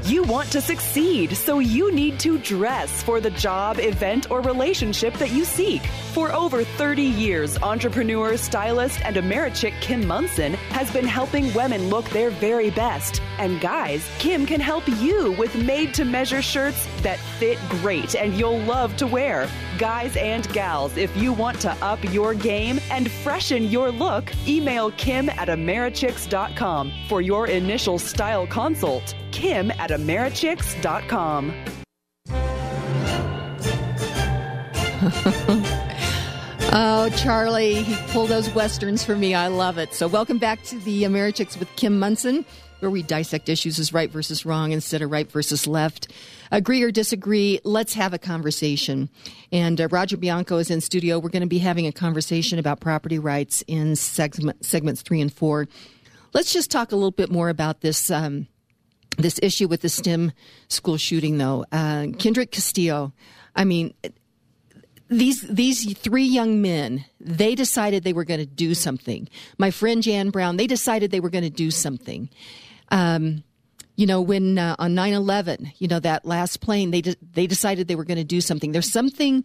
You 0.07 0.23
want 0.23 0.53
to 0.53 0.61
succeed, 0.61 1.35
so 1.35 1.61
you 1.61 1.91
need 1.91 2.21
to 2.21 2.37
dress 2.37 3.03
for 3.03 3.23
the 3.23 3.31
job, 3.31 3.79
event, 3.79 4.31
or 4.31 4.43
relationship 4.43 5.15
that 5.15 5.31
you 5.31 5.47
seek. 5.47 5.81
For 6.13 6.31
over 6.31 6.63
30 6.63 7.01
years, 7.01 7.57
entrepreneur, 7.63 8.37
stylist, 8.37 9.01
and 9.03 9.17
Americhick 9.17 9.73
Kim 9.81 10.07
Monson 10.07 10.53
has 10.69 10.91
been 10.91 11.07
helping 11.07 11.55
women 11.55 11.89
look 11.89 12.05
their 12.11 12.29
very 12.29 12.69
best. 12.69 13.23
And 13.39 13.63
guys, 13.63 14.07
Kim 14.19 14.45
can 14.45 14.61
help 14.61 14.87
you 14.87 15.33
with 15.33 15.57
made 15.57 15.95
to 15.95 16.05
measure 16.05 16.43
shirts 16.43 16.87
that 17.01 17.19
fit 17.39 17.59
great 17.71 18.15
and 18.15 18.35
you'll 18.35 18.61
love 18.61 18.95
to 18.99 19.07
wear. 19.07 19.49
Guys 19.79 20.17
and 20.17 20.49
gals, 20.53 20.97
if 20.97 21.15
you 21.17 21.33
want 21.33 21.61
to 21.61 21.73
up 21.85 21.99
your 22.13 22.33
game 22.33 22.79
and 22.91 23.11
freshen 23.11 23.65
your 23.65 23.91
look, 23.91 24.31
email 24.47 24.93
Kim 24.93 25.29
at 25.29 25.49
Americhicks.com 25.49 26.93
for 27.09 27.21
your 27.21 27.49
initial 27.49 27.99
style 27.99 28.47
consult. 28.47 29.17
Kim 29.33 29.73
at 29.73 29.91
Americhicks.com. 29.91 31.53
Oh, 36.77 37.09
Charlie, 37.11 37.85
he 37.85 37.95
pulled 38.09 38.31
those 38.31 38.53
westerns 38.53 39.05
for 39.05 39.15
me. 39.15 39.33
I 39.33 39.47
love 39.47 39.79
it. 39.79 39.95
So, 39.95 40.09
welcome 40.09 40.39
back 40.39 40.65
to 40.65 40.79
the 40.81 41.05
Americhicks 41.05 41.57
with 41.57 41.69
Kim 41.77 42.01
Monson, 42.01 42.45
where 42.81 42.91
we 42.91 43.01
dissect 43.05 43.49
issues 43.49 43.79
as 43.79 43.93
right 43.93 44.11
versus 44.11 44.45
wrong 44.45 44.73
instead 44.73 45.01
of 45.01 45.13
right 45.13 45.31
versus 45.31 45.69
left. 45.69 46.09
Agree 46.51 46.83
or 46.83 46.91
disagree, 46.91 47.61
let's 47.65 47.95
have 47.95 48.13
a 48.13 48.19
conversation. 48.19 49.09
And 49.53 49.81
uh, 49.81 49.89
Roger 49.89 50.17
Bianco 50.17 50.59
is 50.59 50.71
in 50.71 50.81
studio. 50.81 51.19
We're 51.19 51.31
going 51.31 51.43
to 51.43 51.49
be 51.49 51.59
having 51.59 51.87
a 51.87 51.93
conversation 51.93 52.59
about 52.59 52.81
property 52.81 53.19
rights 53.19 53.63
in 53.67 53.97
segment, 53.97 54.65
segments 54.65 55.03
three 55.03 55.21
and 55.21 55.33
four. 55.33 55.69
Let's 56.33 56.53
just 56.53 56.71
talk 56.71 56.93
a 56.93 56.97
little 56.97 57.11
bit 57.11 57.31
more 57.31 57.49
about 57.49 57.81
this. 57.81 58.11
Um, 58.11 58.49
this 59.17 59.39
issue 59.45 59.69
with 59.69 59.81
the 59.81 59.89
STEM 59.89 60.33
school 60.67 60.97
shooting, 60.97 61.39
though, 61.39 61.65
uh, 61.71 62.09
Kendrick 62.19 62.51
Castillo. 62.51 63.13
I 63.55 63.65
mean, 63.65 63.95
these 65.09 65.43
these 65.43 65.97
three 65.99 66.25
young 66.25 66.63
men 66.63 67.05
they 67.21 67.55
decided 67.55 68.03
they 68.03 68.13
were 68.13 68.25
going 68.25 68.41
to 68.41 68.47
do 68.47 68.75
something 68.75 69.29
my 69.59 69.71
friend 69.71 70.03
jan 70.03 70.31
brown 70.31 70.57
they 70.57 70.67
decided 70.67 71.11
they 71.11 71.21
were 71.21 71.31
going 71.31 71.45
to 71.45 71.51
do 71.51 71.71
something 71.71 72.29
um, 72.91 73.43
you 73.97 74.07
know 74.07 74.21
when 74.21 74.59
uh, 74.59 74.77
on 74.79 74.95
9-11 74.95 75.73
you 75.79 75.89
know 75.89 76.01
that 76.01 76.25
last 76.25 76.61
plane 76.61 76.91
they 76.91 77.01
de- 77.01 77.17
they 77.33 77.47
decided 77.47 77.89
they 77.89 77.95
were 77.95 78.05
going 78.05 78.19
to 78.19 78.25
do 78.25 78.41
something 78.41 78.73
there's 78.73 78.91
something 78.91 79.45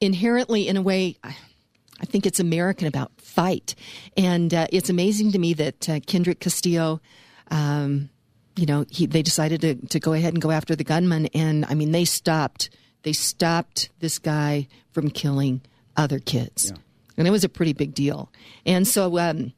inherently 0.00 0.68
in 0.68 0.76
a 0.76 0.82
way 0.82 1.16
i 1.24 2.04
think 2.04 2.26
it's 2.26 2.40
american 2.40 2.86
about 2.86 3.12
fight 3.20 3.74
and 4.16 4.54
uh, 4.54 4.66
it's 4.72 4.90
amazing 4.90 5.32
to 5.32 5.38
me 5.38 5.54
that 5.54 5.88
uh, 5.88 6.00
kendrick 6.06 6.40
castillo 6.40 7.00
um, 7.50 8.08
you 8.56 8.66
know 8.66 8.84
he, 8.90 9.06
they 9.06 9.22
decided 9.22 9.60
to, 9.60 9.74
to 9.88 10.00
go 10.00 10.12
ahead 10.12 10.32
and 10.32 10.42
go 10.42 10.50
after 10.50 10.74
the 10.74 10.84
gunman 10.84 11.26
and 11.34 11.64
i 11.66 11.74
mean 11.74 11.92
they 11.92 12.04
stopped 12.04 12.70
they 13.02 13.12
stopped 13.12 13.90
this 14.00 14.18
guy 14.18 14.68
from 14.92 15.10
killing 15.10 15.62
other 15.96 16.18
kids. 16.18 16.70
Yeah. 16.70 16.80
And 17.16 17.28
it 17.28 17.30
was 17.30 17.44
a 17.44 17.48
pretty 17.48 17.72
big 17.72 17.94
deal. 17.94 18.30
And 18.64 18.86
so, 18.86 19.18
um, 19.18 19.52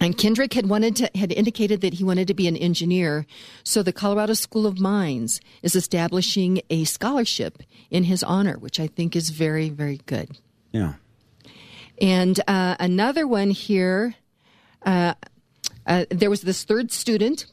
and 0.00 0.16
Kendrick 0.16 0.54
had 0.54 0.68
wanted 0.68 0.96
to, 0.96 1.10
had 1.14 1.30
indicated 1.30 1.82
that 1.82 1.94
he 1.94 2.04
wanted 2.04 2.26
to 2.28 2.34
be 2.34 2.48
an 2.48 2.56
engineer. 2.56 3.26
So 3.62 3.82
the 3.82 3.92
Colorado 3.92 4.32
School 4.32 4.66
of 4.66 4.80
Mines 4.80 5.40
is 5.62 5.76
establishing 5.76 6.62
a 6.70 6.84
scholarship 6.84 7.62
in 7.90 8.04
his 8.04 8.22
honor, 8.22 8.56
which 8.58 8.80
I 8.80 8.86
think 8.86 9.14
is 9.14 9.28
very, 9.28 9.68
very 9.68 10.00
good. 10.06 10.38
Yeah. 10.72 10.94
And 12.00 12.40
uh, 12.48 12.76
another 12.80 13.26
one 13.26 13.50
here, 13.50 14.14
uh, 14.86 15.14
uh, 15.86 16.06
there 16.10 16.30
was 16.30 16.42
this 16.42 16.64
third 16.64 16.90
student, 16.90 17.44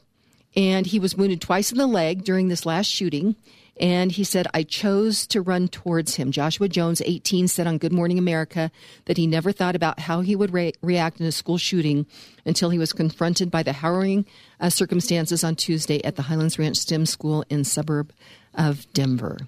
and 0.56 0.86
he 0.86 0.98
was 0.98 1.14
wounded 1.14 1.42
twice 1.42 1.70
in 1.70 1.76
the 1.76 1.86
leg 1.86 2.24
during 2.24 2.48
this 2.48 2.64
last 2.64 2.86
shooting. 2.86 3.36
And 3.80 4.10
he 4.10 4.24
said, 4.24 4.46
I 4.52 4.64
chose 4.64 5.26
to 5.28 5.40
run 5.40 5.68
towards 5.68 6.16
him. 6.16 6.32
Joshua 6.32 6.68
Jones, 6.68 7.00
18, 7.04 7.48
said 7.48 7.66
on 7.66 7.78
Good 7.78 7.92
Morning 7.92 8.18
America 8.18 8.70
that 9.04 9.16
he 9.16 9.26
never 9.26 9.52
thought 9.52 9.76
about 9.76 10.00
how 10.00 10.20
he 10.20 10.34
would 10.34 10.52
re- 10.52 10.72
react 10.82 11.20
in 11.20 11.26
a 11.26 11.32
school 11.32 11.58
shooting 11.58 12.06
until 12.44 12.70
he 12.70 12.78
was 12.78 12.92
confronted 12.92 13.50
by 13.50 13.62
the 13.62 13.72
harrowing 13.72 14.26
uh, 14.60 14.70
circumstances 14.70 15.44
on 15.44 15.54
Tuesday 15.54 16.02
at 16.04 16.16
the 16.16 16.22
Highlands 16.22 16.58
Ranch 16.58 16.78
STEM 16.78 17.06
School 17.06 17.44
in 17.48 17.64
suburb 17.64 18.12
of 18.54 18.90
Denver. 18.92 19.38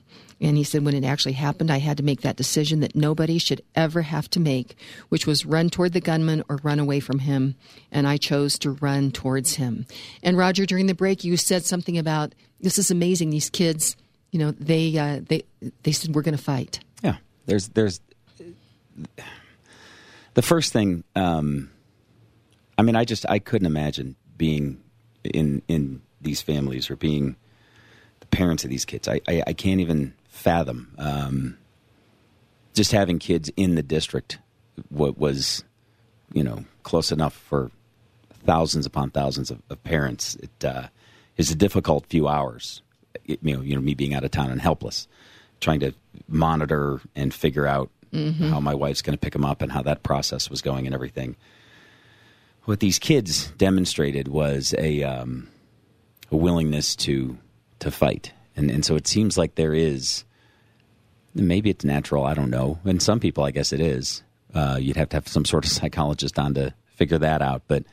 And 0.41 0.57
he 0.57 0.65
said, 0.65 0.85
when 0.85 0.95
it 0.95 1.05
actually 1.05 1.33
happened, 1.33 1.71
I 1.71 1.79
had 1.79 1.99
to 1.99 2.03
make 2.03 2.23
that 2.23 2.37
decision 2.37 2.81
that 2.81 2.97
nobody 2.97 3.37
should 3.39 3.61
ever 3.75 4.03
have 4.03 4.31
to 4.31 4.41
make, 4.41 4.75
which 5.11 5.27
was 5.27 5.45
run 5.45 5.69
toward 5.69 5.93
the 5.93 6.01
gunman 6.01 6.45
or 6.49 6.59
run 6.63 6.79
away 6.79 7.01
from 7.01 7.19
him. 7.19 7.57
And 7.93 8.07
I 8.07 8.17
chose 8.17 8.59
to 8.61 8.71
run 8.71 9.11
towards 9.11 9.57
him. 9.57 9.87
And 10.23 10.39
Roger, 10.39 10.65
during 10.65 10.87
the 10.87 10.95
break, 10.95 11.25
you 11.25 11.37
said 11.37 11.65
something 11.65 11.99
about 11.99 12.35
this 12.59 12.79
is 12.79 12.91
amazing. 12.91 13.31
These 13.31 13.51
kids, 13.51 13.97
you 14.31 14.39
know, 14.39 14.53
they 14.53 14.97
uh, 14.97 15.21
they 15.27 15.45
they 15.83 15.93
said 15.93 16.15
we're 16.15 16.23
going 16.23 16.37
to 16.37 16.43
fight. 16.43 16.81
Yeah, 17.03 17.17
there's 17.47 17.69
there's 17.69 18.01
the 20.35 20.43
first 20.43 20.73
thing. 20.73 21.05
Um, 21.17 21.71
I 22.79 22.83
mean, 22.83 22.97
I 22.97 23.05
just 23.05 23.27
I 23.29 23.39
couldn't 23.39 23.67
imagine 23.67 24.17
being 24.37 24.81
in 25.25 25.63
in 25.69 26.03
these 26.21 26.43
families 26.43 26.91
or 26.91 26.97
being 26.97 27.37
the 28.21 28.27
parents 28.27 28.65
of 28.65 28.71
these 28.71 28.85
kids. 28.85 29.09
I 29.09 29.21
I, 29.27 29.43
I 29.49 29.53
can't 29.53 29.81
even 29.81 30.15
fathom 30.29 30.95
um, 30.99 31.59
just 32.75 32.93
having 32.93 33.19
kids 33.19 33.51
in 33.57 33.75
the 33.75 33.83
district. 33.83 34.39
What 34.89 35.19
was 35.19 35.65
you 36.33 36.45
know 36.45 36.65
close 36.85 37.11
enough 37.11 37.35
for 37.35 37.71
thousands 38.45 38.87
upon 38.87 39.11
thousands 39.11 39.51
of, 39.51 39.61
of 39.69 39.83
parents. 39.83 40.37
It 40.37 40.65
uh, 40.65 40.87
is 41.37 41.51
a 41.51 41.55
difficult 41.55 42.07
few 42.07 42.29
hours 42.29 42.83
you 43.25 43.39
know, 43.43 43.61
you 43.61 43.75
know, 43.75 43.81
me 43.81 43.95
being 43.95 44.15
out 44.15 44.25
of 44.25 44.31
town 44.31 44.51
and 44.51 44.61
helpless, 44.61 45.09
trying 45.61 45.81
to 45.81 45.93
monitor 46.29 47.01
and 47.15 47.33
figure 47.33 47.67
out 47.67 47.91
mm-hmm. 48.13 48.51
how 48.51 48.61
my 48.61 48.75
wife's 48.75 49.03
going 49.03 49.15
to 49.15 49.21
pick 49.21 49.33
them 49.33 49.45
up 49.45 49.63
and 49.63 49.73
how 49.73 49.83
that 49.83 50.03
process 50.03 50.51
was 50.51 50.63
going 50.63 50.87
and 50.87 50.95
everything. 50.95 51.37
What 52.65 52.81
these 52.81 52.99
kids 52.99 53.51
demonstrated 53.53 54.29
was 54.29 54.75
a, 54.79 55.03
um, 55.03 55.49
a 56.31 56.37
willingness 56.37 56.95
to 56.97 57.39
to 57.81 57.91
fight, 57.91 58.33
and 58.57 58.71
and 58.71 58.85
so 58.85 58.95
it 58.95 59.07
seems 59.07 59.39
like 59.39 59.55
there 59.55 59.75
is. 59.75 60.25
Maybe 61.33 61.71
it's 61.71 61.85
natural. 61.85 62.25
I 62.25 62.35
don't 62.35 62.51
know. 62.51 62.81
And 62.85 63.01
some 63.01 63.21
people, 63.21 63.45
I 63.45 63.53
guess 63.53 63.73
it 63.73 63.81
is. 63.81 64.25
Uh, 64.53 64.79
you'd 64.81 64.97
have 64.97 65.11
to 65.11 65.17
have 65.17 65.29
some 65.29 65.45
sort 65.45 65.65
of 65.65 65.71
psychologist 65.79 66.39
on 66.39 66.55
to 66.55 66.75
figure 66.87 67.19
that 67.19 67.41
out. 67.41 67.63
But 67.69 67.85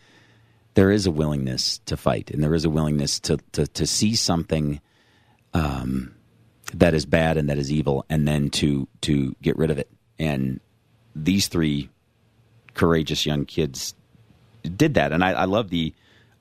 there 0.74 0.90
is 0.90 1.06
a 1.06 1.12
willingness 1.12 1.78
to 1.86 1.96
fight, 1.96 2.32
and 2.32 2.44
there 2.44 2.56
is 2.56 2.66
a 2.66 2.70
willingness 2.70 3.20
to 3.22 3.38
to, 3.54 3.68
to 3.68 3.88
see 3.88 4.16
something 4.16 4.82
um, 5.54 6.14
that 6.74 6.94
is 6.94 7.06
bad 7.06 7.38
and 7.38 7.50
that 7.50 7.58
is 7.58 7.72
evil, 7.72 8.06
and 8.10 8.28
then 8.28 8.50
to 8.52 8.88
to 9.02 9.36
get 9.42 9.58
rid 9.58 9.72
of 9.72 9.78
it. 9.78 9.90
And 10.20 10.60
these 11.16 11.48
three 11.48 11.90
courageous 12.74 13.26
young 13.26 13.46
kids 13.46 13.94
did 14.64 14.96
that, 14.96 15.12
and 15.12 15.24
I, 15.24 15.32
I 15.32 15.46
love 15.46 15.70
the 15.70 15.94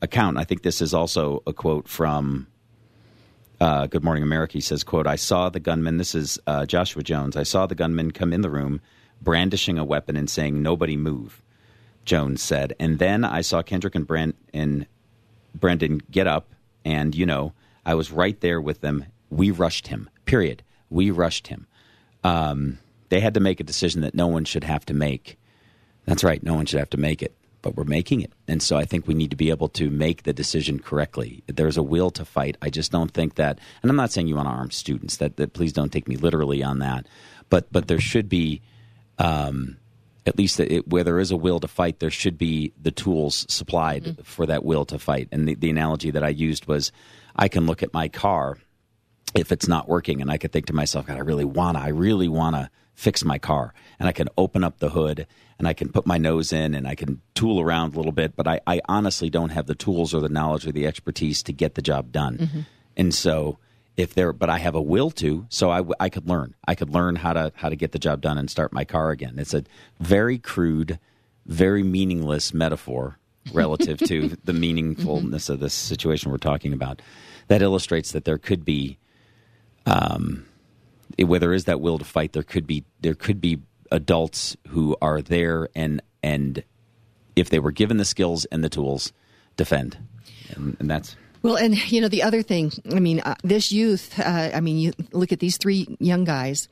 account. 0.02 0.38
I 0.38 0.44
think 0.44 0.62
this 0.62 0.80
is 0.80 0.92
also 0.94 1.42
a 1.46 1.52
quote 1.52 1.88
from 1.88 2.46
uh, 3.60 3.86
Good 3.86 4.04
Morning 4.04 4.22
America. 4.22 4.54
He 4.54 4.60
says, 4.60 4.84
"quote 4.84 5.06
I 5.06 5.16
saw 5.16 5.48
the 5.48 5.60
gunman. 5.60 5.98
This 5.98 6.14
is 6.14 6.38
uh, 6.46 6.66
Joshua 6.66 7.02
Jones. 7.02 7.36
I 7.36 7.42
saw 7.42 7.66
the 7.66 7.74
gunman 7.74 8.10
come 8.10 8.32
in 8.32 8.40
the 8.42 8.50
room, 8.50 8.80
brandishing 9.20 9.78
a 9.78 9.84
weapon 9.84 10.16
and 10.16 10.28
saying, 10.28 10.62
"Nobody 10.62 10.96
move." 10.96 11.42
Jones 12.06 12.40
said, 12.40 12.74
and 12.78 12.98
then 12.98 13.24
I 13.24 13.42
saw 13.42 13.62
Kendrick 13.62 13.96
and 13.96 14.06
Brent 14.06 14.36
and 14.54 14.86
Brendan 15.54 16.00
get 16.10 16.26
up, 16.26 16.48
and 16.84 17.14
you 17.14 17.26
know, 17.26 17.52
I 17.86 17.94
was 17.94 18.12
right 18.12 18.38
there 18.40 18.60
with 18.60 18.82
them. 18.82 19.06
We 19.30 19.50
rushed 19.50 19.86
him. 19.88 20.10
Period. 20.26 20.62
We 20.90 21.10
rushed 21.10 21.46
him. 21.46 21.66
Um, 22.22 22.78
they 23.08 23.20
had 23.20 23.34
to 23.34 23.40
make 23.40 23.60
a 23.60 23.64
decision 23.64 24.02
that 24.02 24.14
no 24.14 24.26
one 24.26 24.44
should 24.44 24.64
have 24.64 24.84
to 24.86 24.94
make. 24.94 25.38
That's 26.04 26.22
right. 26.22 26.42
No 26.42 26.54
one 26.54 26.66
should 26.66 26.80
have 26.80 26.90
to 26.90 26.98
make 26.98 27.22
it 27.22 27.34
but 27.66 27.74
we're 27.74 27.82
making 27.82 28.20
it. 28.20 28.32
And 28.46 28.62
so 28.62 28.76
I 28.76 28.84
think 28.84 29.08
we 29.08 29.14
need 29.14 29.30
to 29.30 29.36
be 29.36 29.50
able 29.50 29.68
to 29.70 29.90
make 29.90 30.22
the 30.22 30.32
decision 30.32 30.78
correctly. 30.78 31.42
There's 31.48 31.76
a 31.76 31.82
will 31.82 32.12
to 32.12 32.24
fight. 32.24 32.56
I 32.62 32.70
just 32.70 32.92
don't 32.92 33.10
think 33.10 33.34
that, 33.34 33.58
and 33.82 33.90
I'm 33.90 33.96
not 33.96 34.12
saying 34.12 34.28
you 34.28 34.36
want 34.36 34.46
to 34.46 34.52
arm 34.52 34.70
students. 34.70 35.16
That, 35.16 35.36
that 35.38 35.52
please 35.52 35.72
don't 35.72 35.92
take 35.92 36.06
me 36.06 36.14
literally 36.14 36.62
on 36.62 36.78
that. 36.78 37.08
But 37.50 37.72
but 37.72 37.88
there 37.88 37.98
should 37.98 38.28
be, 38.28 38.62
um, 39.18 39.78
at 40.26 40.38
least 40.38 40.60
it, 40.60 40.86
where 40.86 41.02
there 41.02 41.18
is 41.18 41.32
a 41.32 41.36
will 41.36 41.58
to 41.58 41.66
fight, 41.66 41.98
there 41.98 42.08
should 42.08 42.38
be 42.38 42.72
the 42.80 42.92
tools 42.92 43.44
supplied 43.48 44.04
mm-hmm. 44.04 44.22
for 44.22 44.46
that 44.46 44.64
will 44.64 44.84
to 44.84 45.00
fight. 45.00 45.26
And 45.32 45.48
the, 45.48 45.56
the 45.56 45.70
analogy 45.70 46.12
that 46.12 46.22
I 46.22 46.28
used 46.28 46.66
was, 46.66 46.92
I 47.36 47.48
can 47.48 47.66
look 47.66 47.82
at 47.82 47.92
my 47.92 48.08
car 48.08 48.58
if 49.34 49.52
it's 49.52 49.68
not 49.68 49.88
working, 49.88 50.20
and 50.22 50.30
I 50.30 50.38
could 50.38 50.52
think 50.52 50.66
to 50.66 50.72
myself, 50.72 51.06
God, 51.06 51.16
I 51.16 51.20
really 51.20 51.44
wanna, 51.44 51.80
I 51.80 51.88
really 51.88 52.28
wanna 52.28 52.70
fix 52.94 53.24
my 53.24 53.38
car, 53.38 53.74
and 53.98 54.08
I 54.08 54.12
can 54.12 54.28
open 54.38 54.64
up 54.64 54.78
the 54.78 54.90
hood 54.90 55.26
and 55.58 55.66
I 55.66 55.72
can 55.72 55.88
put 55.88 56.06
my 56.06 56.18
nose 56.18 56.52
in 56.52 56.74
and 56.74 56.86
I 56.86 56.94
can 56.94 57.20
tool 57.34 57.60
around 57.60 57.94
a 57.94 57.96
little 57.96 58.12
bit, 58.12 58.36
but 58.36 58.46
I, 58.46 58.60
I 58.66 58.80
honestly 58.88 59.30
don't 59.30 59.50
have 59.50 59.66
the 59.66 59.74
tools 59.74 60.12
or 60.12 60.20
the 60.20 60.28
knowledge 60.28 60.66
or 60.66 60.72
the 60.72 60.86
expertise 60.86 61.42
to 61.44 61.52
get 61.52 61.74
the 61.74 61.82
job 61.82 62.12
done. 62.12 62.38
Mm-hmm. 62.38 62.60
And 62.96 63.14
so 63.14 63.58
if 63.96 64.14
there, 64.14 64.32
but 64.32 64.50
I 64.50 64.58
have 64.58 64.74
a 64.74 64.82
will 64.82 65.10
to, 65.12 65.46
so 65.48 65.70
I, 65.70 65.82
I 65.98 66.08
could 66.10 66.28
learn. 66.28 66.54
I 66.66 66.74
could 66.74 66.90
learn 66.90 67.16
how 67.16 67.32
to 67.32 67.52
how 67.56 67.70
to 67.70 67.76
get 67.76 67.92
the 67.92 67.98
job 67.98 68.20
done 68.20 68.36
and 68.36 68.50
start 68.50 68.72
my 68.72 68.84
car 68.84 69.10
again. 69.10 69.38
It's 69.38 69.54
a 69.54 69.64
very 69.98 70.38
crude, 70.38 70.98
very 71.46 71.82
meaningless 71.82 72.52
metaphor 72.52 73.18
relative 73.52 73.98
to 74.06 74.36
the 74.44 74.52
meaningfulness 74.52 74.96
mm-hmm. 74.96 75.52
of 75.54 75.60
this 75.60 75.74
situation 75.74 76.30
we're 76.30 76.38
talking 76.38 76.74
about. 76.74 77.00
That 77.48 77.62
illustrates 77.62 78.12
that 78.12 78.24
there 78.24 78.38
could 78.38 78.64
be, 78.64 78.98
um, 79.84 80.46
where 81.18 81.38
there 81.38 81.52
is 81.52 81.64
that 81.64 81.80
will 81.80 81.98
to 81.98 82.04
fight, 82.04 82.32
there 82.32 82.42
could 82.42 82.66
be 82.66 82.84
there 83.00 83.14
could 83.14 83.40
be 83.40 83.60
adults 83.90 84.56
who 84.68 84.96
are 85.00 85.22
there 85.22 85.68
and 85.74 86.02
and 86.22 86.64
if 87.36 87.50
they 87.50 87.58
were 87.58 87.70
given 87.70 87.98
the 87.98 88.04
skills 88.04 88.46
and 88.46 88.64
the 88.64 88.68
tools, 88.68 89.12
defend, 89.56 89.98
and, 90.50 90.76
and 90.80 90.90
that's. 90.90 91.14
Well, 91.42 91.56
and 91.56 91.76
you 91.92 92.00
know 92.00 92.08
the 92.08 92.22
other 92.22 92.42
thing. 92.42 92.72
I 92.90 92.98
mean, 92.98 93.20
uh, 93.20 93.36
this 93.44 93.70
youth. 93.70 94.18
Uh, 94.18 94.50
I 94.52 94.60
mean, 94.60 94.78
you 94.78 94.92
look 95.12 95.32
at 95.32 95.38
these 95.38 95.58
three 95.58 95.86
young 96.00 96.24
guys, 96.24 96.68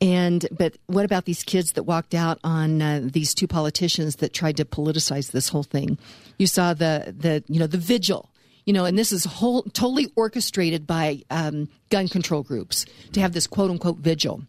and 0.00 0.46
but 0.50 0.76
what 0.86 1.04
about 1.04 1.26
these 1.26 1.42
kids 1.42 1.72
that 1.72 1.82
walked 1.82 2.14
out 2.14 2.38
on 2.42 2.80
uh, 2.80 3.00
these 3.02 3.34
two 3.34 3.46
politicians 3.46 4.16
that 4.16 4.32
tried 4.32 4.56
to 4.56 4.64
politicize 4.64 5.32
this 5.32 5.50
whole 5.50 5.64
thing? 5.64 5.98
You 6.38 6.46
saw 6.46 6.72
the 6.72 7.14
the 7.16 7.44
you 7.48 7.58
know 7.58 7.66
the 7.66 7.78
vigil 7.78 8.29
you 8.70 8.74
know, 8.74 8.84
and 8.84 8.96
this 8.96 9.10
is 9.10 9.24
whole 9.24 9.64
totally 9.64 10.12
orchestrated 10.14 10.86
by 10.86 11.24
um, 11.28 11.68
gun 11.90 12.06
control 12.06 12.44
groups 12.44 12.86
to 13.10 13.20
have 13.20 13.32
this 13.32 13.48
quote 13.48 13.68
unquote 13.68 13.96
vigil. 13.96 14.42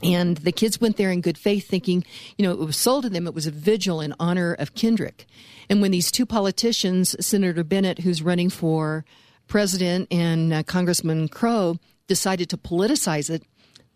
And 0.00 0.36
the 0.36 0.52
kids 0.52 0.80
went 0.80 0.96
there 0.96 1.10
in 1.10 1.22
good 1.22 1.36
faith, 1.36 1.66
thinking, 1.66 2.04
you 2.36 2.46
know, 2.46 2.52
it 2.52 2.60
was 2.60 2.76
sold 2.76 3.02
to 3.02 3.10
them, 3.10 3.26
it 3.26 3.34
was 3.34 3.48
a 3.48 3.50
vigil 3.50 4.00
in 4.00 4.14
honor 4.20 4.54
of 4.60 4.76
Kendrick. 4.76 5.26
And 5.68 5.82
when 5.82 5.90
these 5.90 6.12
two 6.12 6.24
politicians, 6.24 7.16
Senator 7.18 7.64
Bennet, 7.64 7.98
who's 7.98 8.22
running 8.22 8.48
for 8.48 9.04
president, 9.48 10.06
and 10.12 10.52
uh, 10.52 10.62
Congressman 10.62 11.26
Crow, 11.26 11.80
decided 12.06 12.48
to 12.50 12.56
politicize 12.56 13.28
it, 13.28 13.42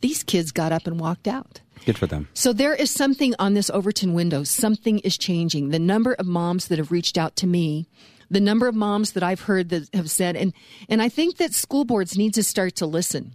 these 0.01 0.25
kids 0.25 0.51
got 0.51 0.73
up 0.73 0.89
and 0.89 0.99
walked 0.99 1.29
out. 1.29 1.61
Good 1.87 1.99
for 1.99 2.09
them. 2.09 2.29
So 2.35 2.53
there 2.53 2.75
is 2.75 2.91
something 2.91 3.37
on 3.39 3.55
this 3.55 3.71
Overton 3.71 4.13
window. 4.13 4.43
Something 4.43 4.99
is 5.01 5.17
changing. 5.17 5.69
The 5.69 5.79
number 5.79 6.15
of 6.15 6.27
moms 6.27 6.67
that 6.67 6.79
have 6.79 6.91
reached 6.91 7.17
out 7.17 7.37
to 7.37 7.47
me, 7.47 7.87
the 8.33 8.41
number 8.41 8.67
of 8.67 8.75
moms 8.75 9.13
that 9.13 9.23
I've 9.23 9.43
heard 9.43 9.69
that 9.69 9.89
have 9.95 10.11
said, 10.11 10.37
and, 10.37 10.53
and 10.89 11.03
I 11.03 11.09
think 11.09 11.37
that 11.37 11.53
school 11.53 11.85
boards 11.85 12.17
need 12.17 12.35
to 12.35 12.43
start 12.43 12.75
to 12.77 12.87
listen 12.87 13.33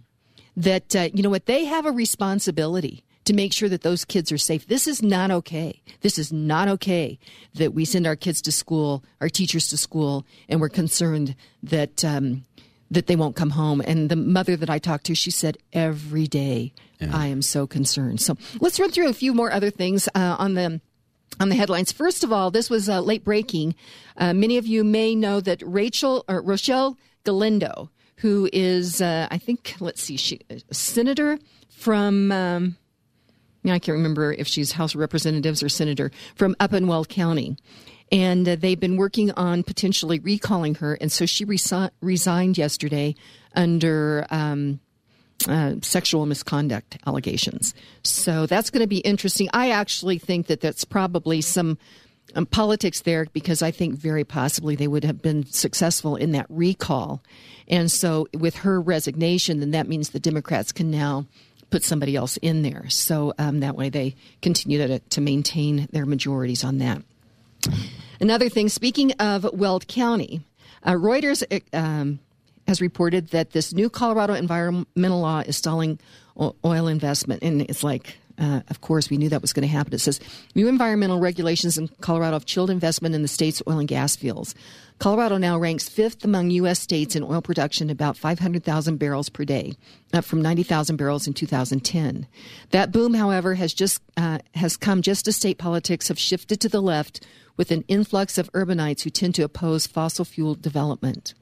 that, 0.56 0.94
uh, 0.94 1.08
you 1.14 1.22
know 1.22 1.30
what, 1.30 1.46
they 1.46 1.64
have 1.64 1.86
a 1.86 1.92
responsibility 1.92 3.04
to 3.24 3.32
make 3.32 3.52
sure 3.52 3.68
that 3.68 3.82
those 3.82 4.04
kids 4.04 4.32
are 4.32 4.38
safe. 4.38 4.66
This 4.66 4.88
is 4.88 5.02
not 5.02 5.30
okay. 5.30 5.82
This 6.00 6.18
is 6.18 6.32
not 6.32 6.66
okay 6.68 7.18
that 7.54 7.74
we 7.74 7.84
send 7.84 8.06
our 8.06 8.16
kids 8.16 8.42
to 8.42 8.52
school, 8.52 9.04
our 9.20 9.28
teachers 9.28 9.68
to 9.68 9.76
school, 9.76 10.26
and 10.48 10.60
we're 10.60 10.68
concerned 10.68 11.36
that 11.62 12.04
um, 12.04 12.44
that 12.90 13.06
they 13.06 13.16
won't 13.16 13.36
come 13.36 13.50
home. 13.50 13.82
And 13.86 14.08
the 14.08 14.16
mother 14.16 14.56
that 14.56 14.70
I 14.70 14.78
talked 14.78 15.04
to, 15.06 15.14
she 15.14 15.30
said, 15.30 15.58
every 15.72 16.26
day 16.26 16.72
yeah. 17.00 17.10
I 17.12 17.26
am 17.26 17.42
so 17.42 17.66
concerned. 17.66 18.20
So 18.20 18.36
let's 18.60 18.80
run 18.80 18.90
through 18.90 19.10
a 19.10 19.14
few 19.14 19.34
more 19.34 19.52
other 19.52 19.70
things 19.70 20.08
uh, 20.14 20.36
on 20.38 20.54
the 20.54 20.80
on 21.40 21.48
the 21.48 21.54
headlines. 21.54 21.92
First 21.92 22.24
of 22.24 22.32
all, 22.32 22.50
this 22.50 22.70
was 22.70 22.88
uh, 22.88 23.00
late 23.00 23.24
breaking. 23.24 23.74
Uh, 24.16 24.32
many 24.32 24.56
of 24.56 24.66
you 24.66 24.84
may 24.84 25.14
know 25.14 25.40
that 25.40 25.62
Rachel 25.64 26.24
or 26.28 26.42
Rochelle 26.42 26.98
Galindo, 27.24 27.90
who 28.16 28.48
is, 28.52 29.00
uh, 29.00 29.28
I 29.30 29.38
think, 29.38 29.76
let's 29.80 30.02
see, 30.02 30.16
she 30.16 30.40
a 30.50 30.74
senator 30.74 31.38
from. 31.70 32.32
Um, 32.32 32.76
I 33.64 33.78
can't 33.78 33.96
remember 33.96 34.32
if 34.32 34.46
she's 34.46 34.72
House 34.72 34.94
of 34.94 35.00
Representatives 35.00 35.62
or 35.62 35.68
senator 35.68 36.10
from 36.36 36.56
Upton 36.58 37.04
County. 37.04 37.56
And 38.10 38.48
uh, 38.48 38.56
they've 38.56 38.80
been 38.80 38.96
working 38.96 39.30
on 39.32 39.62
potentially 39.62 40.18
recalling 40.18 40.76
her. 40.76 40.94
And 40.94 41.12
so 41.12 41.26
she 41.26 41.44
resi- 41.44 41.90
resigned 42.00 42.56
yesterday 42.56 43.14
under 43.54 44.26
um, 44.30 44.80
uh, 45.46 45.74
sexual 45.82 46.26
misconduct 46.26 46.98
allegations. 47.06 47.74
So 48.02 48.46
that's 48.46 48.70
going 48.70 48.82
to 48.82 48.88
be 48.88 48.98
interesting. 48.98 49.48
I 49.52 49.70
actually 49.70 50.18
think 50.18 50.48
that 50.48 50.60
that's 50.60 50.84
probably 50.84 51.40
some 51.40 51.78
um, 52.34 52.46
politics 52.46 53.02
there 53.02 53.26
because 53.32 53.62
I 53.62 53.70
think 53.70 53.94
very 53.94 54.24
possibly 54.24 54.74
they 54.74 54.88
would 54.88 55.04
have 55.04 55.22
been 55.22 55.46
successful 55.46 56.16
in 56.16 56.32
that 56.32 56.46
recall. 56.48 57.22
And 57.68 57.90
so 57.90 58.26
with 58.34 58.56
her 58.56 58.80
resignation, 58.80 59.60
then 59.60 59.70
that 59.72 59.88
means 59.88 60.10
the 60.10 60.20
Democrats 60.20 60.72
can 60.72 60.90
now 60.90 61.26
put 61.70 61.84
somebody 61.84 62.16
else 62.16 62.36
in 62.38 62.62
there. 62.62 62.88
So 62.88 63.34
um, 63.38 63.60
that 63.60 63.76
way 63.76 63.90
they 63.90 64.16
continue 64.42 64.78
to, 64.86 64.98
to 64.98 65.20
maintain 65.20 65.88
their 65.92 66.06
majorities 66.06 66.64
on 66.64 66.78
that. 66.78 67.02
Another 68.20 68.48
thing, 68.48 68.68
speaking 68.68 69.12
of 69.12 69.48
Weld 69.52 69.86
County, 69.86 70.40
uh, 70.82 70.92
Reuters 70.92 71.44
um, 71.72 72.18
has 72.68 72.82
reported 72.82 73.28
that 73.28 73.52
this 73.52 73.72
new 73.72 73.88
Colorado 73.88 74.34
environmental 74.34 75.20
law 75.20 75.40
is 75.40 75.56
stalling 75.56 75.98
oil 76.64 76.86
investment. 76.86 77.42
And 77.42 77.62
it's 77.62 77.82
like, 77.82 78.18
uh, 78.38 78.60
of 78.68 78.82
course, 78.82 79.08
we 79.08 79.16
knew 79.16 79.30
that 79.30 79.40
was 79.40 79.54
going 79.54 79.66
to 79.66 79.74
happen. 79.74 79.94
It 79.94 80.00
says 80.00 80.20
new 80.54 80.68
environmental 80.68 81.18
regulations 81.18 81.78
in 81.78 81.88
Colorado 82.02 82.34
have 82.34 82.44
chilled 82.44 82.68
investment 82.68 83.14
in 83.14 83.22
the 83.22 83.28
state's 83.28 83.62
oil 83.66 83.78
and 83.78 83.88
gas 83.88 84.16
fields. 84.16 84.54
Colorado 84.98 85.38
now 85.38 85.56
ranks 85.58 85.88
fifth 85.88 86.24
among 86.26 86.50
U.S. 86.50 86.78
states 86.78 87.16
in 87.16 87.22
oil 87.22 87.40
production, 87.40 87.88
about 87.88 88.18
500,000 88.18 88.98
barrels 88.98 89.30
per 89.30 89.46
day, 89.46 89.74
up 90.12 90.26
from 90.26 90.42
90,000 90.42 90.96
barrels 90.96 91.26
in 91.26 91.32
2010. 91.32 92.26
That 92.70 92.92
boom, 92.92 93.14
however, 93.14 93.54
has 93.54 93.72
just 93.72 94.02
uh, 94.18 94.40
has 94.54 94.76
come 94.76 95.00
just 95.00 95.26
as 95.26 95.36
state 95.36 95.56
politics 95.56 96.08
have 96.08 96.18
shifted 96.18 96.60
to 96.60 96.68
the 96.68 96.82
left, 96.82 97.26
with 97.58 97.70
an 97.70 97.84
influx 97.88 98.38
of 98.38 98.50
urbanites 98.52 99.02
who 99.02 99.10
tend 99.10 99.34
to 99.34 99.42
oppose 99.42 99.86
fossil 99.86 100.24
fuel 100.24 100.54
development. 100.54 101.34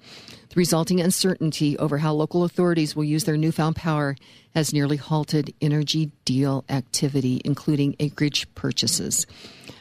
The 0.48 0.56
resulting 0.56 1.00
uncertainty 1.00 1.78
over 1.78 1.98
how 1.98 2.14
local 2.14 2.42
authorities 2.42 2.96
will 2.96 3.04
use 3.04 3.24
their 3.24 3.36
newfound 3.36 3.76
power 3.76 4.16
has 4.54 4.72
nearly 4.72 4.96
halted 4.96 5.54
energy 5.60 6.10
deal 6.24 6.64
activity, 6.68 7.42
including 7.44 7.94
acreage 8.00 8.52
purchases. 8.54 9.26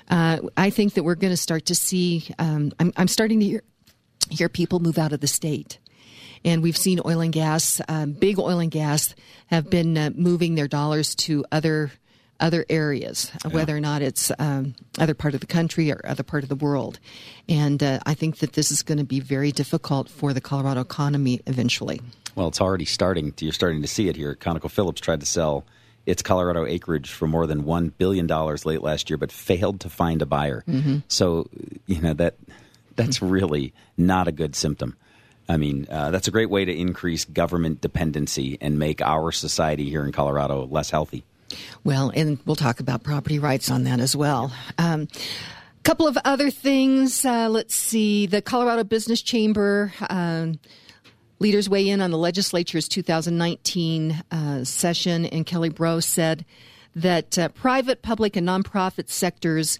Uh, 0.09 0.39
I 0.57 0.69
think 0.69 0.93
that 0.93 1.03
we're 1.03 1.15
going 1.15 1.33
to 1.33 1.37
start 1.37 1.65
to 1.67 1.75
see, 1.75 2.27
um, 2.37 2.73
I'm, 2.79 2.91
I'm, 2.97 3.07
starting 3.07 3.39
to 3.39 3.45
hear, 3.45 3.63
hear, 4.29 4.49
people 4.49 4.79
move 4.79 4.99
out 4.99 5.13
of 5.13 5.21
the 5.21 5.27
state. 5.27 5.79
And 6.43 6.61
we've 6.61 6.77
seen 6.77 6.99
oil 7.03 7.21
and 7.21 7.33
gas, 7.33 7.81
um, 7.87 8.11
big 8.11 8.37
oil 8.37 8.59
and 8.59 8.69
gas, 8.69 9.15
have 9.47 9.69
been 9.69 9.97
uh, 9.97 10.09
moving 10.13 10.55
their 10.55 10.67
dollars 10.67 11.15
to 11.15 11.45
other 11.51 11.91
other 12.39 12.65
areas, 12.69 13.31
whether 13.49 13.75
or 13.75 13.79
not 13.79 14.01
it's 14.01 14.31
um, 14.39 14.75
other 14.99 15.13
part 15.13 15.33
of 15.33 15.39
the 15.39 15.47
country 15.47 15.91
or 15.91 16.01
other 16.03 16.23
part 16.23 16.43
of 16.43 16.49
the 16.49 16.55
world. 16.55 16.99
And 17.47 17.81
uh, 17.81 17.99
I 18.05 18.13
think 18.13 18.37
that 18.39 18.53
this 18.53 18.71
is 18.71 18.83
going 18.83 18.97
to 18.97 19.03
be 19.05 19.19
very 19.19 19.51
difficult 19.51 20.09
for 20.09 20.33
the 20.33 20.41
Colorado 20.41 20.81
economy 20.81 21.41
eventually. 21.47 22.01
Well, 22.35 22.47
it's 22.47 22.59
already 22.59 22.85
starting. 22.85 23.31
To, 23.33 23.45
you're 23.45 23.53
starting 23.53 23.81
to 23.81 23.87
see 23.87 24.09
it 24.09 24.15
here. 24.15 24.35
ConocoPhillips 24.35 24.99
tried 24.99 25.21
to 25.21 25.25
sell 25.25 25.65
its 26.05 26.21
Colorado 26.21 26.65
acreage 26.65 27.09
for 27.09 27.27
more 27.27 27.47
than 27.47 27.63
one 27.63 27.89
billion 27.89 28.27
dollars 28.27 28.65
late 28.65 28.81
last 28.81 29.09
year, 29.09 29.17
but 29.17 29.31
failed 29.31 29.79
to 29.81 29.89
find 29.89 30.21
a 30.21 30.25
buyer. 30.25 30.63
Mm-hmm. 30.67 30.97
So, 31.07 31.49
you 31.87 32.01
know 32.01 32.13
that 32.13 32.35
that's 32.95 33.21
really 33.21 33.73
not 33.97 34.27
a 34.27 34.31
good 34.31 34.55
symptom. 34.55 34.97
I 35.47 35.57
mean, 35.57 35.87
uh, 35.89 36.11
that's 36.11 36.27
a 36.27 36.31
great 36.31 36.49
way 36.49 36.65
to 36.65 36.75
increase 36.75 37.25
government 37.25 37.81
dependency 37.81 38.57
and 38.61 38.79
make 38.79 39.01
our 39.01 39.31
society 39.31 39.89
here 39.89 40.03
in 40.03 40.11
Colorado 40.11 40.65
less 40.65 40.89
healthy. 40.89 41.23
Well, 41.83 42.11
and 42.15 42.39
we'll 42.45 42.55
talk 42.55 42.79
about 42.79 43.03
property 43.03 43.39
rights 43.39 43.69
on 43.69 43.83
that 43.83 43.99
as 43.99 44.15
well. 44.15 44.51
Um, 44.77 45.07
couple 45.85 46.07
of 46.07 46.17
other 46.25 46.49
things. 46.49 47.23
Uh, 47.23 47.47
let's 47.47 47.75
see. 47.75 48.25
The 48.25 48.41
Colorado 48.41 48.83
Business 48.83 49.21
Chamber 49.21 49.93
um, 50.09 50.59
leaders 51.37 51.69
weigh 51.69 51.87
in 51.87 52.01
on 52.01 52.09
the 52.09 52.17
legislature's 52.17 52.87
2019 52.87 54.23
uh, 54.31 54.63
session, 54.63 55.25
and 55.27 55.45
Kelly 55.45 55.69
Brough 55.69 55.99
said 55.99 56.43
that 56.95 57.37
uh, 57.37 57.49
private, 57.49 58.01
public, 58.01 58.35
and 58.35 58.47
nonprofit 58.47 59.09
sectors 59.09 59.77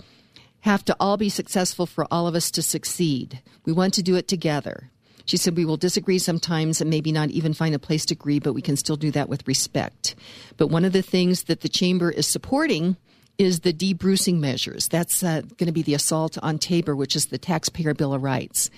have 0.60 0.86
to 0.86 0.95
all 0.99 1.17
be 1.17 1.30
successful 1.30 1.88
for 1.88 2.06
all 2.12 2.28
of 2.28 2.36
us 2.36 2.51
to 2.51 2.62
succeed. 2.62 3.41
We 3.65 3.73
want 3.73 3.95
to 3.95 4.04
do 4.04 4.15
it 4.15 4.28
together. 4.28 4.91
She 5.25 5.38
said, 5.38 5.57
We 5.57 5.65
will 5.65 5.77
disagree 5.77 6.19
sometimes 6.19 6.81
and 6.81 6.89
maybe 6.89 7.11
not 7.11 7.31
even 7.31 7.53
find 7.53 7.75
a 7.75 7.79
place 7.79 8.05
to 8.07 8.13
agree, 8.13 8.39
but 8.39 8.53
we 8.53 8.61
can 8.61 8.77
still 8.77 8.95
do 8.95 9.11
that 9.11 9.29
with 9.29 9.47
respect. 9.47 10.15
But 10.57 10.67
one 10.67 10.85
of 10.85 10.93
the 10.93 11.01
things 11.01 11.43
that 11.43 11.61
the 11.61 11.69
chamber 11.69 12.11
is 12.11 12.27
supporting 12.27 12.95
is 13.38 13.61
the 13.61 13.73
debrucing 13.73 14.39
measures. 14.39 14.88
That's 14.88 15.23
uh, 15.23 15.41
going 15.41 15.67
to 15.67 15.73
be 15.73 15.81
the 15.81 15.93
assault 15.93 16.38
on 16.41 16.57
Tabor, 16.57 16.95
which 16.95 17.15
is 17.15 17.27
the 17.27 17.38
Taxpayer 17.38 17.93
Bill 17.93 18.13
of 18.13 18.23
Rights. 18.23 18.69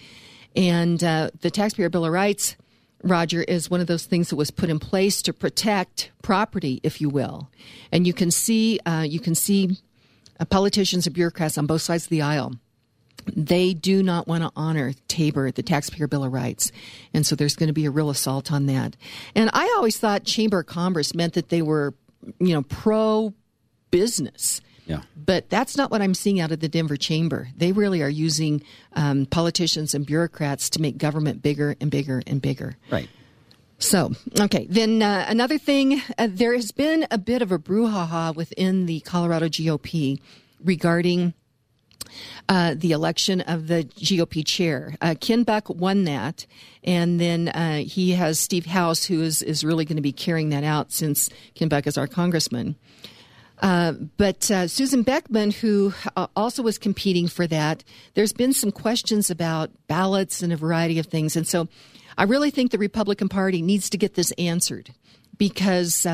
And 0.56 1.04
uh, 1.04 1.30
the 1.42 1.52
Taxpayer 1.52 1.90
Bill 1.90 2.06
of 2.06 2.12
Rights, 2.12 2.56
Roger, 3.04 3.44
is 3.44 3.70
one 3.70 3.82
of 3.82 3.88
those 3.88 4.06
things 4.06 4.30
that 4.30 4.36
was 4.36 4.50
put 4.50 4.70
in 4.70 4.80
place 4.80 5.22
to 5.24 5.34
protect 5.34 6.12
property, 6.24 6.80
if 6.82 7.00
you 7.00 7.10
will. 7.10 7.50
And 7.92 8.08
you 8.08 8.14
can 8.14 8.32
see, 8.32 8.80
uh, 8.86 9.06
you 9.08 9.20
can 9.20 9.36
see 9.36 9.78
uh, 10.40 10.46
politicians 10.46 11.06
and 11.06 11.14
bureaucrats 11.14 11.58
on 11.58 11.68
both 11.68 11.82
sides 11.82 12.06
of 12.06 12.10
the 12.10 12.24
aisle 12.24 12.56
they 13.36 13.74
do 13.74 14.04
not 14.04 14.28
want 14.28 14.44
to 14.44 14.52
honor 14.56 14.94
Tabor, 15.08 15.52
the 15.52 15.64
Taxpayer 15.64 16.08
Bill 16.08 16.24
of 16.24 16.34
Rights. 16.34 16.72
And 17.14 17.26
so 17.26 17.36
there's 17.36 17.56
going 17.56 17.68
to 17.68 17.74
be 17.74 17.86
a 17.86 17.92
real 17.92 18.10
assault 18.10 18.52
on 18.52 18.66
that. 18.68 18.96
And 19.36 19.50
I 19.54 19.74
always 19.78 19.98
thought 19.98 20.24
Chamber 20.24 20.60
of 20.60 20.68
Commerce 20.68 21.14
meant 21.14 21.34
that 21.34 21.50
they 21.50 21.62
were, 21.62 21.94
you 22.40 22.54
know, 22.54 22.64
pro 22.64 23.34
business. 23.92 24.62
Yeah. 24.86 25.02
But 25.18 25.50
that's 25.50 25.76
not 25.76 25.92
what 25.92 26.02
I'm 26.02 26.14
seeing 26.14 26.40
out 26.40 26.52
of 26.52 26.62
the 26.62 26.70
Denver 26.70 26.96
Chamber. 26.96 27.50
They 27.56 27.74
really 27.74 28.02
are 28.02 28.10
using 28.10 28.64
um, 28.94 29.26
politicians 29.26 29.94
and 29.94 30.06
bureaucrats 30.06 30.70
to 30.72 30.82
make 30.82 30.98
government 30.98 31.42
bigger 31.42 31.76
and 31.82 31.92
bigger 31.92 32.24
and 32.26 32.42
bigger. 32.42 32.78
Right. 32.90 33.10
So, 33.80 34.14
okay. 34.40 34.66
Then 34.70 35.02
uh, 35.04 35.26
another 35.28 35.58
thing, 35.58 36.02
uh, 36.18 36.28
there 36.32 36.56
has 36.56 36.72
been 36.72 37.06
a 37.12 37.18
bit 37.18 37.42
of 37.42 37.52
a 37.52 37.60
brouhaha 37.60 38.36
within 38.36 38.86
the 38.86 39.02
Colorado 39.02 39.48
GOP 39.50 40.20
regarding 40.64 41.34
uh, 42.50 42.76
the 42.78 42.92
election 42.92 43.42
of 43.42 43.68
the 43.68 43.84
GOP 43.84 44.46
chair. 44.46 44.96
Uh, 45.02 45.16
Ken 45.20 45.44
Buck 45.44 45.70
won 45.70 46.04
that, 46.06 46.46
and 46.84 47.20
then 47.20 47.50
uh, 47.50 47.80
he 47.80 48.12
has 48.12 48.40
Steve 48.40 48.66
House, 48.66 49.06
who 49.06 49.22
is, 49.22 49.42
is 49.42 49.64
really 49.64 49.86
going 49.86 49.98
to 49.98 50.02
be 50.02 50.12
carrying 50.12 50.50
that 50.50 50.64
out 50.64 50.92
since 50.92 51.30
Ken 51.56 51.68
Buck 51.68 51.88
is 51.88 51.98
our 51.98 52.08
congressman. 52.08 52.76
Uh, 53.60 53.94
but 54.18 54.50
uh, 54.52 54.68
Susan 54.68 55.02
Beckman, 55.02 55.52
who 55.52 55.94
uh, 56.16 56.28
also 56.36 56.62
was 56.62 56.78
competing 56.78 57.28
for 57.28 57.48
that, 57.48 57.84
there's 58.14 58.34
been 58.34 58.54
some 58.54 58.72
questions 58.72 59.30
about 59.30 59.72
ballots 59.88 60.44
and 60.44 60.54
a 60.54 60.58
variety 60.58 61.00
of 61.00 61.08
things. 61.08 61.36
And 61.36 61.48
so 61.48 61.68
I 62.18 62.24
really 62.24 62.52
think 62.52 62.72
the 62.72 62.78
Republican 62.78 63.30
Party 63.30 63.62
needs 63.62 63.90
to 63.90 63.98
get 63.98 64.14
this 64.14 64.32
answered 64.38 64.94
because 65.38 66.06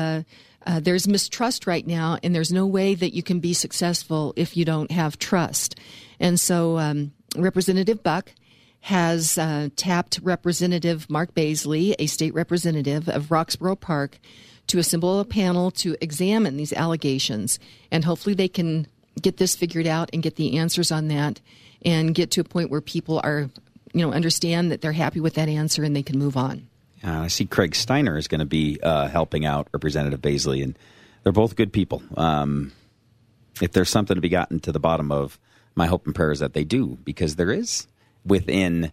uh, 0.66 0.80
there's 0.80 1.06
mistrust 1.06 1.66
right 1.66 1.86
now, 1.86 2.18
and 2.22 2.34
there's 2.34 2.52
no 2.52 2.66
way 2.66 2.94
that 2.94 3.14
you 3.14 3.22
can 3.22 3.40
be 3.40 3.52
successful 3.52 4.32
if 4.36 4.56
you 4.56 4.64
don't 4.64 4.90
have 4.90 5.18
trust. 5.18 5.78
And 6.18 6.38
so 6.40 6.78
um, 6.78 7.12
Representative 7.36 8.02
Buck 8.02 8.32
has 8.80 9.38
uh, 9.38 9.68
tapped 9.76 10.20
Representative 10.22 11.08
Mark 11.08 11.34
Baisley, 11.34 11.94
a 11.98 12.06
state 12.06 12.34
representative 12.34 13.08
of 13.08 13.30
Roxborough 13.30 13.80
Park, 13.80 14.18
to 14.66 14.78
assemble 14.78 15.20
a 15.20 15.24
panel 15.24 15.70
to 15.70 15.96
examine 16.00 16.56
these 16.56 16.72
allegations. 16.72 17.58
And 17.90 18.04
hopefully 18.04 18.34
they 18.34 18.48
can 18.48 18.86
get 19.20 19.36
this 19.36 19.56
figured 19.56 19.86
out 19.86 20.10
and 20.12 20.22
get 20.22 20.36
the 20.36 20.58
answers 20.58 20.90
on 20.90 21.08
that 21.08 21.40
and 21.84 22.14
get 22.14 22.30
to 22.32 22.40
a 22.40 22.44
point 22.44 22.70
where 22.70 22.80
people 22.80 23.20
are, 23.22 23.48
you 23.92 24.06
know, 24.06 24.12
understand 24.12 24.70
that 24.70 24.80
they're 24.80 24.92
happy 24.92 25.20
with 25.20 25.34
that 25.34 25.48
answer 25.48 25.82
and 25.82 25.94
they 25.94 26.02
can 26.02 26.18
move 26.18 26.36
on. 26.36 26.68
Uh, 27.04 27.20
I 27.20 27.26
see 27.28 27.44
Craig 27.44 27.74
Steiner 27.74 28.16
is 28.16 28.28
going 28.28 28.38
to 28.38 28.46
be 28.46 28.78
uh, 28.82 29.08
helping 29.08 29.44
out 29.44 29.68
Representative 29.72 30.22
Baisley, 30.22 30.62
and 30.62 30.78
they're 31.22 31.32
both 31.32 31.56
good 31.56 31.72
people. 31.72 32.02
Um, 32.16 32.72
if 33.60 33.72
there's 33.72 33.90
something 33.90 34.14
to 34.14 34.20
be 34.20 34.28
gotten 34.28 34.60
to 34.60 34.72
the 34.72 34.80
bottom 34.80 35.12
of, 35.12 35.38
my 35.74 35.86
hope 35.86 36.06
and 36.06 36.14
prayer 36.14 36.30
is 36.30 36.38
that 36.38 36.54
they 36.54 36.64
do, 36.64 36.96
because 37.04 37.36
there 37.36 37.50
is 37.50 37.86
within 38.24 38.92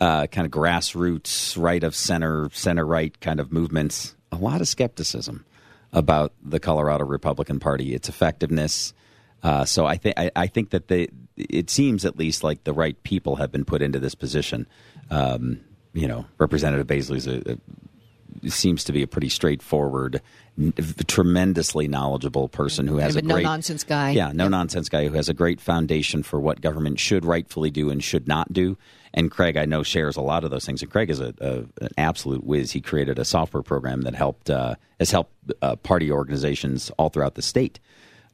uh, 0.00 0.26
kind 0.28 0.46
of 0.46 0.52
grassroots, 0.52 1.60
right 1.60 1.82
of 1.82 1.94
center, 1.94 2.48
center 2.52 2.86
right 2.86 3.18
kind 3.20 3.40
of 3.40 3.52
movements, 3.52 4.16
a 4.30 4.36
lot 4.36 4.60
of 4.60 4.68
skepticism 4.68 5.44
about 5.92 6.32
the 6.42 6.58
Colorado 6.58 7.04
Republican 7.04 7.60
Party, 7.60 7.94
its 7.94 8.08
effectiveness. 8.08 8.94
Uh, 9.42 9.64
so 9.64 9.84
I 9.84 9.96
think 9.96 10.14
I 10.16 10.46
think 10.46 10.70
that 10.70 10.88
they, 10.88 11.08
it 11.36 11.68
seems 11.68 12.04
at 12.04 12.16
least 12.16 12.44
like 12.44 12.64
the 12.64 12.72
right 12.72 13.00
people 13.02 13.36
have 13.36 13.50
been 13.50 13.64
put 13.64 13.82
into 13.82 13.98
this 13.98 14.14
position. 14.14 14.66
Um, 15.10 15.60
you 15.92 16.08
know, 16.08 16.24
Representative 16.38 16.86
Baisley's 16.86 17.26
a, 17.26 17.52
a, 17.52 18.50
seems 18.50 18.84
to 18.84 18.92
be 18.92 19.02
a 19.02 19.06
pretty 19.06 19.28
straightforward, 19.28 20.20
n- 20.58 20.72
tremendously 21.06 21.86
knowledgeable 21.88 22.48
person 22.48 22.86
who 22.86 22.96
has 22.96 23.16
a 23.16 23.22
great 23.22 23.42
no 23.42 23.50
nonsense 23.50 23.84
guy. 23.84 24.10
Yeah, 24.10 24.32
no 24.32 24.48
nonsense 24.48 24.88
guy 24.88 25.06
who 25.06 25.14
has 25.14 25.28
a 25.28 25.34
great 25.34 25.60
foundation 25.60 26.22
for 26.22 26.40
what 26.40 26.60
government 26.60 26.98
should 26.98 27.24
rightfully 27.24 27.70
do 27.70 27.90
and 27.90 28.02
should 28.02 28.26
not 28.26 28.52
do. 28.52 28.76
And 29.14 29.30
Craig, 29.30 29.58
I 29.58 29.66
know, 29.66 29.82
shares 29.82 30.16
a 30.16 30.22
lot 30.22 30.44
of 30.44 30.50
those 30.50 30.64
things. 30.64 30.80
And 30.80 30.90
Craig 30.90 31.10
is 31.10 31.20
a, 31.20 31.34
a 31.40 31.84
an 31.84 31.90
absolute 31.98 32.44
whiz. 32.44 32.72
He 32.72 32.80
created 32.80 33.18
a 33.18 33.24
software 33.24 33.62
program 33.62 34.02
that 34.02 34.14
helped 34.14 34.48
uh, 34.48 34.76
has 34.98 35.10
helped 35.10 35.32
uh, 35.60 35.76
party 35.76 36.10
organizations 36.10 36.90
all 36.98 37.10
throughout 37.10 37.34
the 37.34 37.42
state. 37.42 37.78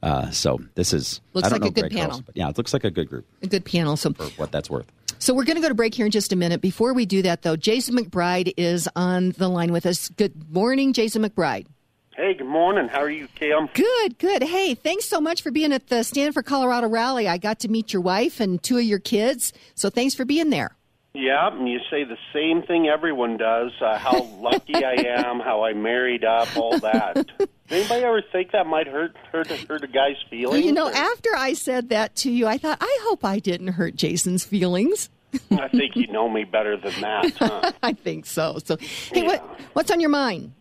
Uh, 0.01 0.29
so 0.31 0.59
this 0.75 0.93
is 0.93 1.21
looks 1.33 1.51
like 1.51 1.61
know 1.61 1.67
a 1.67 1.71
good 1.71 1.81
Greg 1.81 1.91
panel. 1.91 2.07
Carlson, 2.07 2.23
but 2.25 2.37
yeah, 2.37 2.49
it 2.49 2.57
looks 2.57 2.73
like 2.73 2.83
a 2.83 2.91
good 2.91 3.09
group 3.09 3.25
A 3.41 3.47
good 3.47 3.65
panel. 3.65 3.97
So 3.97 4.13
for 4.13 4.25
what 4.37 4.51
that's 4.51 4.69
worth. 4.69 4.85
So 5.21 5.33
we're 5.33 5.43
going 5.43 5.57
to 5.57 5.61
go 5.61 5.67
to 5.67 5.75
break 5.75 5.93
here 5.93 6.05
in 6.05 6.11
just 6.11 6.31
a 6.31 6.37
minute. 6.37 6.61
Before 6.61 6.93
we 6.93 7.05
do 7.05 7.21
that, 7.23 7.41
though, 7.41 7.57
Jason 7.57 7.97
McBride 7.97 8.53
is 8.55 8.87
on 8.95 9.31
the 9.31 9.49
line 9.49 9.73
with 9.73 9.85
us. 9.85 10.07
Good 10.09 10.49
morning, 10.49 10.93
Jason 10.93 11.23
McBride. 11.23 11.65
Hey, 12.15 12.33
good 12.33 12.47
morning. 12.47 12.87
How 12.87 12.99
are 12.99 13.09
you, 13.09 13.27
Kim? 13.35 13.69
Good, 13.73 14.17
good. 14.17 14.43
Hey, 14.43 14.75
thanks 14.75 15.05
so 15.05 15.19
much 15.19 15.41
for 15.41 15.51
being 15.51 15.73
at 15.73 15.87
the 15.87 16.03
Stand 16.03 16.33
for, 16.33 16.41
Colorado 16.41 16.87
rally. 16.87 17.27
I 17.27 17.37
got 17.37 17.59
to 17.59 17.67
meet 17.67 17.91
your 17.91 18.01
wife 18.01 18.39
and 18.39 18.61
two 18.61 18.77
of 18.77 18.83
your 18.83 18.99
kids, 18.99 19.51
so 19.75 19.89
thanks 19.89 20.15
for 20.15 20.25
being 20.25 20.49
there. 20.49 20.75
Yeah, 21.13 21.51
and 21.51 21.67
you 21.67 21.79
say 21.89 22.03
the 22.03 22.17
same 22.33 22.61
thing 22.61 22.87
everyone 22.87 23.37
does. 23.37 23.71
Uh, 23.81 23.97
how 23.97 24.21
lucky 24.39 24.75
I 24.75 24.93
am, 25.07 25.39
how 25.39 25.63
I 25.63 25.73
married 25.73 26.23
up, 26.23 26.55
all 26.55 26.77
that. 26.79 27.25
Anybody 27.69 28.03
ever 28.03 28.21
think 28.31 28.51
that 28.51 28.67
might 28.67 28.87
hurt 28.87 29.15
hurt 29.31 29.47
hurt 29.47 29.83
a 29.83 29.87
guy's 29.87 30.17
feelings? 30.29 30.65
You 30.65 30.71
know, 30.71 30.87
or- 30.87 30.93
after 30.93 31.29
I 31.35 31.53
said 31.53 31.89
that 31.89 32.15
to 32.17 32.31
you, 32.31 32.45
I 32.45 32.57
thought, 32.59 32.77
I 32.79 32.99
hope 33.03 33.25
I 33.25 33.39
didn't 33.39 33.69
hurt 33.69 33.95
Jason's 33.95 34.43
feelings. 34.43 35.09
I 35.51 35.67
think 35.67 35.95
you 35.95 36.07
know 36.11 36.27
me 36.29 36.43
better 36.43 36.77
than 36.77 36.99
that. 37.01 37.33
Huh? 37.37 37.71
I 37.83 37.93
think 37.93 38.25
so. 38.25 38.57
So, 38.63 38.77
hey, 38.77 39.23
what 39.23 39.43
what's 39.73 39.91
on 39.91 39.99
your 39.99 40.09
mind? 40.09 40.53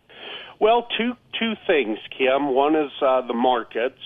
Well, 0.60 0.86
two 0.96 1.12
two 1.38 1.54
things, 1.66 1.98
Kim. 2.16 2.54
One 2.54 2.74
is 2.74 2.90
uh, 3.00 3.26
the 3.26 3.34
markets. 3.34 4.00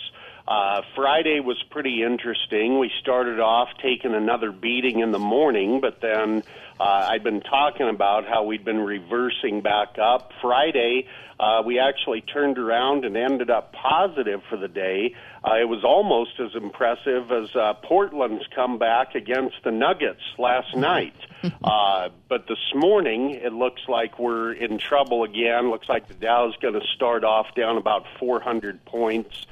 Uh, 0.46 0.83
Friday 0.96 1.40
was 1.40 1.62
pretty 1.70 2.02
interesting. 2.02 2.78
We 2.78 2.90
started 3.00 3.38
off 3.38 3.68
taking 3.81 4.14
another 4.14 4.50
beating 4.50 5.00
in 5.00 5.12
the 5.12 5.18
morning, 5.18 5.81
but 5.81 6.00
then 6.00 6.42
uh, 6.81 7.09
I'd 7.11 7.22
been 7.22 7.42
talking 7.42 7.88
about 7.88 8.26
how 8.26 8.44
we'd 8.44 8.64
been 8.64 8.81
reversing 8.81 9.61
back 9.61 9.98
up. 10.02 10.33
Friday, 10.40 11.07
uh, 11.38 11.62
we 11.64 11.78
actually 11.78 12.22
turned 12.22 12.59
around 12.59 13.05
and 13.05 13.16
ended 13.16 13.50
up 13.50 13.72
positive 13.72 14.42
for 14.50 14.57
the 14.57 14.68
day. 14.68 15.14
Uh, 15.44 15.55
it 15.61 15.68
was 15.68 15.85
almost 15.85 16.33
as 16.40 16.55
impressive 16.55 17.31
as 17.31 17.55
uh, 17.55 17.74
Portland's 17.74 18.44
comeback 18.55 19.14
against 19.14 19.57
the 19.62 19.70
Nuggets 19.70 20.22
last 20.38 20.76
night. 20.76 21.14
Uh, 21.64 22.09
but 22.28 22.46
this 22.46 22.72
morning, 22.72 23.31
it 23.31 23.52
looks 23.52 23.83
like 23.88 24.16
we're 24.16 24.52
in 24.52 24.78
trouble 24.78 25.24
again. 25.24 25.70
Looks 25.70 25.88
like 25.88 26.07
the 26.07 26.14
Dow's 26.14 26.55
going 26.62 26.74
to 26.74 26.87
start 26.94 27.24
off 27.24 27.52
down 27.57 27.78
about 27.78 28.05
400 28.20 28.85
points 28.85 29.46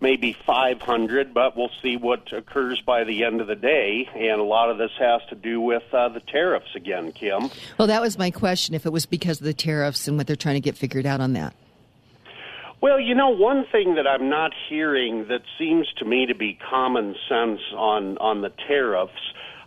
maybe 0.00 0.36
500, 0.46 1.32
but 1.32 1.56
we'll 1.56 1.70
see 1.82 1.96
what 1.96 2.32
occurs 2.32 2.80
by 2.80 3.04
the 3.04 3.24
end 3.24 3.40
of 3.40 3.46
the 3.46 3.56
day. 3.56 4.08
And 4.14 4.40
a 4.40 4.44
lot 4.44 4.70
of 4.70 4.78
this 4.78 4.90
has 4.98 5.22
to 5.30 5.34
do 5.34 5.60
with 5.60 5.82
uh, 5.92 6.08
the 6.10 6.20
tariffs 6.20 6.74
again, 6.74 7.12
Kim. 7.12 7.50
Well, 7.78 7.88
that 7.88 8.00
was 8.00 8.18
my 8.18 8.30
question 8.30 8.74
if 8.74 8.86
it 8.86 8.90
was 8.92 9.06
because 9.06 9.40
of 9.40 9.44
the 9.44 9.54
tariffs 9.54 10.06
and 10.08 10.16
what 10.16 10.26
they're 10.26 10.36
trying 10.36 10.56
to 10.56 10.60
get 10.60 10.76
figured 10.76 11.06
out 11.06 11.20
on 11.20 11.32
that. 11.34 11.54
Well, 12.80 13.00
you 13.00 13.14
know, 13.14 13.30
one 13.30 13.64
thing 13.72 13.94
that 13.94 14.06
I'm 14.06 14.28
not 14.28 14.52
hearing 14.68 15.28
that 15.28 15.42
seems 15.58 15.88
to 15.98 16.04
me 16.04 16.26
to 16.26 16.34
be 16.34 16.58
common 16.70 17.16
sense 17.28 17.60
on 17.74 18.18
on 18.18 18.42
the 18.42 18.50
tariffs. 18.68 19.12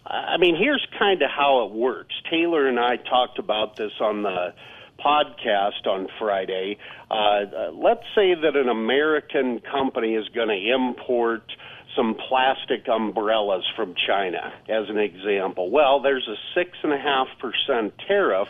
I 0.06 0.38
mean, 0.38 0.56
here's 0.56 0.86
kind 0.98 1.22
of 1.22 1.30
how 1.30 1.66
it 1.66 1.72
works. 1.72 2.16
Taylor 2.30 2.68
and 2.68 2.80
I 2.80 2.98
talked 2.98 3.40
about 3.40 3.76
this 3.76 3.94
on 4.00 4.24
the 4.24 4.54
podcast 5.04 5.88
on 5.88 6.08
Friday. 6.20 6.78
Uh, 7.10 7.72
let's 7.74 8.04
say 8.16 8.36
that 8.36 8.56
an 8.56 8.70
American 8.70 9.60
company 9.60 10.16
is 10.16 10.28
going 10.30 10.50
to 10.50 10.74
import 10.74 11.44
some 11.96 12.16
plastic 12.28 12.88
umbrellas 12.88 13.66
from 13.76 13.96
China, 14.08 14.54
as 14.70 14.90
an 14.90 14.98
example. 14.98 15.70
Well, 15.70 16.02
there's 16.02 16.28
a 16.28 16.36
six 16.54 16.78
and 16.84 16.94
a 16.94 16.98
half 16.98 17.28
percent 17.40 17.94
tariff 18.08 18.50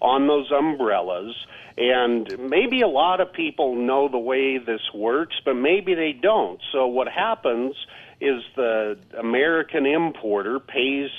on 0.00 0.26
those 0.26 0.50
umbrellas 0.50 1.34
and 1.76 2.38
maybe 2.38 2.82
a 2.82 2.88
lot 2.88 3.20
of 3.20 3.32
people 3.32 3.74
know 3.74 4.08
the 4.08 4.18
way 4.18 4.58
this 4.58 4.82
works, 4.94 5.36
but 5.44 5.54
maybe 5.54 5.94
they 5.94 6.12
don't. 6.12 6.60
So 6.70 6.86
what 6.86 7.08
happens 7.08 7.74
is 8.20 8.42
the 8.56 8.98
American 9.18 9.86
importer 9.86 10.60
pays 10.60 11.10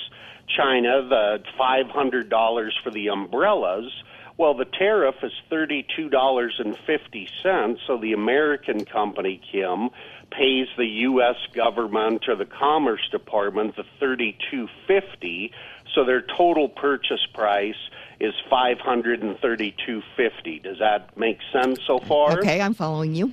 China 0.56 1.02
the 1.08 1.38
$500 1.58 2.70
for 2.82 2.90
the 2.90 3.08
umbrellas. 3.08 3.90
Well, 4.36 4.54
the 4.54 4.64
tariff 4.64 5.14
is 5.22 5.30
$32.50, 5.50 7.78
so 7.86 7.98
the 7.98 8.12
American 8.12 8.84
company, 8.84 9.40
Kim, 9.52 9.90
pays 10.30 10.66
the 10.76 10.86
U.S. 10.86 11.36
government 11.54 12.28
or 12.28 12.34
the 12.34 12.44
Commerce 12.44 13.08
Department 13.12 13.76
the 13.76 13.84
$32.50, 14.02 15.52
so 15.94 16.04
their 16.04 16.22
total 16.22 16.68
purchase 16.68 17.24
price 17.32 17.76
is 18.20 18.34
five 18.50 18.80
hundred 18.80 19.22
and 19.22 19.38
thirty-two 19.38 20.02
fifty. 20.16 20.58
Does 20.58 20.78
that 20.78 21.16
make 21.16 21.38
sense 21.52 21.78
so 21.86 21.98
far? 21.98 22.38
Okay, 22.38 22.60
I'm 22.60 22.74
following 22.74 23.14
you. 23.14 23.32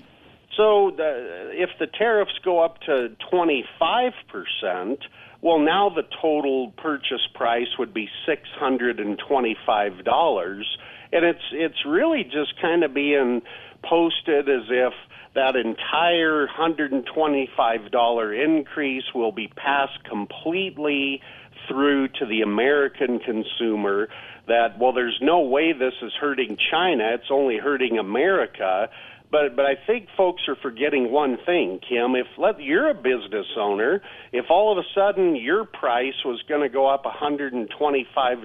So 0.55 0.91
the, 0.95 1.51
if 1.53 1.69
the 1.79 1.87
tariffs 1.87 2.37
go 2.43 2.59
up 2.59 2.79
to 2.81 3.09
twenty-five 3.29 4.13
percent, 4.27 4.99
well, 5.41 5.59
now 5.59 5.89
the 5.89 6.03
total 6.21 6.71
purchase 6.77 7.27
price 7.33 7.77
would 7.79 7.93
be 7.93 8.07
six 8.25 8.43
hundred 8.59 8.99
and 8.99 9.19
twenty-five 9.27 10.03
dollars, 10.03 10.77
and 11.11 11.25
it's 11.25 11.43
it's 11.51 11.85
really 11.85 12.23
just 12.23 12.59
kind 12.61 12.83
of 12.83 12.93
being 12.93 13.41
posted 13.83 14.47
as 14.47 14.63
if 14.69 14.93
that 15.33 15.55
entire 15.55 16.45
$125 16.47 18.45
increase 18.45 19.03
will 19.15 19.31
be 19.31 19.47
passed 19.47 20.03
completely 20.03 21.21
through 21.67 22.07
to 22.09 22.25
the 22.25 22.41
American 22.41 23.19
consumer 23.19 24.09
that 24.47 24.79
well 24.79 24.91
there's 24.91 25.19
no 25.21 25.41
way 25.41 25.71
this 25.73 25.93
is 26.01 26.11
hurting 26.19 26.57
China 26.71 27.11
it's 27.13 27.29
only 27.29 27.57
hurting 27.57 27.97
America 27.99 28.89
but 29.31 29.55
but 29.55 29.65
I 29.65 29.75
think 29.87 30.07
folks 30.17 30.43
are 30.47 30.55
forgetting 30.55 31.11
one 31.11 31.37
thing 31.45 31.79
Kim 31.87 32.15
if 32.15 32.27
let 32.37 32.61
you're 32.61 32.89
a 32.89 32.93
business 32.93 33.47
owner 33.57 34.01
if 34.31 34.45
all 34.49 34.71
of 34.71 34.77
a 34.77 34.87
sudden 34.93 35.35
your 35.35 35.65
price 35.65 36.25
was 36.25 36.41
going 36.47 36.61
to 36.61 36.69
go 36.69 36.87
up 36.87 37.03
$125 37.05 37.67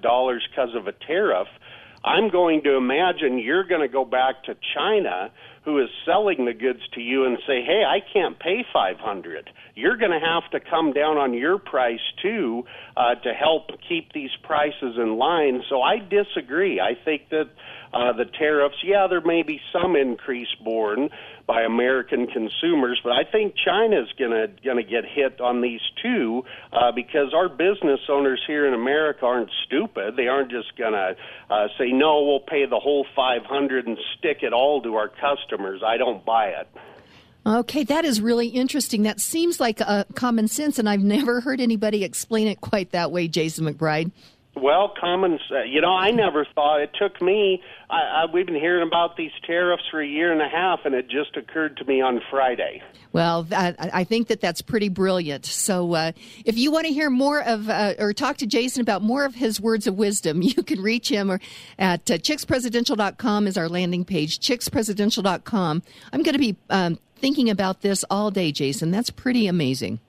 because 0.01 0.75
of 0.75 0.87
a 0.87 0.93
tariff 0.93 1.49
I'm 2.07 2.31
going 2.31 2.63
to 2.63 2.77
imagine 2.77 3.39
you're 3.39 3.65
going 3.65 3.81
to 3.81 3.89
go 3.89 4.05
back 4.05 4.45
to 4.45 4.55
China 4.75 5.33
who 5.65 5.83
is 5.83 5.89
selling 6.05 6.45
the 6.45 6.55
goods 6.55 6.79
to 6.95 7.01
you 7.01 7.25
and 7.25 7.39
say, 7.45 7.65
"Hey, 7.65 7.83
I 7.85 7.99
can't 8.13 8.39
pay 8.39 8.65
500." 8.73 9.51
You're 9.75 9.97
going 9.97 10.13
to 10.13 10.25
have 10.25 10.49
to 10.53 10.61
come 10.61 10.93
down 10.93 11.19
on 11.19 11.35
your 11.35 11.59
price 11.59 12.01
too 12.23 12.65
uh, 12.97 13.17
to 13.17 13.35
help 13.35 13.71
keep 13.89 14.13
these 14.13 14.31
prices 14.45 14.97
in 14.97 15.19
line. 15.19 15.63
So 15.69 15.83
I 15.83 15.99
disagree. 15.99 16.81
I 16.81 16.95
think 17.05 17.31
that 17.31 17.51
uh, 17.93 18.13
the 18.13 18.25
tariffs, 18.25 18.77
yeah, 18.85 19.07
there 19.09 19.21
may 19.21 19.43
be 19.43 19.61
some 19.73 19.97
increase 19.97 20.49
borne 20.63 21.11
by 21.47 21.63
American 21.63 22.27
consumers, 22.27 23.01
but 23.05 23.13
I 23.13 23.23
think 23.31 23.55
China's 23.57 24.09
gonna 24.19 24.49
gonna 24.65 24.83
get 24.83 25.05
hit 25.05 25.41
on 25.41 25.61
these 25.61 25.81
too 26.03 26.45
uh, 26.73 26.93
because 26.93 27.33
our 27.35 27.49
business 27.49 28.01
owners 28.09 28.43
here 28.47 28.67
in 28.67 28.75
America 28.75 29.25
aren't 29.25 29.51
stupid. 29.65 30.17
They 30.17 30.27
aren't 30.27 30.51
just 30.51 30.77
gonna 30.77 31.15
uh, 31.49 31.69
say 31.79 31.93
no, 31.93 32.25
we'll 32.25 32.41
pay 32.41 32.67
the 32.67 32.81
whole 32.81 33.07
500 33.15 33.87
and 33.87 33.97
stick 34.19 34.39
it 34.43 34.53
all 34.53 34.83
to 34.83 34.97
our 34.97 35.09
customers. 35.09 35.83
I 35.87 35.97
don't 35.97 36.25
buy 36.25 36.47
it. 36.49 36.69
Okay, 37.47 37.85
that 37.85 38.05
is 38.05 38.21
really 38.21 38.49
interesting. 38.49 39.05
That 39.05 39.21
seems 39.21 39.61
like 39.61 39.81
a 39.81 40.05
common 40.15 40.49
sense, 40.49 40.81
and 40.81 40.89
I've 40.89 41.05
never 41.05 41.41
heard 41.41 41.61
anybody 41.61 42.03
explain 42.05 42.49
it 42.49 42.61
quite 42.61 42.91
that 42.91 43.13
way, 43.13 43.29
Jason 43.29 43.67
McBride. 43.67 44.11
Well, 44.57 44.95
common, 44.99 45.39
uh, 45.51 45.65
you 45.65 45.83
know, 45.83 45.93
I 45.93 46.13
never 46.13 46.47
thought 46.55 46.81
it 46.81 46.91
took 46.99 47.21
me. 47.21 47.63
I, 47.91 47.97
I, 47.97 48.25
we've 48.33 48.47
been 48.47 48.55
hearing 48.55 48.87
about 48.87 49.19
these 49.19 49.31
tariffs 49.47 49.83
for 49.91 50.01
a 50.01 50.07
year 50.07 50.33
and 50.33 50.41
a 50.41 50.49
half, 50.49 50.81
and 50.87 50.95
it 50.95 51.09
just 51.09 51.37
occurred 51.37 51.77
to 51.77 51.85
me 51.85 52.01
on 52.01 52.23
Friday. 52.31 52.83
Well, 53.13 53.47
I, 53.53 53.75
I 53.79 54.05
think 54.05 54.29
that 54.29 54.41
that's 54.41 54.63
pretty 54.63 54.89
brilliant. 54.89 55.45
So, 55.45 55.93
uh, 55.93 56.13
if 56.47 56.57
you 56.57 56.71
want 56.71 56.87
to 56.87 56.93
hear 56.93 57.11
more 57.11 57.43
of 57.43 57.69
uh, 57.69 57.95
or 57.99 58.15
talk 58.15 58.39
to 58.39 58.47
Jason 58.47 58.81
about 58.81 59.03
more 59.03 59.27
of 59.27 59.35
his 59.35 59.61
words 59.61 59.87
of 59.87 59.97
wisdom, 59.97 60.41
you 60.43 60.63
can 60.63 60.81
reach 60.81 61.11
him 61.11 61.31
or 61.31 61.39
at 61.79 62.11
uh, 62.11 62.15
chickspresidential.com 62.15 63.47
is 63.47 63.59
our 63.59 63.69
landing 63.69 64.07
page. 64.07 64.39
Chickspresidential.com. 64.39 65.83
I'm 66.15 66.23
going 66.23 66.33
to 66.33 66.39
be 66.39 66.57
um, 66.71 66.99
thinking 67.17 67.51
about 67.51 67.83
this 67.83 68.07
all 68.11 68.31
day, 68.31 68.53
Jason. 68.53 68.91
That's 68.91 69.11
pretty 69.11 69.49
amazing 69.49 70.01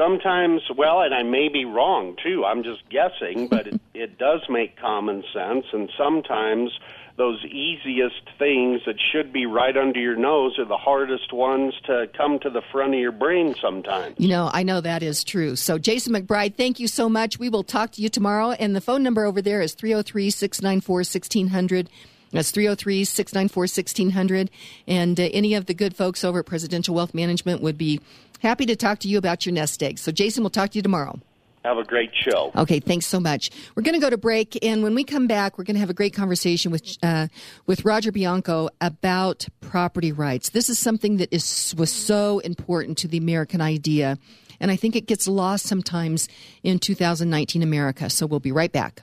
sometimes, 0.00 0.62
well, 0.76 1.02
and 1.02 1.14
I 1.14 1.22
may 1.22 1.48
be 1.48 1.64
wrong 1.64 2.16
too, 2.22 2.44
I'm 2.44 2.62
just 2.62 2.82
guessing, 2.88 3.48
but 3.48 3.66
it, 3.66 3.80
it 3.94 4.18
does 4.18 4.40
make 4.48 4.78
common 4.78 5.22
sense, 5.34 5.66
and 5.72 5.90
sometimes 5.98 6.70
those 7.16 7.44
easiest 7.44 8.22
things 8.38 8.80
that 8.86 8.94
should 9.12 9.30
be 9.30 9.44
right 9.44 9.76
under 9.76 10.00
your 10.00 10.16
nose 10.16 10.58
are 10.58 10.64
the 10.64 10.78
hardest 10.78 11.34
ones 11.34 11.74
to 11.84 12.08
come 12.16 12.38
to 12.38 12.48
the 12.48 12.62
front 12.72 12.94
of 12.94 13.00
your 13.00 13.12
brain 13.12 13.54
sometimes. 13.60 14.14
You 14.18 14.28
know, 14.28 14.48
I 14.50 14.62
know 14.62 14.80
that 14.80 15.02
is 15.02 15.22
true. 15.22 15.54
So, 15.54 15.76
Jason 15.76 16.14
McBride, 16.14 16.54
thank 16.54 16.80
you 16.80 16.88
so 16.88 17.10
much. 17.10 17.38
We 17.38 17.50
will 17.50 17.64
talk 17.64 17.92
to 17.92 18.02
you 18.02 18.08
tomorrow, 18.08 18.52
and 18.52 18.74
the 18.74 18.80
phone 18.80 19.02
number 19.02 19.26
over 19.26 19.42
there 19.42 19.60
is 19.60 19.74
303 19.74 20.30
694 20.30 20.96
1600. 20.96 21.90
That's 22.32 22.50
303 22.50 23.04
694 23.04 23.60
1600. 23.62 24.50
And 24.86 25.18
uh, 25.18 25.24
any 25.32 25.54
of 25.54 25.66
the 25.66 25.74
good 25.74 25.96
folks 25.96 26.24
over 26.24 26.40
at 26.40 26.46
Presidential 26.46 26.94
Wealth 26.94 27.14
Management 27.14 27.60
would 27.60 27.78
be 27.78 28.00
Happy 28.40 28.64
to 28.66 28.76
talk 28.76 29.00
to 29.00 29.08
you 29.08 29.18
about 29.18 29.44
your 29.44 29.52
nest 29.52 29.82
egg. 29.82 29.98
So, 29.98 30.10
Jason, 30.10 30.42
we'll 30.42 30.50
talk 30.50 30.70
to 30.70 30.78
you 30.78 30.82
tomorrow. 30.82 31.18
Have 31.62 31.76
a 31.76 31.84
great 31.84 32.10
show. 32.14 32.50
Okay, 32.56 32.80
thanks 32.80 33.04
so 33.04 33.20
much. 33.20 33.50
We're 33.74 33.82
going 33.82 33.94
to 33.94 34.00
go 34.00 34.08
to 34.08 34.16
break, 34.16 34.64
and 34.64 34.82
when 34.82 34.94
we 34.94 35.04
come 35.04 35.26
back, 35.26 35.58
we're 35.58 35.64
going 35.64 35.74
to 35.74 35.80
have 35.80 35.90
a 35.90 35.94
great 35.94 36.14
conversation 36.14 36.72
with 36.72 36.96
uh, 37.02 37.28
with 37.66 37.84
Roger 37.84 38.10
Bianco 38.10 38.70
about 38.80 39.46
property 39.60 40.10
rights. 40.10 40.50
This 40.50 40.70
is 40.70 40.78
something 40.78 41.18
that 41.18 41.30
is 41.34 41.74
was 41.76 41.92
so 41.92 42.38
important 42.38 42.96
to 42.98 43.08
the 43.08 43.18
American 43.18 43.60
idea, 43.60 44.16
and 44.58 44.70
I 44.70 44.76
think 44.76 44.96
it 44.96 45.06
gets 45.06 45.28
lost 45.28 45.66
sometimes 45.66 46.30
in 46.62 46.78
2019 46.78 47.62
America. 47.62 48.08
So 48.08 48.24
we'll 48.24 48.40
be 48.40 48.52
right 48.52 48.72
back. 48.72 49.02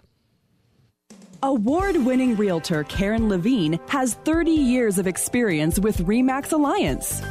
Award 1.43 1.97
winning 1.97 2.35
realtor 2.35 2.83
Karen 2.85 3.29
Levine 3.29 3.79
has 3.89 4.15
30 4.15 4.49
years 4.49 4.97
of 4.97 5.05
experience 5.05 5.77
with 5.77 5.99
REMAX 5.99 6.51
Alliance. 6.51 7.21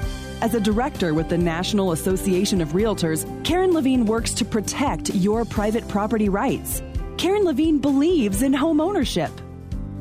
As 0.40 0.54
a 0.54 0.60
director 0.60 1.12
with 1.12 1.28
the 1.28 1.36
National 1.36 1.90
Association 1.90 2.60
of 2.60 2.68
Realtors, 2.68 3.26
Karen 3.44 3.72
Levine 3.72 4.06
works 4.06 4.32
to 4.34 4.44
protect 4.44 5.12
your 5.12 5.44
private 5.44 5.88
property 5.88 6.28
rights. 6.28 6.84
Karen 7.16 7.42
Levine 7.42 7.78
believes 7.78 8.42
in 8.42 8.52
home 8.52 8.80
ownership. 8.80 9.32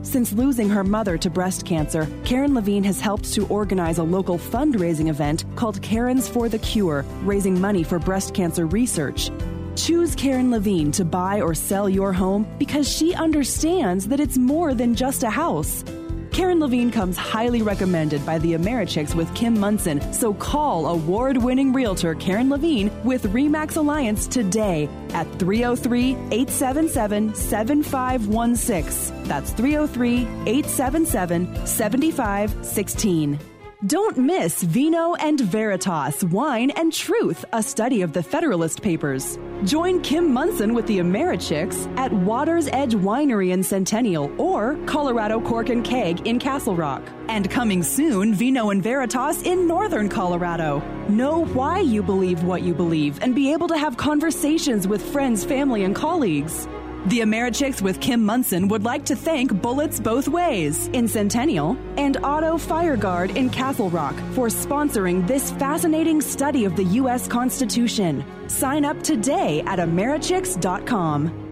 Since 0.03 0.33
losing 0.33 0.69
her 0.69 0.83
mother 0.83 1.17
to 1.17 1.31
breast 1.31 1.65
cancer, 1.65 2.07
Karen 2.25 2.53
Levine 2.53 2.83
has 2.83 2.99
helped 2.99 3.33
to 3.33 3.47
organize 3.47 3.97
a 3.97 4.03
local 4.03 4.37
fundraising 4.37 5.09
event 5.09 5.45
called 5.55 5.81
Karen's 5.81 6.29
for 6.29 6.47
the 6.47 6.59
Cure, 6.59 7.03
raising 7.23 7.59
money 7.59 7.83
for 7.83 7.97
breast 7.97 8.35
cancer 8.35 8.67
research. 8.67 9.31
Choose 9.75 10.15
Karen 10.15 10.51
Levine 10.51 10.91
to 10.93 11.03
buy 11.03 11.41
or 11.41 11.53
sell 11.53 11.89
your 11.89 12.13
home 12.13 12.47
because 12.57 12.89
she 12.89 13.13
understands 13.13 14.07
that 14.07 14.19
it's 14.21 14.37
more 14.37 14.73
than 14.73 14.95
just 14.95 15.23
a 15.23 15.29
house. 15.29 15.83
Karen 16.31 16.59
Levine 16.59 16.91
comes 16.91 17.15
highly 17.17 17.61
recommended 17.61 18.25
by 18.25 18.37
the 18.39 18.53
Americhicks 18.53 19.15
with 19.15 19.33
Kim 19.35 19.57
Monson, 19.57 20.01
so 20.13 20.33
call 20.33 20.87
award 20.87 21.37
winning 21.37 21.71
realtor 21.71 22.15
Karen 22.15 22.49
Levine 22.49 22.91
with 23.03 23.23
REMAX 23.33 23.77
Alliance 23.77 24.27
today 24.27 24.89
at 25.09 25.27
303 25.39 26.11
877 26.31 27.35
7516. 27.35 29.23
That's 29.23 29.51
303 29.51 30.21
877 30.45 31.65
7516. 31.65 33.54
Don't 33.83 34.17
miss 34.17 34.63
Vino 34.63 35.15
and 35.15 35.39
Veritas, 35.39 36.23
Wine 36.23 36.71
and 36.71 36.93
Truth, 36.93 37.43
a 37.51 37.61
study 37.61 38.01
of 38.01 38.13
the 38.13 38.23
Federalist 38.23 38.81
Papers. 38.81 39.37
Join 39.65 40.01
Kim 40.01 40.33
Monson 40.33 40.73
with 40.73 40.87
the 40.87 40.99
Americhicks 40.99 41.85
at 41.97 42.11
Water's 42.11 42.67
Edge 42.69 42.95
Winery 42.95 43.51
in 43.51 43.61
Centennial 43.61 44.31
or 44.41 44.77
Colorado 44.85 45.41
Cork 45.41 45.67
and 45.69 45.83
Keg 45.83 46.25
in 46.25 46.39
Castle 46.39 46.75
Rock. 46.75 47.03
And 47.27 47.51
coming 47.51 47.83
soon, 47.83 48.33
Vino 48.33 48.69
and 48.69 48.81
Veritas 48.81 49.43
in 49.43 49.67
Northern 49.67 50.07
Colorado. 50.07 50.79
Know 51.09 51.45
why 51.47 51.81
you 51.81 52.01
believe 52.01 52.43
what 52.43 52.61
you 52.61 52.73
believe 52.73 53.21
and 53.21 53.35
be 53.35 53.51
able 53.51 53.67
to 53.67 53.77
have 53.77 53.97
conversations 53.97 54.87
with 54.87 55.03
friends, 55.11 55.43
family, 55.43 55.83
and 55.83 55.93
colleagues. 55.93 56.65
The 57.05 57.19
Americhicks 57.19 57.83
with 57.83 58.01
Kim 58.01 58.25
Monson 58.25 58.67
would 58.69 58.83
like 58.83 59.05
to 59.05 59.15
thank 59.15 59.61
Bullets 59.61 59.99
Both 59.99 60.27
Ways 60.27 60.87
in 60.87 61.07
Centennial 61.07 61.77
and 61.97 62.17
Auto 62.23 62.57
Fire 62.57 62.97
Guard 62.97 63.37
in 63.37 63.51
Castle 63.51 63.91
Rock 63.91 64.15
for 64.33 64.47
sponsoring 64.47 65.27
this 65.27 65.51
fascinating 65.51 66.19
study 66.19 66.65
of 66.65 66.75
the 66.75 66.83
U.S. 66.83 67.27
Constitution. 67.27 68.25
Sign 68.49 68.85
up 68.85 69.03
today 69.03 69.61
at 69.67 69.77
Americhicks.com. 69.77 71.45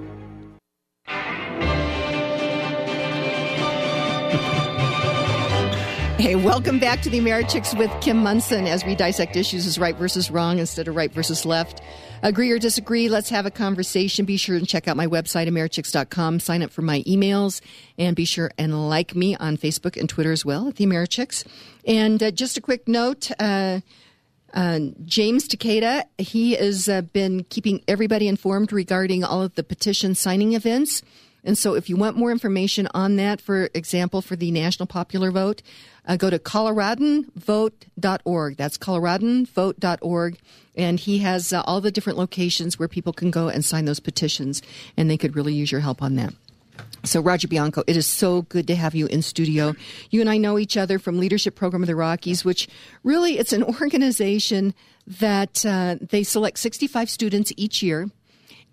Hey, 6.18 6.36
welcome 6.36 6.80
back 6.80 7.02
to 7.02 7.12
the 7.12 7.20
Americhicks 7.20 7.78
with 7.78 7.92
Kim 8.02 8.18
Monson 8.18 8.66
as 8.66 8.84
we 8.86 8.96
dissect 8.96 9.36
issues 9.36 9.68
as 9.68 9.78
right 9.78 9.96
versus 9.98 10.32
wrong 10.32 10.58
instead 10.58 10.88
of 10.88 10.96
right 10.96 11.12
versus 11.12 11.46
left. 11.46 11.82
Agree 12.24 12.52
or 12.52 12.58
disagree, 12.58 13.10
let's 13.10 13.30
have 13.32 13.46
a 13.46 13.52
conversation. 13.52 14.24
Be 14.24 14.38
sure 14.38 14.56
and 14.56 14.66
check 14.66 14.88
out 14.88 14.96
my 14.96 15.08
website, 15.08 15.50
americhicks.com. 15.50 16.40
Sign 16.40 16.64
up 16.64 16.72
for 16.72 16.82
my 16.82 17.02
emails 17.02 17.60
and 17.98 18.16
be 18.16 18.24
sure 18.24 18.50
and 18.58 18.88
like 18.88 19.14
me 19.14 19.36
on 19.36 19.58
Facebook 19.58 20.00
and 20.00 20.08
Twitter 20.08 20.32
as 20.32 20.46
well 20.46 20.70
at 20.70 20.78
the 20.78 20.86
Americhicks. 20.86 21.46
And 21.86 22.24
uh, 22.24 22.32
just 22.32 22.58
a 22.58 22.62
quick 22.62 22.88
note, 22.88 23.30
uh, 23.40 23.82
uh, 24.54 24.80
James 25.04 25.50
Takeda, 25.50 26.04
he 26.18 26.54
has 26.54 26.88
uh, 26.88 27.02
been 27.02 27.44
keeping 27.50 27.84
everybody 27.90 28.30
informed 28.30 28.72
regarding 28.72 29.26
all 29.26 29.42
of 29.42 29.56
the 29.56 29.64
petition 29.64 30.16
signing 30.16 30.54
events. 30.54 31.02
And 31.44 31.58
so, 31.58 31.74
if 31.76 31.90
you 31.90 31.98
want 31.98 32.16
more 32.16 32.32
information 32.32 32.88
on 32.94 33.18
that, 33.18 33.42
for 33.42 33.70
example, 33.74 34.22
for 34.22 34.38
the 34.38 34.52
national 34.52 34.88
popular 34.88 35.32
vote, 35.32 35.62
uh, 36.08 36.16
go 36.16 36.30
to 36.30 36.40
coloradanvote.org. 36.40 38.58
That's 38.58 38.78
coloradanvote.org. 38.78 40.40
And 40.76 41.00
he 41.00 41.20
has 41.20 41.54
uh, 41.54 41.62
all 41.66 41.82
the 41.82 41.92
different 41.92 42.18
locations 42.18 42.80
where 42.80 42.88
people 42.88 43.14
can 43.14 43.30
go 43.30 43.50
and 43.50 43.64
sign 43.64 43.86
those 43.86 44.00
petitions, 44.00 44.64
and 44.98 45.08
they 45.10 45.18
could 45.18 45.36
really 45.36 45.54
use 45.54 45.72
your 45.72 45.82
help 45.82 46.02
on 46.02 46.16
that. 46.16 46.34
So, 47.04 47.20
Roger 47.20 47.50
Bianco, 47.50 47.84
it 47.86 47.98
is 47.98 48.08
so 48.08 48.44
good 48.44 48.66
to 48.68 48.76
have 48.76 48.96
you 48.96 49.08
in 49.08 49.22
studio. 49.22 49.76
You 50.10 50.22
and 50.22 50.30
I 50.30 50.38
know 50.38 50.58
each 50.58 50.78
other 50.78 50.98
from 50.98 51.20
Leadership 51.20 51.56
Program 51.56 51.84
of 51.84 51.88
the 51.88 51.96
Rockies, 51.96 52.46
which 52.46 52.70
really 53.04 53.38
it's 53.38 53.52
an 53.52 53.64
organization 53.64 54.74
that 55.06 55.66
uh, 55.66 55.98
they 56.02 56.24
select 56.24 56.60
65 56.60 57.10
students 57.10 57.52
each 57.58 57.84
year 57.84 58.10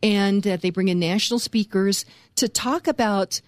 and 0.02 0.46
uh, 0.46 0.56
they 0.56 0.70
bring 0.70 0.88
in 0.88 0.98
national 0.98 1.38
speakers 1.38 2.04
to 2.36 2.48
talk 2.48 2.86
about 2.86 3.40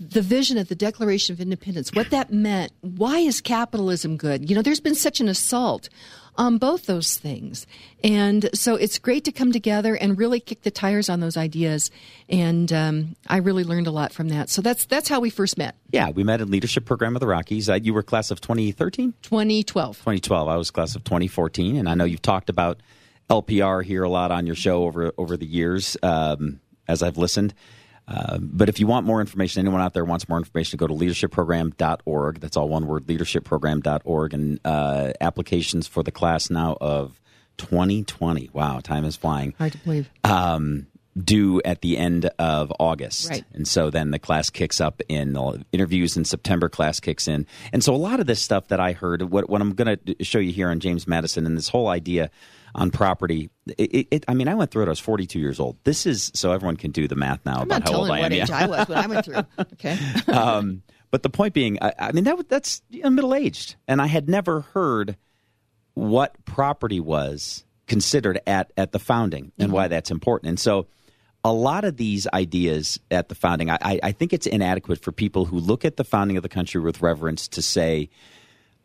the 0.00 0.22
vision 0.22 0.56
of 0.56 0.68
the 0.68 0.74
Declaration 0.74 1.34
of 1.34 1.40
Independence, 1.40 1.92
what 1.92 2.10
that 2.10 2.32
meant. 2.32 2.72
Why 2.80 3.18
is 3.18 3.42
capitalism 3.42 4.16
good? 4.16 4.48
You 4.48 4.56
know, 4.56 4.62
there's 4.62 4.80
been 4.80 4.94
such 4.94 5.20
an 5.20 5.28
assault 5.28 5.90
on 6.36 6.56
both 6.56 6.86
those 6.86 7.16
things. 7.16 7.66
And 8.02 8.48
so 8.54 8.76
it's 8.76 8.98
great 8.98 9.24
to 9.24 9.32
come 9.32 9.52
together 9.52 9.94
and 9.94 10.16
really 10.16 10.40
kick 10.40 10.62
the 10.62 10.70
tires 10.70 11.10
on 11.10 11.20
those 11.20 11.36
ideas. 11.36 11.90
And 12.30 12.72
um, 12.72 13.16
I 13.26 13.38
really 13.38 13.62
learned 13.62 13.86
a 13.86 13.90
lot 13.90 14.12
from 14.14 14.28
that. 14.30 14.48
So 14.48 14.62
that's 14.62 14.86
that's 14.86 15.08
how 15.08 15.20
we 15.20 15.28
first 15.28 15.58
met. 15.58 15.76
Yeah, 15.90 16.08
we 16.10 16.24
met 16.24 16.40
in 16.40 16.50
Leadership 16.50 16.86
Program 16.86 17.14
of 17.14 17.20
the 17.20 17.26
Rockies. 17.26 17.68
Uh, 17.68 17.74
you 17.74 17.92
were 17.92 18.02
class 18.02 18.30
of 18.30 18.40
2013? 18.40 19.12
2012. 19.20 19.98
2012. 19.98 20.48
I 20.48 20.56
was 20.56 20.70
class 20.70 20.94
of 20.94 21.04
2014. 21.04 21.76
And 21.76 21.88
I 21.90 21.94
know 21.94 22.04
you've 22.04 22.22
talked 22.22 22.48
about 22.48 22.80
LPR 23.30 23.84
here 23.84 24.02
a 24.02 24.08
lot 24.08 24.30
on 24.30 24.46
your 24.46 24.56
show 24.56 24.84
over 24.84 25.12
over 25.16 25.36
the 25.36 25.46
years 25.46 25.96
um, 26.02 26.60
as 26.88 27.02
I've 27.02 27.16
listened. 27.16 27.54
Uh, 28.08 28.38
but 28.40 28.68
if 28.68 28.80
you 28.80 28.88
want 28.88 29.06
more 29.06 29.20
information, 29.20 29.60
anyone 29.60 29.80
out 29.80 29.94
there 29.94 30.04
wants 30.04 30.28
more 30.28 30.38
information, 30.38 30.76
go 30.76 30.88
to 30.88 30.94
leadershipprogram.org. 30.94 32.40
That's 32.40 32.56
all 32.56 32.68
one 32.68 32.88
word, 32.88 33.06
leadershipprogram.org. 33.06 34.34
And 34.34 34.60
uh, 34.64 35.12
applications 35.20 35.86
for 35.86 36.02
the 36.02 36.10
class 36.10 36.50
now 36.50 36.76
of 36.80 37.20
2020. 37.58 38.50
Wow, 38.52 38.80
time 38.80 39.04
is 39.04 39.14
flying. 39.14 39.54
Hard 39.58 39.72
to 39.72 39.78
believe. 39.78 40.10
Um, 40.24 40.88
due 41.22 41.60
at 41.64 41.82
the 41.82 41.98
end 41.98 42.30
of 42.38 42.72
August. 42.80 43.30
Right. 43.30 43.44
And 43.52 43.66
so 43.66 43.90
then 43.90 44.10
the 44.10 44.18
class 44.18 44.50
kicks 44.50 44.80
up 44.80 45.02
in 45.08 45.34
the 45.34 45.64
interviews 45.72 46.16
in 46.16 46.24
September, 46.24 46.68
class 46.68 46.98
kicks 46.98 47.28
in. 47.28 47.46
And 47.72 47.84
so 47.84 47.94
a 47.94 47.96
lot 47.96 48.18
of 48.20 48.26
this 48.26 48.40
stuff 48.40 48.68
that 48.68 48.80
I 48.80 48.92
heard, 48.92 49.22
what, 49.22 49.48
what 49.48 49.60
I'm 49.60 49.74
going 49.74 49.98
to 49.98 50.24
show 50.24 50.38
you 50.38 50.52
here 50.52 50.70
on 50.70 50.80
James 50.80 51.06
Madison 51.06 51.46
and 51.46 51.56
this 51.56 51.68
whole 51.68 51.88
idea 51.88 52.30
on 52.74 52.90
property. 52.90 53.50
It, 53.78 54.08
it, 54.10 54.24
I 54.28 54.34
mean, 54.34 54.48
I 54.48 54.54
went 54.54 54.70
through 54.70 54.82
it. 54.84 54.86
I 54.86 54.90
was 54.90 55.00
42 55.00 55.38
years 55.38 55.58
old. 55.60 55.76
This 55.84 56.06
is 56.06 56.30
so 56.34 56.52
everyone 56.52 56.76
can 56.76 56.90
do 56.90 57.08
the 57.08 57.16
math 57.16 57.44
now 57.44 57.56
I'm 57.56 57.62
about 57.62 57.84
not 57.84 57.92
how 57.92 57.98
old 57.98 58.10
I 58.10 58.16
am. 58.18 58.22
what 58.22 58.32
age 58.32 58.50
I 58.50 58.66
was 58.66 58.88
when 58.88 58.98
I 58.98 59.06
went 59.06 59.24
through. 59.24 59.42
Okay. 59.74 59.98
um, 60.28 60.82
but 61.10 61.22
the 61.22 61.30
point 61.30 61.54
being, 61.54 61.78
I, 61.82 61.92
I 61.98 62.12
mean, 62.12 62.24
that 62.24 62.48
that's 62.48 62.82
you 62.90 63.02
know, 63.02 63.10
middle 63.10 63.34
aged, 63.34 63.74
and 63.88 64.00
I 64.00 64.06
had 64.06 64.28
never 64.28 64.60
heard 64.60 65.16
what 65.94 66.44
property 66.44 67.00
was 67.00 67.64
considered 67.86 68.40
at 68.46 68.72
at 68.76 68.92
the 68.92 68.98
founding 69.00 69.50
and 69.58 69.72
why 69.72 69.88
that's 69.88 70.10
important. 70.12 70.50
And 70.50 70.60
so, 70.60 70.86
a 71.44 71.52
lot 71.52 71.84
of 71.84 71.96
these 71.96 72.28
ideas 72.32 73.00
at 73.10 73.28
the 73.28 73.34
founding, 73.34 73.70
I, 73.70 73.78
I- 73.82 74.00
I 74.04 74.12
think 74.12 74.32
it's 74.32 74.46
inadequate 74.46 75.02
for 75.02 75.10
people 75.10 75.46
who 75.46 75.58
look 75.58 75.84
at 75.84 75.96
the 75.96 76.04
founding 76.04 76.36
of 76.36 76.42
the 76.44 76.48
country 76.48 76.80
with 76.80 77.02
reverence 77.02 77.48
to 77.48 77.62
say, 77.62 78.10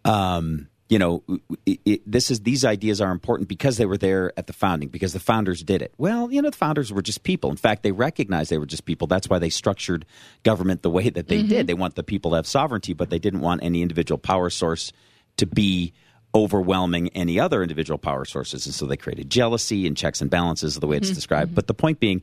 um, 0.03 0.67
you 0.87 0.99
know, 0.99 1.23
it, 1.65 1.79
it, 1.83 2.01
this 2.05 2.29
is 2.29 2.41
these 2.41 2.63
ideas 2.63 3.01
are 3.01 3.11
important 3.11 3.49
because 3.49 3.77
they 3.77 3.87
were 3.87 3.97
there 3.97 4.31
at 4.37 4.45
the 4.45 4.53
founding 4.53 4.89
because 4.89 5.13
the 5.13 5.19
founders 5.19 5.63
did 5.63 5.81
it. 5.81 5.93
Well, 5.97 6.31
you 6.31 6.41
know, 6.41 6.51
the 6.51 6.57
founders 6.57 6.93
were 6.93 7.01
just 7.01 7.23
people. 7.23 7.49
In 7.49 7.57
fact, 7.57 7.81
they 7.81 7.91
recognized 7.91 8.51
they 8.51 8.59
were 8.59 8.67
just 8.67 8.85
people. 8.85 9.07
That's 9.07 9.27
why 9.27 9.39
they 9.39 9.49
structured 9.49 10.05
government 10.43 10.83
the 10.83 10.91
way 10.91 11.09
that 11.09 11.27
they 11.27 11.41
did. 11.41 11.67
They 11.67 11.73
want 11.73 11.95
the 11.95 12.03
people 12.03 12.31
to 12.31 12.35
have 12.35 12.47
sovereignty, 12.47 12.93
but 12.93 13.09
they 13.09 13.17
didn't 13.17 13.39
want 13.39 13.63
any 13.63 13.81
individual 13.81 14.19
power 14.19 14.51
source 14.51 14.93
to 15.37 15.47
be 15.47 15.93
overwhelming 16.35 17.09
any 17.09 17.39
other 17.39 17.63
individual 17.63 17.97
power 17.97 18.25
sources, 18.25 18.65
and 18.65 18.75
so 18.75 18.85
they 18.85 18.97
created 18.97 19.29
jealousy 19.29 19.87
and 19.87 19.95
checks 19.95 20.21
and 20.21 20.29
balances, 20.29 20.75
the 20.75 20.85
way 20.85 20.97
it's 20.97 21.09
described. 21.09 21.55
But 21.55 21.65
the 21.65 21.73
point 21.73 21.99
being, 21.99 22.21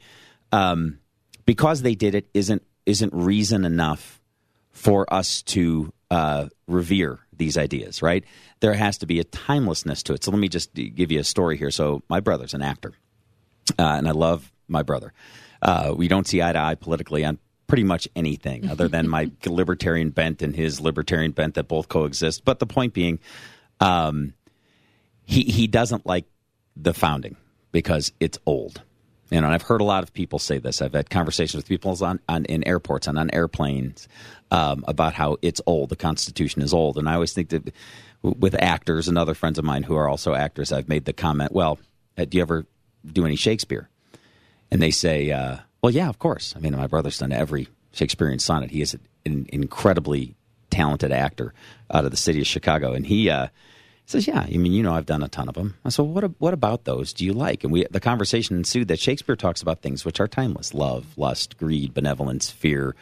um, 0.53 0.99
because 1.47 1.83
they 1.83 1.95
did 1.95 2.15
it, 2.15 2.29
isn't 2.35 2.63
isn't 2.87 3.13
reason 3.15 3.65
enough 3.65 4.21
for 4.71 5.13
us 5.13 5.43
to 5.43 5.93
uh, 6.11 6.49
revere 6.67 7.22
these 7.37 7.57
ideas, 7.57 8.03
right? 8.03 8.25
There 8.61 8.75
has 8.75 8.99
to 8.99 9.07
be 9.07 9.21
a 9.21 9.25
timelessness 9.25 10.03
to 10.05 10.15
it. 10.15 10.25
So 10.25 10.31
let 10.31 10.41
me 10.41 10.49
just 10.49 10.75
give 10.75 11.11
you 11.11 11.21
a 11.21 11.25
story 11.25 11.57
here. 11.57 11.71
So 11.71 12.03
my 12.09 12.21
brother's 12.21 12.55
an 12.55 12.63
actor, 12.63 12.93
uh, 13.79 13.83
and 13.83 14.09
I 14.09 14.13
love 14.13 14.53
my 14.69 14.83
brother. 14.83 15.13
Uh, 15.61 15.95
we 15.97 16.09
don't 16.09 16.27
see 16.27 16.43
eye 16.43 16.53
to 16.53 16.59
eye 16.59 16.75
politically 16.75 17.25
on 17.25 17.39
pretty 17.67 17.85
much 17.85 18.07
anything 18.15 18.69
other 18.69 18.89
than 18.89 19.09
my 19.09 19.31
libertarian 19.47 20.11
bent 20.11 20.43
and 20.43 20.55
his 20.55 20.81
libertarian 20.81 21.31
bent 21.31 21.55
that 21.55 21.69
both 21.69 21.89
coexist. 21.89 22.45
But 22.45 22.59
the 22.59 22.67
point 22.67 22.93
being, 22.93 23.19
um, 23.81 24.35
he 25.25 25.43
he 25.43 25.67
doesn't 25.67 26.05
like 26.05 26.27
the 26.77 26.93
founding 26.93 27.37
because 27.71 28.13
it's 28.21 28.39
old. 28.47 28.83
You 29.33 29.41
know, 29.41 29.47
and 29.47 29.55
I've 29.55 29.63
heard 29.63 29.81
a 29.81 29.85
lot 29.85 30.03
of 30.03 30.13
people 30.13 30.39
say 30.39 30.59
this. 30.59 30.83
I've 30.83 30.93
had 30.93 31.09
conversations 31.09 31.63
with 31.63 31.67
people 31.67 31.97
on, 32.05 32.21
on 32.29 32.45
in 32.45 32.69
airports 32.69 33.07
and 33.07 33.19
on 33.19 33.31
airplanes 33.33 34.07
um, 34.51 34.85
about 34.87 35.15
how 35.15 35.39
it's 35.41 35.61
old. 35.65 35.89
The 35.89 35.97
Constitution 35.97 36.61
is 36.61 36.75
old, 36.75 36.99
and 36.99 37.09
I 37.09 37.15
always 37.15 37.33
think 37.33 37.49
that 37.49 37.73
with 38.21 38.55
actors 38.61 39.09
and 39.09 39.17
other 39.17 39.33
friends 39.33 39.59
of 39.59 39.65
mine 39.65 39.85
who 39.85 39.97
are 39.97 40.07
also 40.07 40.35
actors, 40.35 40.71
I've 40.71 40.89
made 40.89 41.07
the 41.07 41.15
comment, 41.15 41.51
"Well, 41.51 41.79
uh, 42.19 42.27
do 42.27 42.37
you 42.37 42.43
ever 42.43 42.67
do 43.11 43.25
any 43.25 43.37
Shakespeare?" 43.37 43.89
And 44.71 44.83
they 44.83 44.91
say, 44.91 45.31
uh, 45.31 45.57
"Well, 45.81 45.93
yeah, 45.93 46.11
of 46.11 46.19
course." 46.19 46.53
I 46.55 46.61
mean, 46.61 46.77
my 46.77 46.87
brother's 46.87 47.17
done 47.17 47.33
every 47.33 47.69
Shakespearean 47.93 48.39
sonnet. 48.39 48.71
He 48.71 48.83
is 48.83 48.99
an 49.25 49.47
incredibly 49.49 50.35
talented 50.69 51.11
actor 51.11 51.55
out 51.91 52.05
of 52.05 52.11
the 52.11 52.19
city 52.19 52.43
of 52.43 52.47
Chicago, 52.47 52.93
and 52.93 53.07
he 53.07 53.31
uh, 53.31 53.47
says, 54.07 54.27
"Yeah, 54.27 54.41
I 54.41 54.57
mean, 54.57 54.73
you 54.73 54.83
know, 54.83 54.95
I've 54.95 55.07
done 55.07 55.23
a 55.23 55.29
ton 55.29 55.49
of 55.49 55.55
them." 55.55 55.75
I 55.85 55.89
said, 55.89 56.03
"What? 56.03 56.25
What 56.41 56.55
about 56.55 56.85
those 56.85 57.13
do 57.13 57.25
you 57.25 57.33
like?" 57.33 57.65
And 57.65 57.73
we 57.73 57.87
the 57.91 58.01
conversation 58.01 58.57
ensued 58.57 58.89
that 58.89 59.01
Shakespeare 59.01 59.37
talks 59.37 59.63
about 59.63 59.83
things 59.83 60.05
which 60.05 60.21
are 60.21 60.29
timeless: 60.29 60.75
love, 60.75 61.07
lust, 61.17 61.57
greed, 61.59 61.95
benevolence, 61.95 62.51
fear, 62.51 62.95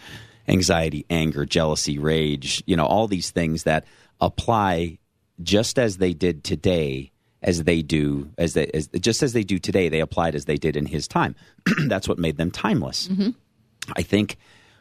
anxiety, 0.48 1.04
anger, 1.10 1.44
jealousy, 1.44 1.98
rage. 1.98 2.62
You 2.66 2.76
know, 2.76 2.86
all 2.86 3.08
these 3.08 3.30
things 3.30 3.64
that 3.64 3.84
apply 4.20 4.98
just 5.42 5.78
as 5.78 5.98
they 5.98 6.12
did 6.12 6.44
today. 6.44 7.12
As 7.42 7.64
they 7.64 7.80
do, 7.80 8.28
as 8.36 8.52
they, 8.52 8.66
as, 8.66 8.88
just 9.00 9.22
as 9.22 9.32
they 9.32 9.44
do 9.44 9.58
today, 9.58 9.88
they 9.88 10.00
applied 10.00 10.34
as 10.34 10.44
they 10.44 10.58
did 10.58 10.76
in 10.76 10.84
his 10.84 11.08
time. 11.08 11.34
That's 11.86 12.06
what 12.06 12.18
made 12.18 12.36
them 12.36 12.50
timeless. 12.50 13.08
Mm-hmm. 13.08 13.30
I 13.96 14.02
think 14.02 14.36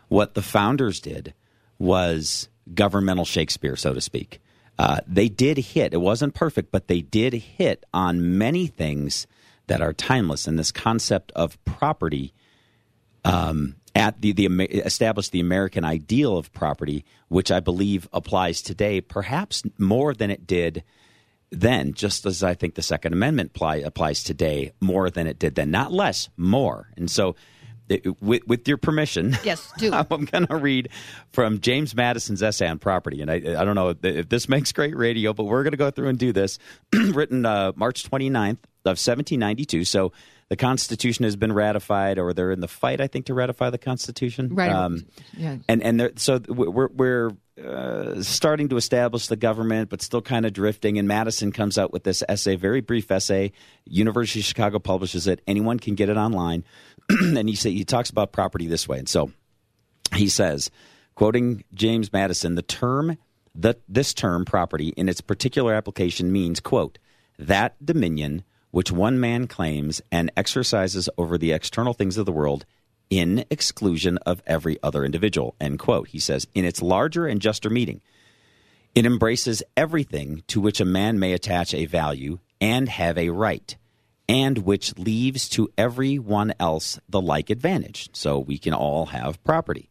what 0.10 0.34
the 0.34 0.42
founders 0.42 1.00
did 1.00 1.34
was 1.78 2.50
governmental 2.74 3.26
Shakespeare, 3.26 3.76
so 3.76 3.94
to 3.94 4.02
speak. 4.02 4.42
Uh, 4.80 5.02
they 5.06 5.28
did 5.28 5.58
hit. 5.58 5.94
It 5.94 6.00
wasn't 6.00 6.34
perfect, 6.34 6.72
but 6.72 6.88
they 6.88 7.02
did 7.02 7.34
hit 7.34 7.84
on 7.94 8.38
many 8.38 8.66
things 8.66 9.28
that 9.68 9.82
are 9.82 9.92
timeless. 9.92 10.48
And 10.48 10.58
this 10.58 10.72
concept 10.72 11.34
of 11.36 11.64
property 11.66 12.34
um, 13.26 13.76
at 13.94 14.22
the, 14.22 14.32
the 14.32 14.46
established 14.86 15.34
the 15.34 15.42
American 15.42 15.84
ideal 15.84 16.38
of 16.38 16.54
property, 16.54 17.04
which 17.28 17.52
I 17.52 17.60
believe 17.60 18.08
applies 18.14 18.62
today, 18.62 19.02
perhaps 19.02 19.64
more 19.78 20.14
than 20.14 20.32
it 20.32 20.48
did 20.48 20.86
then, 21.52 21.94
just 21.94 22.26
as 22.26 22.42
I 22.42 22.54
think 22.54 22.76
the 22.76 22.82
Second 22.82 23.12
Amendment 23.12 23.52
apply, 23.56 23.78
applies 23.78 24.24
today 24.24 24.72
more 24.80 25.10
than 25.10 25.28
it 25.28 25.40
did 25.40 25.56
then. 25.56 25.72
Not 25.72 25.92
less, 25.92 26.30
more. 26.38 26.90
And 26.96 27.12
so, 27.12 27.36
with, 28.22 28.46
with 28.48 28.68
your 28.68 28.78
permission, 28.78 29.36
Yes, 29.44 29.72
do. 29.78 29.92
I'm 30.12 30.26
going 30.26 30.48
to 30.48 30.58
read 30.58 30.90
from 31.32 31.60
James 31.60 31.96
Madison's 31.96 32.44
essay 32.44 32.68
on 32.68 32.80
property. 32.80 33.22
And 33.22 33.32
I, 33.32 33.36
I 33.36 33.66
don't 33.66 33.76
know 33.76 33.96
if 34.02 34.30
this 34.30 34.48
makes 34.48 34.72
great 34.72 34.96
radio, 34.96 35.34
but 35.34 35.46
we're 35.46 35.64
going 35.64 35.72
to 35.72 35.78
go 35.78 35.92
through 35.92 36.10
and 36.10 36.20
do 36.20 36.32
this. 36.32 36.60
Written 36.94 37.46
uh, 37.46 37.72
March 37.76 38.10
29th 38.10 38.60
of 38.86 38.98
1792. 38.98 39.86
So 39.86 40.12
the 40.50 40.56
Constitution 40.56 41.24
has 41.24 41.36
been 41.36 41.54
ratified, 41.54 42.18
or 42.18 42.34
they're 42.34 42.52
in 42.52 42.60
the 42.60 42.68
fight, 42.68 43.00
I 43.00 43.08
think, 43.08 43.28
to 43.28 43.34
ratify 43.34 43.70
the 43.70 43.78
Constitution. 43.78 44.56
Right. 44.56 44.72
Um, 44.72 45.06
yeah. 45.38 45.58
And 45.68 45.84
and 45.84 46.20
so 46.20 46.40
we're 46.48 46.88
we're 46.88 47.32
uh, 47.64 48.22
starting 48.24 48.70
to 48.70 48.78
establish 48.78 49.28
the 49.28 49.36
government, 49.36 49.90
but 49.90 50.02
still 50.02 50.22
kind 50.22 50.46
of 50.46 50.54
drifting. 50.54 50.98
And 50.98 51.08
Madison 51.08 51.52
comes 51.52 51.78
out 51.78 51.94
with 51.94 52.04
this 52.04 52.24
essay, 52.28 52.56
very 52.56 52.82
brief 52.82 53.12
essay. 53.12 53.52
University 53.86 54.40
of 54.40 54.46
Chicago 54.46 54.80
publishes 54.80 55.28
it. 55.28 55.42
Anyone 55.46 55.80
can 55.80 55.96
get 55.96 56.10
it 56.10 56.18
online. 56.18 56.64
and 57.10 57.48
he 57.48 57.56
say 57.56 57.72
he 57.72 57.86
talks 57.86 58.10
about 58.10 58.32
property 58.32 58.68
this 58.68 58.88
way. 58.88 58.98
And 58.98 59.10
so 59.10 59.32
he 60.16 60.30
says, 60.30 60.72
quoting 61.16 61.64
James 61.74 62.12
Madison, 62.12 62.56
the 62.56 62.62
term 62.62 63.18
that 63.56 63.82
this 63.88 64.14
term 64.14 64.46
property 64.46 64.90
in 64.96 65.10
its 65.10 65.22
particular 65.22 65.74
application 65.74 66.32
means 66.32 66.60
quote 66.60 66.98
that 67.38 67.76
dominion 67.84 68.44
which 68.72 68.92
one 68.92 69.20
man 69.20 69.48
claims 69.48 70.02
and 70.12 70.32
exercises 70.38 71.10
over 71.18 71.38
the 71.38 71.52
external 71.52 71.94
things 71.94 72.18
of 72.18 72.26
the 72.26 72.32
world 72.32 72.66
in 73.10 73.44
exclusion 73.50 74.18
of 74.20 74.44
every 74.46 74.78
other 74.84 75.04
individual. 75.04 75.56
End 75.60 75.80
quote. 75.80 76.10
He 76.10 76.20
says, 76.20 76.48
in 76.54 76.66
its 76.66 76.82
larger 76.82 77.26
and 77.26 77.42
juster 77.42 77.70
meaning, 77.70 78.02
it 78.94 79.06
embraces 79.06 79.64
everything 79.76 80.44
to 80.48 80.62
which 80.62 80.80
a 80.80 80.86
man 80.86 81.20
may 81.20 81.34
attach 81.34 81.74
a 81.74 81.86
value 81.86 82.40
and 82.62 82.90
have 82.90 83.18
a 83.18 83.30
right, 83.30 83.76
and 84.28 84.60
which 84.60 84.98
leaves 84.98 85.50
to 85.50 85.72
every 85.78 86.20
one 86.20 86.54
else 86.60 87.00
the 87.08 87.22
like 87.22 87.50
advantage. 87.50 88.10
So 88.14 88.38
we 88.38 88.58
can 88.58 88.74
all 88.74 89.08
have 89.08 89.44
property. 89.44 89.90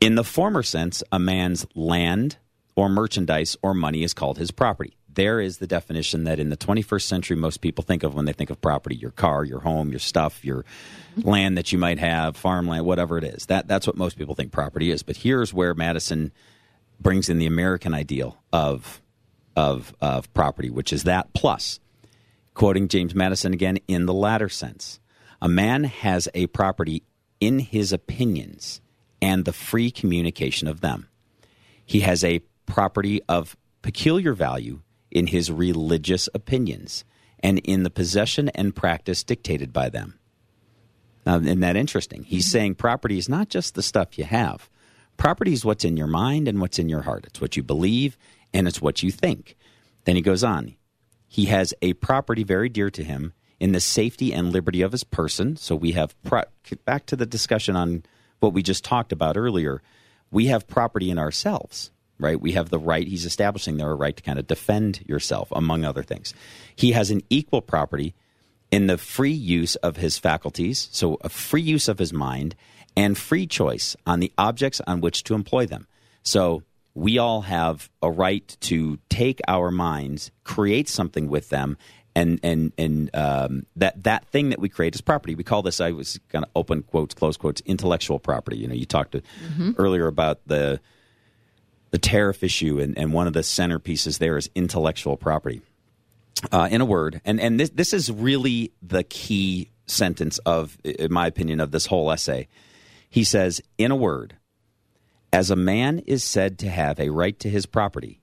In 0.00 0.14
the 0.14 0.24
former 0.24 0.62
sense, 0.62 1.02
a 1.10 1.18
man's 1.18 1.66
land 1.74 2.36
or 2.76 2.88
merchandise 2.88 3.56
or 3.62 3.74
money 3.74 4.02
is 4.02 4.14
called 4.14 4.38
his 4.38 4.50
property 4.50 4.96
there 5.14 5.40
is 5.40 5.58
the 5.58 5.66
definition 5.66 6.24
that 6.24 6.38
in 6.38 6.50
the 6.50 6.56
21st 6.56 7.02
century 7.02 7.36
most 7.36 7.60
people 7.60 7.82
think 7.82 8.02
of 8.02 8.14
when 8.14 8.24
they 8.24 8.32
think 8.32 8.50
of 8.50 8.60
property 8.60 8.96
your 8.96 9.10
car 9.10 9.44
your 9.44 9.60
home 9.60 9.90
your 9.90 9.98
stuff 9.98 10.44
your 10.44 10.64
land 11.16 11.58
that 11.58 11.72
you 11.72 11.78
might 11.78 11.98
have 11.98 12.36
farmland 12.36 12.84
whatever 12.84 13.18
it 13.18 13.24
is. 13.24 13.46
That 13.46 13.68
that's 13.68 13.86
what 13.86 13.96
most 13.96 14.16
people 14.16 14.34
think 14.34 14.52
property 14.52 14.90
is. 14.90 15.02
But 15.02 15.16
here's 15.16 15.52
where 15.52 15.74
madison 15.74 16.32
brings 17.00 17.28
in 17.28 17.38
the 17.38 17.46
american 17.46 17.94
ideal 17.94 18.38
of 18.52 19.00
of 19.56 19.94
of 20.00 20.32
property 20.34 20.70
which 20.70 20.92
is 20.92 21.04
that 21.04 21.32
plus. 21.34 21.80
Quoting 22.54 22.88
james 22.88 23.14
madison 23.14 23.52
again 23.52 23.78
in 23.88 24.06
the 24.06 24.14
latter 24.14 24.48
sense 24.48 25.00
a 25.42 25.48
man 25.48 25.84
has 25.84 26.28
a 26.34 26.46
property 26.48 27.02
in 27.40 27.58
his 27.58 27.92
opinions 27.92 28.80
and 29.22 29.44
the 29.44 29.52
free 29.52 29.90
communication 29.90 30.68
of 30.68 30.80
them. 30.80 31.08
He 31.84 32.00
has 32.00 32.22
a 32.22 32.40
property 32.66 33.20
of 33.28 33.56
peculiar 33.82 34.34
value 34.34 34.80
in 35.10 35.28
his 35.28 35.50
religious 35.50 36.28
opinions 36.34 37.04
and 37.40 37.58
in 37.60 37.82
the 37.82 37.90
possession 37.90 38.48
and 38.50 38.76
practice 38.76 39.24
dictated 39.24 39.72
by 39.72 39.88
them. 39.88 40.18
Now, 41.26 41.38
isn't 41.38 41.60
that 41.60 41.76
interesting? 41.76 42.24
He's 42.24 42.46
mm-hmm. 42.46 42.50
saying 42.50 42.74
property 42.76 43.18
is 43.18 43.28
not 43.28 43.48
just 43.48 43.74
the 43.74 43.82
stuff 43.82 44.18
you 44.18 44.24
have. 44.24 44.68
Property 45.16 45.52
is 45.52 45.64
what's 45.64 45.84
in 45.84 45.96
your 45.96 46.06
mind 46.06 46.48
and 46.48 46.60
what's 46.60 46.78
in 46.78 46.88
your 46.88 47.02
heart. 47.02 47.26
It's 47.26 47.40
what 47.40 47.56
you 47.56 47.62
believe 47.62 48.16
and 48.54 48.66
it's 48.66 48.80
what 48.80 49.02
you 49.02 49.10
think. 49.10 49.56
Then 50.04 50.16
he 50.16 50.22
goes 50.22 50.42
on. 50.42 50.76
He 51.28 51.46
has 51.46 51.74
a 51.82 51.92
property 51.94 52.42
very 52.42 52.68
dear 52.68 52.90
to 52.90 53.04
him 53.04 53.32
in 53.60 53.72
the 53.72 53.80
safety 53.80 54.32
and 54.32 54.50
liberty 54.50 54.80
of 54.82 54.92
his 54.92 55.04
person. 55.04 55.56
So 55.56 55.76
we 55.76 55.92
have, 55.92 56.20
pro- 56.22 56.44
back 56.84 57.06
to 57.06 57.16
the 57.16 57.26
discussion 57.26 57.76
on 57.76 58.02
what 58.40 58.54
we 58.54 58.62
just 58.62 58.82
talked 58.82 59.12
about 59.12 59.36
earlier, 59.36 59.82
we 60.30 60.46
have 60.46 60.66
property 60.66 61.10
in 61.10 61.18
ourselves 61.18 61.90
right? 62.20 62.40
We 62.40 62.52
have 62.52 62.70
the 62.70 62.78
right, 62.78 63.06
he's 63.06 63.26
establishing 63.26 63.76
there 63.76 63.90
a 63.90 63.94
right 63.94 64.16
to 64.16 64.22
kind 64.22 64.38
of 64.38 64.46
defend 64.46 65.02
yourself, 65.06 65.48
among 65.52 65.84
other 65.84 66.02
things. 66.02 66.34
He 66.76 66.92
has 66.92 67.10
an 67.10 67.22
equal 67.30 67.62
property 67.62 68.14
in 68.70 68.86
the 68.86 68.98
free 68.98 69.32
use 69.32 69.76
of 69.76 69.96
his 69.96 70.18
faculties, 70.18 70.88
so 70.92 71.18
a 71.22 71.28
free 71.28 71.62
use 71.62 71.88
of 71.88 71.98
his 71.98 72.12
mind, 72.12 72.54
and 72.96 73.16
free 73.16 73.46
choice 73.46 73.96
on 74.06 74.20
the 74.20 74.32
objects 74.38 74.80
on 74.86 75.00
which 75.00 75.24
to 75.24 75.34
employ 75.34 75.66
them. 75.66 75.86
So 76.22 76.62
we 76.94 77.18
all 77.18 77.42
have 77.42 77.88
a 78.02 78.10
right 78.10 78.56
to 78.60 78.98
take 79.08 79.40
our 79.48 79.70
minds, 79.70 80.30
create 80.44 80.88
something 80.88 81.28
with 81.28 81.48
them, 81.48 81.76
and 82.14 82.40
and 82.42 82.72
and 82.76 83.14
um, 83.14 83.66
that 83.76 84.02
that 84.04 84.26
thing 84.26 84.50
that 84.50 84.58
we 84.58 84.68
create 84.68 84.94
is 84.94 85.00
property. 85.00 85.34
We 85.34 85.44
call 85.44 85.62
this. 85.62 85.80
I 85.80 85.92
was 85.92 86.18
going 86.28 86.44
to 86.44 86.50
open 86.56 86.82
quotes, 86.82 87.14
close 87.14 87.36
quotes, 87.36 87.60
intellectual 87.62 88.18
property. 88.18 88.58
You 88.58 88.68
know, 88.68 88.74
you 88.74 88.86
talked 88.86 89.12
to, 89.12 89.20
mm-hmm. 89.20 89.72
earlier 89.78 90.06
about 90.06 90.40
the 90.46 90.80
the 91.90 91.98
tariff 91.98 92.42
issue, 92.42 92.78
and, 92.80 92.96
and 92.96 93.12
one 93.12 93.26
of 93.26 93.32
the 93.32 93.40
centerpieces 93.40 94.18
there 94.18 94.36
is 94.36 94.50
intellectual 94.54 95.16
property. 95.16 95.62
Uh, 96.50 96.68
in 96.70 96.80
a 96.80 96.86
word, 96.86 97.20
and, 97.24 97.38
and 97.38 97.60
this, 97.60 97.68
this 97.70 97.92
is 97.92 98.10
really 98.10 98.72
the 98.80 99.02
key 99.04 99.68
sentence 99.86 100.38
of, 100.46 100.78
in 100.84 101.12
my 101.12 101.26
opinion, 101.26 101.60
of 101.60 101.70
this 101.70 101.86
whole 101.86 102.10
essay. 102.10 102.48
He 103.10 103.24
says, 103.24 103.60
in 103.76 103.90
a 103.90 103.96
word, 103.96 104.36
as 105.32 105.50
a 105.50 105.56
man 105.56 105.98
is 106.06 106.24
said 106.24 106.58
to 106.60 106.70
have 106.70 106.98
a 106.98 107.10
right 107.10 107.38
to 107.40 107.50
his 107.50 107.66
property, 107.66 108.20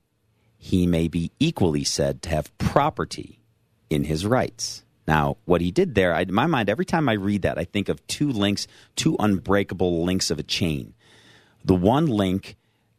he 0.57 0.87
may 0.87 1.07
be 1.07 1.31
equally 1.39 1.83
said 1.83 2.23
to 2.23 2.29
have 2.29 2.57
property 2.57 3.39
in 3.89 4.05
his 4.05 4.25
rights. 4.25 4.83
Now, 5.07 5.37
what 5.45 5.61
he 5.61 5.71
did 5.71 5.93
there, 5.93 6.13
I, 6.13 6.21
in 6.21 6.33
my 6.33 6.47
mind, 6.47 6.69
every 6.69 6.85
time 6.85 7.07
I 7.07 7.13
read 7.13 7.43
that, 7.43 7.59
I 7.59 7.65
think 7.65 7.87
of 7.87 8.05
two 8.07 8.31
links, 8.31 8.67
two 8.95 9.15
unbreakable 9.19 10.03
links 10.03 10.31
of 10.31 10.39
a 10.39 10.43
chain. 10.43 10.95
The 11.63 11.75
one 11.75 12.07
link 12.07 12.57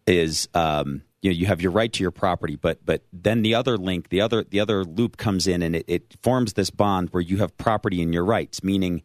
is 0.08 0.48
um, 0.54 1.02
you 1.22 1.30
know 1.30 1.34
you 1.34 1.46
have 1.46 1.60
your 1.60 1.72
right 1.72 1.92
to 1.92 2.02
your 2.02 2.10
property, 2.10 2.56
but 2.56 2.84
but 2.84 3.02
then 3.12 3.42
the 3.42 3.54
other 3.54 3.76
link, 3.76 4.08
the 4.08 4.20
other 4.20 4.44
the 4.44 4.60
other 4.60 4.84
loop 4.84 5.16
comes 5.16 5.46
in, 5.46 5.62
and 5.62 5.76
it, 5.76 5.84
it 5.88 6.14
forms 6.22 6.54
this 6.54 6.70
bond 6.70 7.10
where 7.10 7.20
you 7.20 7.38
have 7.38 7.56
property 7.58 8.00
in 8.00 8.12
your 8.12 8.24
rights, 8.24 8.62
meaning 8.62 9.02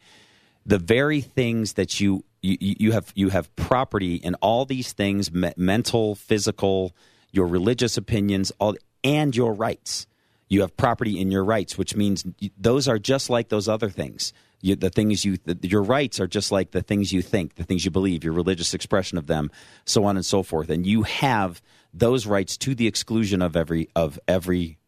the 0.66 0.80
very 0.80 1.22
things 1.22 1.74
that 1.74 2.00
you 2.00 2.24
you, 2.42 2.58
you 2.60 2.92
have 2.92 3.12
you 3.16 3.30
have 3.30 3.54
property 3.56 4.16
in 4.16 4.36
all 4.36 4.66
these 4.66 4.94
things 4.94 5.32
me- 5.32 5.54
mental 5.58 6.16
physical 6.16 6.96
your 7.32 7.48
religious 7.48 7.98
opinions 7.98 8.52
all 8.60 8.76
and 9.04 9.36
your 9.36 9.54
rights. 9.54 10.08
You 10.50 10.62
have 10.62 10.78
property 10.78 11.20
in 11.20 11.32
your 11.32 11.44
rights 11.44 11.78
which 11.78 11.96
means 11.96 12.26
those 12.58 12.88
are 12.88 13.00
just 13.00 13.30
like 13.30 13.50
those 13.50 13.68
other 13.68 13.90
things 13.90 14.34
you, 14.64 14.78
the 14.78 14.90
things 14.90 15.26
you, 15.26 15.38
the, 15.44 15.58
your 15.62 15.84
rights 15.84 16.20
are 16.22 16.28
just 16.28 16.52
like 16.52 16.72
the 16.72 16.82
things 16.82 17.12
you 17.12 17.22
think, 17.22 17.56
the 17.56 17.66
things 17.66 17.84
you 17.84 17.92
believe, 17.92 18.24
your 18.24 18.34
religious 18.34 18.74
expression 18.74 19.18
of 19.18 19.28
them, 19.28 19.52
so 19.86 20.06
on 20.06 20.16
and 20.16 20.26
so 20.26 20.42
forth. 20.42 20.70
And 20.70 20.88
you 20.88 21.04
have 21.04 21.62
those 21.94 22.26
rights 22.26 22.56
to 22.58 22.74
the 22.74 22.88
exclusion 22.88 23.42
of 23.42 23.58
every 23.58 23.90
of 23.96 24.18
every 24.26 24.80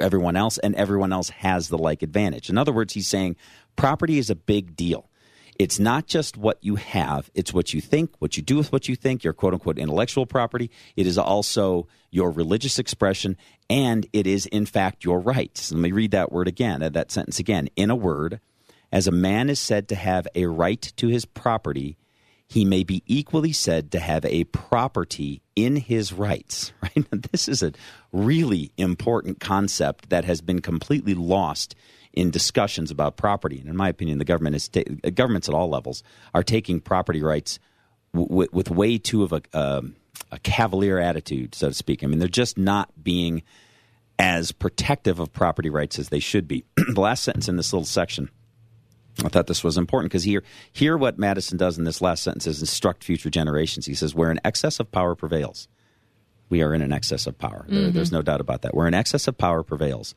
everyone 0.00 0.36
else, 0.36 0.58
and 0.58 0.74
everyone 0.76 1.12
else 1.12 1.30
has 1.30 1.68
the 1.68 1.76
like 1.76 2.02
advantage. 2.02 2.48
In 2.48 2.56
other 2.56 2.72
words, 2.72 2.94
he's 2.94 3.08
saying 3.08 3.36
property 3.74 4.18
is 4.18 4.30
a 4.30 4.36
big 4.36 4.76
deal. 4.76 5.10
It's 5.58 5.78
not 5.78 6.06
just 6.06 6.36
what 6.36 6.58
you 6.60 6.76
have, 6.76 7.28
it's 7.34 7.52
what 7.52 7.74
you 7.74 7.80
think, 7.80 8.14
what 8.20 8.36
you 8.36 8.42
do 8.42 8.56
with 8.56 8.70
what 8.70 8.88
you 8.88 8.94
think, 8.94 9.24
your 9.24 9.32
quote 9.32 9.54
unquote 9.54 9.78
intellectual 9.78 10.26
property. 10.26 10.70
It 10.94 11.06
is 11.06 11.18
also 11.18 11.88
your 12.10 12.30
religious 12.30 12.78
expression, 12.78 13.36
and 13.68 14.06
it 14.12 14.28
is, 14.28 14.46
in 14.46 14.66
fact, 14.66 15.02
your 15.02 15.18
rights. 15.18 15.72
Let 15.72 15.80
me 15.80 15.90
read 15.90 16.12
that 16.12 16.30
word 16.30 16.46
again, 16.46 16.80
that 16.80 17.10
sentence 17.10 17.40
again. 17.40 17.68
In 17.74 17.90
a 17.90 17.96
word, 17.96 18.40
as 18.92 19.06
a 19.06 19.12
man 19.12 19.50
is 19.50 19.60
said 19.60 19.88
to 19.88 19.94
have 19.94 20.28
a 20.34 20.46
right 20.46 20.80
to 20.96 21.08
his 21.08 21.24
property, 21.24 21.96
he 22.48 22.64
may 22.64 22.84
be 22.84 23.02
equally 23.06 23.52
said 23.52 23.90
to 23.90 23.98
have 23.98 24.24
a 24.24 24.44
property 24.44 25.42
in 25.54 25.76
his 25.76 26.12
rights. 26.12 26.72
Right? 26.82 27.30
This 27.32 27.48
is 27.48 27.62
a 27.62 27.72
really 28.12 28.70
important 28.76 29.40
concept 29.40 30.10
that 30.10 30.24
has 30.24 30.40
been 30.40 30.60
completely 30.60 31.14
lost 31.14 31.74
in 32.12 32.30
discussions 32.30 32.90
about 32.90 33.16
property. 33.16 33.58
And 33.58 33.68
in 33.68 33.76
my 33.76 33.88
opinion, 33.88 34.18
the 34.18 34.24
government 34.24 34.56
is 34.56 34.68
ta- 34.68 34.82
governments 35.14 35.48
at 35.48 35.54
all 35.54 35.68
levels 35.68 36.02
are 36.32 36.42
taking 36.44 36.80
property 36.80 37.22
rights 37.22 37.58
w- 38.14 38.48
with 38.52 38.70
way 38.70 38.98
too 38.98 39.24
of 39.24 39.32
a, 39.32 39.42
uh, 39.52 39.82
a 40.30 40.38
cavalier 40.38 40.98
attitude, 40.98 41.54
so 41.54 41.68
to 41.68 41.74
speak. 41.74 42.02
I 42.02 42.06
mean, 42.06 42.18
they're 42.18 42.28
just 42.28 42.56
not 42.56 42.90
being 43.02 43.42
as 44.18 44.52
protective 44.52 45.18
of 45.18 45.32
property 45.32 45.68
rights 45.68 45.98
as 45.98 46.08
they 46.08 46.20
should 46.20 46.48
be. 46.48 46.64
the 46.76 47.00
last 47.00 47.24
sentence 47.24 47.48
in 47.48 47.56
this 47.56 47.72
little 47.72 47.84
section 47.84 48.30
I 49.24 49.28
thought 49.28 49.46
this 49.46 49.64
was 49.64 49.78
important 49.78 50.12
because 50.12 50.24
here, 50.24 50.42
here 50.72 50.96
what 50.96 51.18
Madison 51.18 51.56
does 51.56 51.78
in 51.78 51.84
this 51.84 52.02
last 52.02 52.22
sentence 52.22 52.46
is 52.46 52.60
instruct 52.60 53.02
future 53.02 53.30
generations. 53.30 53.86
He 53.86 53.94
says, 53.94 54.14
"Where 54.14 54.30
an 54.30 54.40
excess 54.44 54.78
of 54.78 54.92
power 54.92 55.14
prevails, 55.14 55.68
we 56.48 56.62
are 56.62 56.74
in 56.74 56.82
an 56.82 56.92
excess 56.92 57.26
of 57.26 57.38
power. 57.38 57.64
Mm-hmm. 57.64 57.74
There, 57.74 57.90
there's 57.90 58.12
no 58.12 58.22
doubt 58.22 58.40
about 58.40 58.62
that. 58.62 58.74
Where 58.74 58.86
an 58.86 58.94
excess 58.94 59.26
of 59.26 59.38
power 59.38 59.62
prevails, 59.62 60.14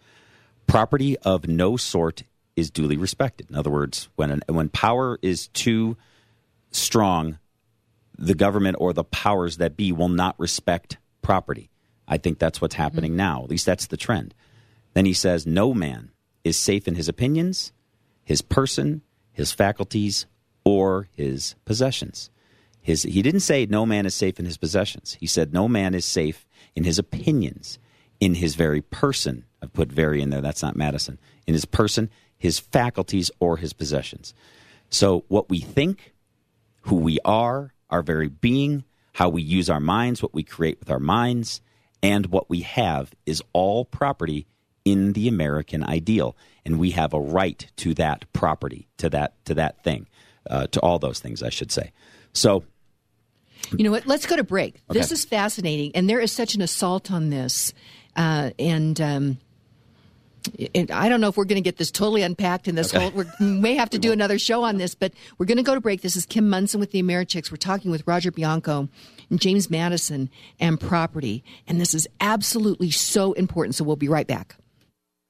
property 0.67 1.17
of 1.19 1.47
no 1.47 1.77
sort 1.77 2.23
is 2.55 2.69
duly 2.69 2.97
respected. 2.97 3.49
In 3.49 3.55
other 3.55 3.69
words, 3.69 4.09
when 4.15 4.31
an, 4.31 4.41
when 4.47 4.69
power 4.69 5.17
is 5.21 5.47
too 5.49 5.97
strong, 6.71 7.39
the 8.17 8.35
government 8.35 8.77
or 8.79 8.91
the 8.91 9.05
powers 9.05 9.57
that 9.57 9.77
be 9.77 9.91
will 9.91 10.09
not 10.09 10.37
respect 10.37 10.97
property. 11.21 11.69
I 12.07 12.17
think 12.17 12.37
that's 12.37 12.59
what's 12.59 12.75
happening 12.75 13.11
mm-hmm. 13.11 13.17
now. 13.17 13.43
At 13.43 13.49
least 13.49 13.65
that's 13.65 13.87
the 13.87 13.97
trend. 13.97 14.33
Then 14.93 15.05
he 15.05 15.13
says, 15.13 15.47
"No 15.47 15.73
man 15.73 16.11
is 16.43 16.57
safe 16.57 16.87
in 16.87 16.95
his 16.95 17.07
opinions." 17.07 17.71
His 18.29 18.43
person, 18.43 19.01
his 19.31 19.51
faculties, 19.51 20.27
or 20.63 21.07
his 21.13 21.55
possessions. 21.65 22.29
His, 22.79 23.01
he 23.01 23.23
didn't 23.23 23.39
say 23.39 23.65
no 23.65 23.87
man 23.87 24.05
is 24.05 24.13
safe 24.13 24.39
in 24.39 24.45
his 24.45 24.55
possessions. 24.55 25.17
He 25.19 25.25
said 25.25 25.51
no 25.51 25.67
man 25.67 25.95
is 25.95 26.05
safe 26.05 26.45
in 26.75 26.83
his 26.83 26.99
opinions, 26.99 27.79
in 28.19 28.35
his 28.35 28.53
very 28.53 28.83
person. 28.83 29.45
I've 29.63 29.73
put 29.73 29.91
very 29.91 30.21
in 30.21 30.29
there, 30.29 30.41
that's 30.41 30.61
not 30.61 30.75
Madison. 30.75 31.17
In 31.47 31.55
his 31.55 31.65
person, 31.65 32.11
his 32.37 32.59
faculties, 32.59 33.31
or 33.39 33.57
his 33.57 33.73
possessions. 33.73 34.35
So, 34.91 35.25
what 35.27 35.49
we 35.49 35.59
think, 35.59 36.13
who 36.81 36.97
we 36.97 37.17
are, 37.25 37.73
our 37.89 38.03
very 38.03 38.27
being, 38.27 38.83
how 39.13 39.29
we 39.29 39.41
use 39.41 39.71
our 39.71 39.79
minds, 39.79 40.21
what 40.21 40.35
we 40.35 40.43
create 40.43 40.79
with 40.79 40.91
our 40.91 40.99
minds, 40.99 41.61
and 42.03 42.27
what 42.27 42.47
we 42.47 42.61
have 42.61 43.11
is 43.25 43.41
all 43.53 43.85
property 43.85 44.45
in 44.85 45.13
the 45.13 45.27
American 45.27 45.83
ideal, 45.83 46.35
and 46.65 46.79
we 46.79 46.91
have 46.91 47.13
a 47.13 47.19
right 47.19 47.69
to 47.77 47.93
that 47.95 48.31
property, 48.33 48.87
to 48.97 49.09
that 49.09 49.43
to 49.45 49.53
that 49.55 49.83
thing, 49.83 50.07
uh, 50.49 50.67
to 50.67 50.79
all 50.81 50.99
those 50.99 51.19
things, 51.19 51.43
I 51.43 51.49
should 51.49 51.71
say. 51.71 51.91
So, 52.33 52.63
you 53.71 53.83
know 53.83 53.91
what? 53.91 54.05
Let's 54.07 54.25
go 54.25 54.35
to 54.35 54.43
break. 54.43 54.81
Okay. 54.89 54.99
This 54.99 55.11
is 55.11 55.25
fascinating, 55.25 55.95
and 55.95 56.09
there 56.09 56.19
is 56.19 56.31
such 56.31 56.55
an 56.55 56.61
assault 56.61 57.11
on 57.11 57.29
this, 57.29 57.73
uh, 58.15 58.51
and. 58.57 58.99
Um, 58.99 59.37
I 60.91 61.09
don't 61.09 61.19
know 61.19 61.27
if 61.27 61.35
we're 61.35 61.43
going 61.43 61.61
to 61.61 61.67
get 61.67 61.77
this 61.77 61.91
totally 61.91 62.21
unpacked 62.21 62.69
in 62.69 62.75
this 62.75 62.95
okay. 62.95 63.09
whole. 63.09 63.25
we 63.39 63.45
may 63.45 63.75
have 63.75 63.89
to 63.91 63.99
do 63.99 64.13
another 64.13 64.39
show 64.39 64.63
on 64.63 64.77
this, 64.77 64.95
but 64.95 65.11
we're 65.37 65.45
going 65.45 65.57
to 65.57 65.63
go 65.63 65.75
to 65.75 65.81
break. 65.81 66.01
This 66.01 66.15
is 66.15 66.25
Kim 66.25 66.49
Monson 66.49 66.79
with 66.79 66.91
the 66.91 67.03
Americhicks. 67.03 67.51
We're 67.51 67.57
talking 67.57 67.91
with 67.91 68.07
Roger 68.07 68.31
Bianco 68.31 68.87
and 69.29 69.39
James 69.39 69.69
Madison 69.69 70.29
and 70.59 70.79
property, 70.79 71.43
and 71.67 71.79
this 71.79 71.93
is 71.93 72.07
absolutely 72.21 72.89
so 72.89 73.33
important. 73.33 73.75
So 73.75 73.83
we'll 73.83 73.97
be 73.97 74.07
right 74.07 74.25
back. 74.25 74.55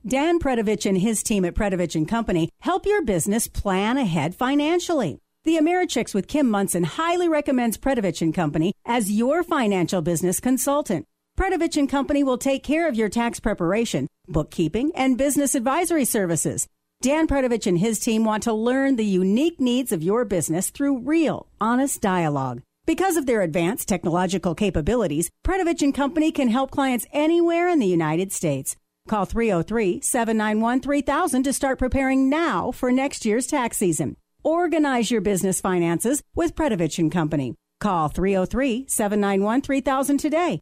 Dan 0.07 0.39
Predovich 0.39 0.85
and 0.85 0.97
his 0.97 1.21
team 1.21 1.43
at 1.43 1.55
Predovich 1.55 1.93
and 1.93 2.07
Company 2.07 2.49
help 2.61 2.85
your 2.85 3.03
business 3.03 3.49
plan 3.49 3.97
ahead 3.97 4.33
financially. 4.33 5.19
The 5.43 5.57
Americhicks 5.57 6.13
with 6.13 6.29
Kim 6.29 6.49
Monson 6.49 6.85
highly 6.85 7.27
recommends 7.27 7.77
Predovich 7.77 8.21
and 8.21 8.33
Company 8.33 8.71
as 8.85 9.11
your 9.11 9.43
financial 9.43 10.01
business 10.01 10.39
consultant. 10.39 11.05
Predovich 11.37 11.75
and 11.75 11.89
Company 11.89 12.23
will 12.23 12.37
take 12.37 12.63
care 12.63 12.87
of 12.87 12.95
your 12.95 13.09
tax 13.09 13.41
preparation, 13.41 14.07
bookkeeping, 14.29 14.93
and 14.95 15.17
business 15.17 15.53
advisory 15.53 16.05
services. 16.05 16.65
Dan 17.01 17.27
Predovich 17.27 17.67
and 17.67 17.79
his 17.79 17.99
team 17.99 18.23
want 18.23 18.43
to 18.43 18.53
learn 18.53 18.95
the 18.95 19.05
unique 19.05 19.59
needs 19.59 19.91
of 19.91 20.01
your 20.01 20.23
business 20.23 20.69
through 20.69 20.99
real, 20.99 21.47
honest 21.59 21.99
dialogue. 21.99 22.61
Because 22.85 23.17
of 23.17 23.25
their 23.25 23.41
advanced 23.41 23.89
technological 23.89 24.55
capabilities, 24.55 25.29
Predovich 25.45 25.81
and 25.81 25.93
Company 25.93 26.31
can 26.31 26.47
help 26.47 26.71
clients 26.71 27.05
anywhere 27.11 27.67
in 27.67 27.79
the 27.79 27.85
United 27.85 28.31
States. 28.31 28.77
Call 29.09 29.25
303 29.25 30.01
791 30.01 30.81
3000 30.81 31.43
to 31.43 31.51
start 31.51 31.79
preparing 31.79 32.29
now 32.29 32.71
for 32.71 32.91
next 32.91 33.25
year's 33.25 33.47
tax 33.47 33.75
season. 33.75 34.15
Organize 34.43 35.09
your 35.09 35.19
business 35.19 35.59
finances 35.59 36.21
with 36.35 36.53
Predovich 36.53 36.99
and 36.99 37.11
Company. 37.11 37.55
Call 37.79 38.09
303 38.09 38.85
791 38.87 39.61
3000 39.61 40.17
today. 40.19 40.59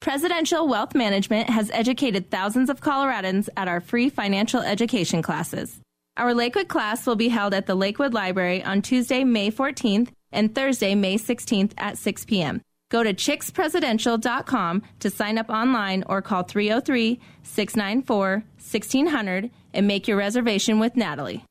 Presidential 0.00 0.66
Wealth 0.66 0.94
Management 0.94 1.50
has 1.50 1.70
educated 1.70 2.30
thousands 2.30 2.70
of 2.70 2.80
Coloradans 2.80 3.50
at 3.58 3.68
our 3.68 3.82
free 3.82 4.08
financial 4.08 4.62
education 4.62 5.20
classes. 5.20 5.78
Our 6.16 6.32
Lakewood 6.32 6.68
class 6.68 7.06
will 7.06 7.16
be 7.16 7.28
held 7.28 7.52
at 7.52 7.66
the 7.66 7.74
Lakewood 7.74 8.14
Library 8.14 8.64
on 8.64 8.80
Tuesday, 8.80 9.22
May 9.22 9.50
14th 9.50 10.08
and 10.32 10.54
Thursday, 10.54 10.94
May 10.94 11.18
16th 11.18 11.74
at 11.76 11.98
6 11.98 12.24
p.m. 12.24 12.62
Go 12.92 13.02
to 13.02 13.14
chickspresidential.com 13.14 14.82
to 15.00 15.08
sign 15.08 15.38
up 15.38 15.48
online 15.48 16.04
or 16.08 16.20
call 16.20 16.42
303 16.42 17.18
694 17.42 18.28
1600 18.58 19.50
and 19.72 19.86
make 19.86 20.06
your 20.06 20.18
reservation 20.18 20.78
with 20.78 20.94
Natalie. 20.94 21.42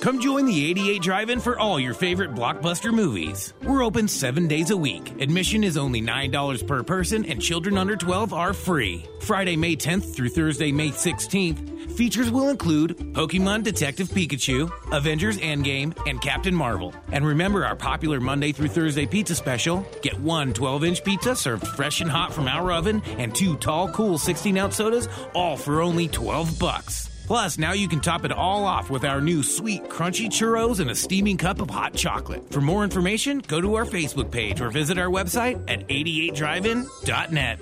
Come 0.00 0.20
join 0.20 0.44
the 0.44 0.70
88 0.70 1.02
Drive 1.02 1.30
In 1.30 1.40
for 1.40 1.58
all 1.58 1.80
your 1.80 1.94
favorite 1.94 2.32
blockbuster 2.32 2.92
movies. 2.92 3.54
We're 3.62 3.82
open 3.82 4.06
seven 4.06 4.46
days 4.46 4.70
a 4.70 4.76
week. 4.76 5.20
Admission 5.20 5.64
is 5.64 5.76
only 5.76 6.00
$9 6.00 6.66
per 6.66 6.82
person, 6.82 7.24
and 7.24 7.42
children 7.42 7.76
under 7.78 7.96
12 7.96 8.32
are 8.32 8.52
free. 8.52 9.04
Friday, 9.20 9.56
May 9.56 9.74
10th 9.74 10.14
through 10.14 10.28
Thursday, 10.28 10.70
May 10.70 10.90
16th, 10.90 11.90
features 11.96 12.30
will 12.30 12.50
include 12.50 12.98
Pokemon 13.14 13.64
Detective 13.64 14.08
Pikachu, 14.08 14.70
Avengers 14.92 15.38
Endgame, 15.38 15.96
and 16.06 16.20
Captain 16.20 16.54
Marvel. 16.54 16.94
And 17.10 17.26
remember 17.26 17.64
our 17.64 17.76
popular 17.76 18.20
Monday 18.20 18.52
through 18.52 18.68
Thursday 18.68 19.06
pizza 19.06 19.34
special? 19.34 19.84
Get 20.02 20.20
one 20.20 20.52
12 20.52 20.84
inch 20.84 21.04
pizza 21.04 21.34
served 21.34 21.66
fresh 21.66 22.00
and 22.00 22.10
hot 22.10 22.32
from 22.32 22.46
our 22.46 22.70
oven, 22.70 23.02
and 23.18 23.34
two 23.34 23.56
tall, 23.56 23.88
cool 23.88 24.18
16 24.18 24.56
ounce 24.58 24.76
sodas, 24.76 25.08
all 25.34 25.56
for 25.56 25.80
only 25.80 26.06
12 26.06 26.58
bucks. 26.58 27.15
Plus, 27.26 27.58
now 27.58 27.72
you 27.72 27.88
can 27.88 28.00
top 28.00 28.24
it 28.24 28.30
all 28.30 28.64
off 28.64 28.88
with 28.88 29.04
our 29.04 29.20
new 29.20 29.42
sweet, 29.42 29.82
crunchy 29.84 30.26
churros 30.26 30.78
and 30.78 30.90
a 30.90 30.94
steaming 30.94 31.36
cup 31.36 31.60
of 31.60 31.68
hot 31.68 31.92
chocolate. 31.92 32.48
For 32.52 32.60
more 32.60 32.84
information, 32.84 33.40
go 33.40 33.60
to 33.60 33.74
our 33.74 33.84
Facebook 33.84 34.30
page 34.30 34.60
or 34.60 34.70
visit 34.70 34.96
our 34.96 35.08
website 35.08 35.60
at 35.68 35.86
88drivein.net. 35.88 37.58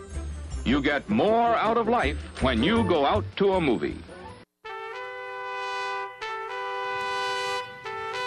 You 0.66 0.82
get 0.82 1.08
more 1.08 1.54
out 1.56 1.78
of 1.78 1.88
life 1.88 2.18
when 2.42 2.62
you 2.62 2.84
go 2.84 3.06
out 3.06 3.24
to 3.36 3.54
a 3.54 3.60
movie. 3.60 3.96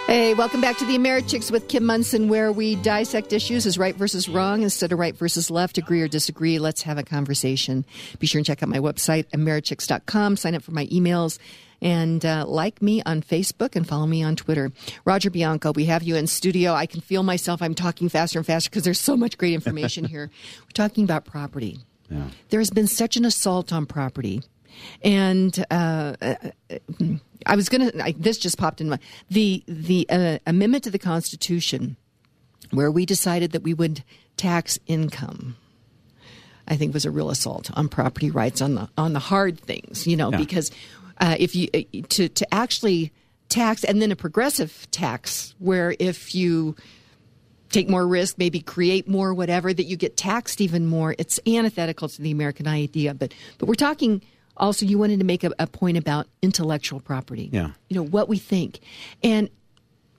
Hey, 0.07 0.33
welcome 0.33 0.61
back 0.61 0.77
to 0.77 0.85
the 0.85 0.95
Americhicks 0.95 1.51
with 1.51 1.67
Kim 1.67 1.83
Monson, 1.85 2.29
where 2.29 2.49
we 2.49 2.77
dissect 2.77 3.33
issues 3.33 3.65
as 3.65 3.77
right 3.77 3.93
versus 3.93 4.29
wrong 4.29 4.63
instead 4.63 4.93
of 4.93 4.99
right 4.99 5.13
versus 5.13 5.51
left, 5.51 5.77
agree 5.77 6.01
or 6.01 6.07
disagree. 6.07 6.59
Let's 6.59 6.83
have 6.83 6.97
a 6.97 7.03
conversation. 7.03 7.83
Be 8.17 8.25
sure 8.25 8.39
and 8.39 8.45
check 8.45 8.63
out 8.63 8.69
my 8.69 8.79
website, 8.79 9.25
americhicks.com. 9.31 10.37
Sign 10.37 10.55
up 10.55 10.63
for 10.63 10.71
my 10.71 10.85
emails 10.85 11.39
and 11.81 12.25
uh, 12.25 12.45
like 12.47 12.81
me 12.81 13.03
on 13.03 13.21
Facebook 13.21 13.75
and 13.75 13.85
follow 13.85 14.07
me 14.07 14.23
on 14.23 14.37
Twitter. 14.37 14.71
Roger 15.03 15.29
Bianco, 15.29 15.73
we 15.73 15.85
have 15.85 16.03
you 16.03 16.15
in 16.15 16.25
studio. 16.27 16.71
I 16.71 16.85
can 16.85 17.01
feel 17.01 17.21
myself. 17.21 17.61
I'm 17.61 17.75
talking 17.75 18.07
faster 18.07 18.39
and 18.39 18.45
faster 18.45 18.69
because 18.69 18.83
there's 18.83 19.01
so 19.01 19.17
much 19.17 19.37
great 19.37 19.53
information 19.55 20.05
here. 20.09 20.31
We're 20.61 20.71
talking 20.73 21.03
about 21.03 21.25
property. 21.25 21.79
Yeah. 22.09 22.29
There 22.47 22.61
has 22.61 22.69
been 22.69 22.87
such 22.87 23.17
an 23.17 23.25
assault 23.25 23.73
on 23.73 23.85
property. 23.85 24.41
And 25.03 25.65
uh, 25.71 26.15
uh 26.21 26.35
I 27.45 27.55
was 27.55 27.69
going 27.69 27.91
to. 27.91 28.13
This 28.17 28.37
just 28.37 28.57
popped 28.57 28.81
in 28.81 28.89
my 28.89 28.99
the 29.29 29.63
the 29.67 30.07
uh, 30.09 30.39
amendment 30.45 30.83
to 30.85 30.91
the 30.91 30.99
Constitution, 30.99 31.97
where 32.71 32.91
we 32.91 33.05
decided 33.05 33.51
that 33.51 33.63
we 33.63 33.73
would 33.73 34.03
tax 34.35 34.79
income. 34.87 35.55
I 36.67 36.75
think 36.75 36.93
was 36.93 37.05
a 37.05 37.11
real 37.11 37.29
assault 37.29 37.71
on 37.75 37.87
property 37.87 38.29
rights 38.29 38.61
on 38.61 38.75
the 38.75 38.89
on 38.97 39.13
the 39.13 39.19
hard 39.19 39.59
things, 39.59 40.05
you 40.05 40.17
know, 40.17 40.31
yeah. 40.31 40.37
because 40.37 40.71
uh, 41.19 41.35
if 41.39 41.55
you 41.55 41.69
uh, 41.73 41.81
to 42.09 42.27
to 42.29 42.53
actually 42.53 43.13
tax 43.49 43.83
and 43.83 44.01
then 44.01 44.11
a 44.11 44.15
progressive 44.15 44.87
tax 44.91 45.55
where 45.59 45.95
if 45.99 46.35
you 46.35 46.75
take 47.69 47.89
more 47.89 48.07
risk, 48.07 48.37
maybe 48.37 48.59
create 48.59 49.07
more, 49.07 49.33
whatever, 49.33 49.73
that 49.73 49.83
you 49.83 49.97
get 49.97 50.17
taxed 50.17 50.61
even 50.61 50.85
more. 50.85 51.15
It's 51.17 51.39
antithetical 51.45 52.09
to 52.09 52.21
the 52.21 52.31
American 52.31 52.67
idea. 52.67 53.13
But 53.13 53.33
but 53.57 53.67
we're 53.67 53.75
talking 53.75 54.21
also 54.57 54.85
you 54.85 54.97
wanted 54.97 55.19
to 55.19 55.25
make 55.25 55.43
a, 55.43 55.51
a 55.59 55.67
point 55.67 55.97
about 55.97 56.27
intellectual 56.41 56.99
property. 56.99 57.49
Yeah. 57.51 57.71
You 57.89 57.97
know, 57.97 58.05
what 58.05 58.27
we 58.27 58.37
think. 58.37 58.79
And 59.23 59.49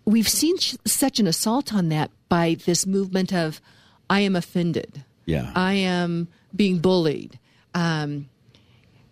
we've 0.04 0.28
seen 0.28 0.56
sh- 0.58 0.76
such 0.86 1.20
an 1.20 1.26
assault 1.26 1.74
on 1.74 1.90
that 1.90 2.10
by 2.28 2.56
this 2.64 2.86
movement 2.86 3.32
of 3.32 3.60
I 4.08 4.20
am 4.20 4.36
offended. 4.36 5.04
Yeah. 5.26 5.52
I 5.54 5.74
am 5.74 6.28
being 6.54 6.78
bullied. 6.78 7.38
Um, 7.74 8.28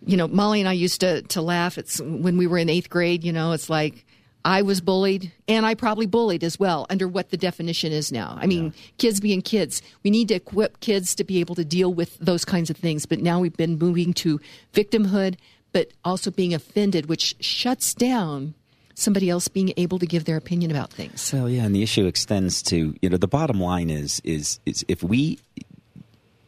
you 0.05 0.17
know, 0.17 0.27
Molly 0.27 0.59
and 0.59 0.69
I 0.69 0.73
used 0.73 1.01
to 1.01 1.21
to 1.23 1.41
laugh. 1.41 1.77
It's 1.77 1.99
when 2.01 2.37
we 2.37 2.47
were 2.47 2.57
in 2.57 2.69
eighth 2.69 2.89
grade. 2.89 3.23
You 3.23 3.33
know, 3.33 3.51
it's 3.51 3.69
like 3.69 4.05
I 4.45 4.61
was 4.61 4.79
bullied, 4.79 5.31
and 5.47 5.65
I 5.65 5.73
probably 5.75 6.05
bullied 6.05 6.43
as 6.43 6.57
well, 6.57 6.85
under 6.89 7.07
what 7.07 7.31
the 7.31 7.37
definition 7.37 7.91
is 7.91 8.11
now. 8.11 8.37
I 8.39 8.47
mean, 8.47 8.65
yeah. 8.65 8.71
kids 8.97 9.19
being 9.19 9.41
kids, 9.41 9.81
we 10.03 10.09
need 10.09 10.29
to 10.29 10.35
equip 10.35 10.79
kids 10.79 11.15
to 11.15 11.23
be 11.23 11.39
able 11.39 11.55
to 11.55 11.65
deal 11.65 11.93
with 11.93 12.17
those 12.19 12.45
kinds 12.45 12.69
of 12.69 12.77
things. 12.77 13.05
But 13.05 13.19
now 13.19 13.41
we've 13.41 13.57
been 13.57 13.77
moving 13.77 14.13
to 14.13 14.39
victimhood, 14.73 15.35
but 15.73 15.91
also 16.05 16.31
being 16.31 16.53
offended, 16.53 17.07
which 17.07 17.35
shuts 17.41 17.93
down 17.93 18.53
somebody 18.93 19.29
else 19.29 19.47
being 19.47 19.73
able 19.77 19.99
to 19.99 20.05
give 20.05 20.25
their 20.25 20.37
opinion 20.37 20.71
about 20.71 20.91
things. 20.91 21.31
Well, 21.33 21.49
yeah, 21.49 21.65
and 21.65 21.75
the 21.75 21.83
issue 21.83 22.05
extends 22.05 22.61
to 22.63 22.95
you 23.01 23.09
know 23.09 23.17
the 23.17 23.27
bottom 23.27 23.59
line 23.59 23.89
is 23.89 24.21
is 24.23 24.59
is 24.65 24.85
if 24.87 25.03
we 25.03 25.39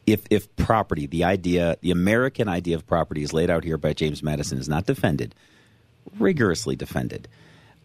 if 0.08 0.22
if 0.30 0.56
property, 0.56 1.06
the 1.06 1.26
idea, 1.26 1.78
the 1.82 1.92
American 1.92 2.48
idea 2.48 2.76
of 2.76 2.88
property 2.88 3.24
is 3.24 3.34
laid 3.34 3.50
out 3.50 3.66
here 3.66 3.78
by 3.78 3.94
James 3.94 4.24
Madison 4.24 4.58
is 4.58 4.70
not 4.70 4.86
defended, 4.86 5.36
rigorously 6.18 6.78
defended 6.78 7.28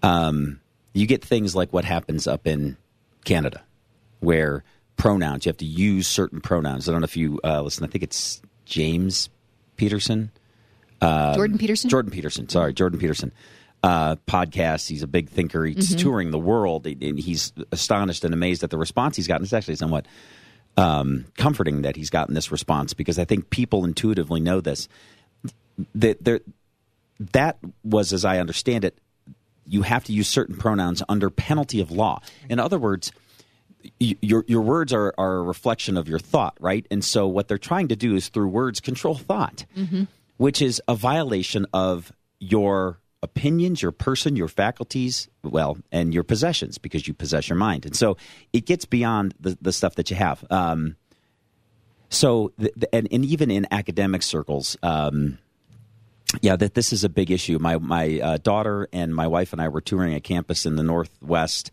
um, 0.05 0.61
you 0.92 1.07
get 1.07 1.24
things 1.24 1.57
like 1.57 1.72
what 1.72 1.84
happens 1.84 2.26
up 2.26 2.46
in 2.46 2.76
Canada, 3.24 3.62
where 4.20 4.62
pronouns 4.96 5.46
you 5.46 5.50
have 5.50 5.57
to 5.57 5.64
use 5.64 6.07
certain 6.07 6.40
pronouns. 6.40 6.88
I 6.88 6.92
don't 6.92 7.00
know 7.00 7.07
if 7.07 7.16
you 7.16 7.40
uh, 7.42 7.62
listen. 7.62 7.84
I 7.84 7.88
think 7.88 8.05
it's 8.05 8.42
James 8.66 9.30
Peterson, 9.76 10.30
uh, 11.00 11.34
Jordan 11.34 11.59
Peterson, 11.59 11.88
Jordan 11.88 12.12
Peterson. 12.12 12.48
Sorry, 12.48 12.74
Jordan 12.74 13.00
Peterson. 13.00 13.32
Uh, 13.82 14.16
podcast. 14.26 14.88
He's 14.88 15.02
a 15.02 15.07
big 15.07 15.28
thinker. 15.28 15.64
He's 15.64 15.90
mm-hmm. 15.90 15.98
touring 15.98 16.30
the 16.30 16.38
world, 16.38 16.86
and 16.86 17.18
he's 17.18 17.52
astonished 17.72 18.24
and 18.24 18.32
amazed 18.32 18.62
at 18.62 18.70
the 18.70 18.78
response 18.78 19.16
he's 19.16 19.26
gotten. 19.26 19.44
It's 19.44 19.52
actually 19.52 19.76
somewhat 19.76 20.07
um, 20.76 21.26
comforting 21.36 21.82
that 21.82 21.96
he's 21.96 22.11
gotten 22.11 22.34
this 22.34 22.50
response 22.50 22.94
because 22.94 23.18
I 23.18 23.24
think 23.24 23.50
people 23.50 23.84
intuitively 23.84 24.40
know 24.40 24.61
this. 24.61 24.88
That 25.94 26.42
that 27.32 27.59
was, 27.82 28.12
as 28.12 28.24
I 28.24 28.38
understand 28.38 28.84
it, 28.84 28.98
you 29.67 29.83
have 29.83 30.05
to 30.05 30.12
use 30.12 30.29
certain 30.29 30.57
pronouns 30.57 31.03
under 31.09 31.31
penalty 31.31 31.81
of 31.81 31.91
law. 31.91 32.21
In 32.49 32.59
other 32.59 32.79
words, 32.79 33.12
your 33.99 34.45
your 34.47 34.62
words 34.62 34.93
are, 34.93 35.15
are 35.19 35.37
a 35.37 35.43
reflection 35.43 35.97
of 35.97 36.09
your 36.09 36.19
thought, 36.19 36.57
right? 36.61 36.87
And 36.91 37.05
so 37.05 37.27
what 37.27 37.49
they're 37.49 37.59
trying 37.59 37.89
to 37.89 37.97
do 37.97 38.15
is 38.15 38.29
through 38.29 38.49
words 38.49 38.81
control 38.81 39.15
thought, 39.15 39.65
mm-hmm. 39.77 40.05
which 40.37 40.62
is 40.62 40.81
a 40.89 40.95
violation 40.95 41.67
of 41.73 42.12
your 42.39 43.01
opinions, 43.23 43.81
your 43.83 43.91
person, 43.93 44.37
your 44.37 44.49
faculties, 44.49 45.29
well, 45.43 45.79
and 45.91 46.12
your 46.12 46.23
possessions 46.23 46.79
because 46.79 47.09
you 47.09 47.15
possess 47.15 47.49
your 47.49 47.57
mind. 47.57 47.87
And 47.87 47.97
so 47.97 48.17
it 48.53 48.67
gets 48.67 48.85
beyond 48.85 49.35
the, 49.41 49.57
the 49.61 49.73
stuff 49.73 49.95
that 49.97 50.11
you 50.11 50.17
have. 50.17 50.45
Um, 50.51 50.97
so, 52.11 52.53
the, 52.59 52.73
the, 52.77 52.95
and, 52.95 53.09
and 53.11 53.25
even 53.25 53.51
in 53.51 53.67
academic 53.71 54.23
circles, 54.23 54.77
um, 54.83 55.39
yeah, 56.41 56.57
that 56.57 56.74
this 56.74 56.93
is 56.93 57.05
a 57.05 57.09
big 57.09 57.30
issue. 57.30 57.59
My 57.59 57.78
my 57.78 58.20
uh, 58.20 58.37
daughter 58.39 58.89
and 58.93 59.14
my 59.14 59.26
wife 59.26 59.53
and 59.53 59.61
I 59.61 59.68
were 59.68 59.80
touring 59.80 60.14
a 60.14 60.20
campus 60.20 60.66
in 60.66 60.76
the 60.76 60.82
Northwest, 60.82 61.70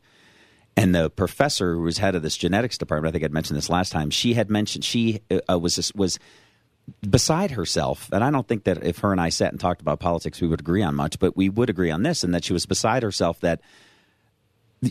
and 0.75 0.93
the 0.93 1.09
professor 1.09 1.75
who 1.75 1.81
was 1.81 1.97
head 1.97 2.15
of 2.15 2.21
this 2.21 2.37
genetics 2.37 2.77
department, 2.77 3.11
I 3.11 3.13
think 3.13 3.25
I'd 3.25 3.33
mentioned 3.33 3.57
this 3.57 3.69
last 3.69 3.91
time. 3.91 4.09
She 4.09 4.33
had 4.33 4.49
mentioned 4.49 4.83
she 4.83 5.21
uh, 5.49 5.57
was 5.57 5.91
was 5.95 6.19
beside 7.07 7.51
herself, 7.51 8.09
and 8.11 8.23
I 8.23 8.31
don't 8.31 8.47
think 8.47 8.65
that 8.65 8.83
if 8.83 8.99
her 8.99 9.11
and 9.11 9.21
I 9.21 9.29
sat 9.29 9.51
and 9.51 9.59
talked 9.59 9.81
about 9.81 9.99
politics, 9.99 10.41
we 10.41 10.47
would 10.47 10.59
agree 10.59 10.83
on 10.83 10.95
much, 10.95 11.19
but 11.19 11.35
we 11.35 11.49
would 11.49 11.69
agree 11.69 11.91
on 11.91 12.03
this, 12.03 12.23
and 12.23 12.33
that 12.33 12.43
she 12.43 12.53
was 12.53 12.65
beside 12.65 13.03
herself 13.03 13.39
that 13.41 13.61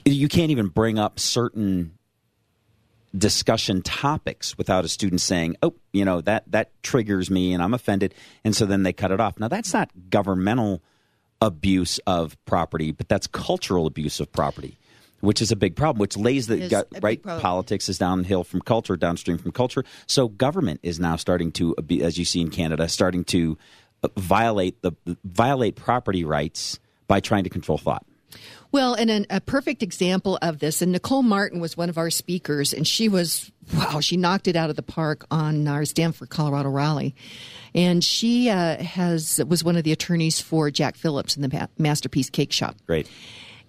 you 0.04 0.28
can't 0.28 0.50
even 0.50 0.68
bring 0.68 0.98
up 0.98 1.18
certain 1.18 1.98
discussion 3.16 3.82
topics 3.82 4.56
without 4.56 4.84
a 4.84 4.88
student 4.88 5.20
saying, 5.20 5.56
"Oh, 5.62 5.74
you 5.92 6.04
know 6.04 6.20
that 6.22 6.44
that 6.50 6.70
triggers 6.82 7.30
me 7.30 7.52
and 7.52 7.62
I'm 7.62 7.74
offended," 7.74 8.14
and 8.44 8.54
so 8.54 8.66
then 8.66 8.82
they 8.82 8.92
cut 8.92 9.10
it 9.10 9.20
off. 9.20 9.38
Now 9.38 9.48
that's 9.48 9.72
not 9.72 9.90
governmental 10.10 10.82
abuse 11.40 11.98
of 12.06 12.36
property, 12.44 12.92
but 12.92 13.08
that's 13.08 13.26
cultural 13.26 13.86
abuse 13.86 14.20
of 14.20 14.30
property, 14.30 14.78
which 15.20 15.40
is 15.42 15.50
a 15.50 15.56
big 15.56 15.74
problem. 15.74 15.98
Which 15.98 16.16
lays 16.16 16.46
the 16.46 16.58
big 16.58 17.02
right 17.02 17.22
politics 17.22 17.88
is 17.88 17.98
downhill 17.98 18.44
from 18.44 18.60
culture, 18.60 18.96
downstream 18.96 19.38
from 19.38 19.52
culture. 19.52 19.84
So 20.06 20.28
government 20.28 20.80
is 20.82 21.00
now 21.00 21.16
starting 21.16 21.50
to, 21.52 21.74
as 22.02 22.18
you 22.18 22.24
see 22.24 22.40
in 22.40 22.50
Canada, 22.50 22.88
starting 22.88 23.24
to 23.24 23.58
uh, 24.02 24.08
violate 24.16 24.82
the 24.82 24.92
violate 25.24 25.76
property 25.76 26.24
rights 26.24 26.78
by 27.08 27.20
trying 27.20 27.44
to 27.44 27.50
control 27.50 27.78
thought. 27.78 28.06
Well, 28.72 28.94
and 28.94 29.10
an, 29.10 29.26
a 29.30 29.40
perfect 29.40 29.82
example 29.82 30.38
of 30.42 30.60
this, 30.60 30.80
and 30.80 30.92
Nicolle 30.92 31.22
Martin 31.22 31.60
was 31.60 31.76
one 31.76 31.88
of 31.88 31.98
our 31.98 32.10
speakers, 32.10 32.72
and 32.72 32.86
she 32.86 33.08
was, 33.08 33.50
wow, 33.74 34.00
she 34.00 34.16
knocked 34.16 34.46
it 34.46 34.54
out 34.54 34.70
of 34.70 34.76
the 34.76 34.82
park 34.82 35.26
on 35.30 35.66
our 35.66 35.84
Stand 35.84 36.14
for, 36.14 36.26
Colorado 36.26 36.68
rally. 36.68 37.14
And 37.74 38.02
she 38.02 38.48
uh, 38.48 38.82
has 38.82 39.40
was 39.46 39.64
one 39.64 39.76
of 39.76 39.84
the 39.84 39.92
attorneys 39.92 40.40
for 40.40 40.70
Jack 40.70 40.96
Phillips 40.96 41.36
in 41.36 41.42
the 41.42 41.68
Masterpiece 41.78 42.30
Cake 42.30 42.52
Shop. 42.52 42.76
Great. 42.86 43.08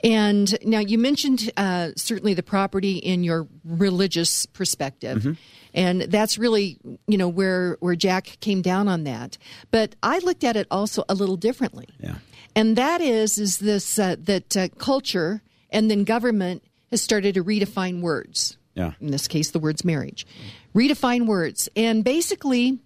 And 0.03 0.57
now 0.65 0.79
you 0.79 0.97
mentioned 0.97 1.51
uh, 1.57 1.89
certainly 1.95 2.33
the 2.33 2.43
property 2.43 2.97
in 2.97 3.23
your 3.23 3.47
religious 3.63 4.47
perspective. 4.47 5.37
And 5.73 6.01
that's 6.01 6.37
really, 6.37 6.79
you 7.07 7.17
know, 7.17 7.29
where, 7.29 7.77
where 7.79 7.95
Jack 7.95 8.37
came 8.41 8.61
down 8.61 8.87
on 8.87 9.03
that. 9.05 9.37
But 9.69 9.95
I 10.03 10.19
looked 10.19 10.43
at 10.43 10.55
it 10.55 10.67
also 10.69 11.03
a 11.07 11.13
little 11.13 11.37
differently. 11.37 11.87
Yeah. 11.99 12.15
And 12.55 12.75
that 12.75 13.01
is, 13.01 13.37
is 13.37 13.59
this, 13.59 13.97
uh, 13.97 14.15
that 14.19 14.57
uh, 14.57 14.67
culture 14.77 15.41
and 15.69 15.89
then 15.89 16.03
government 16.03 16.63
has 16.89 17.01
started 17.01 17.35
to 17.35 17.43
redefine 17.43 18.01
words. 18.01 18.57
Yeah. 18.75 18.93
In 19.01 19.11
this 19.11 19.27
case, 19.27 19.51
the 19.51 19.59
words 19.59 19.83
marriage. 19.83 20.25
Redefine 20.75 21.25
words. 21.25 21.69
And 21.75 22.03
basically, 22.03 22.79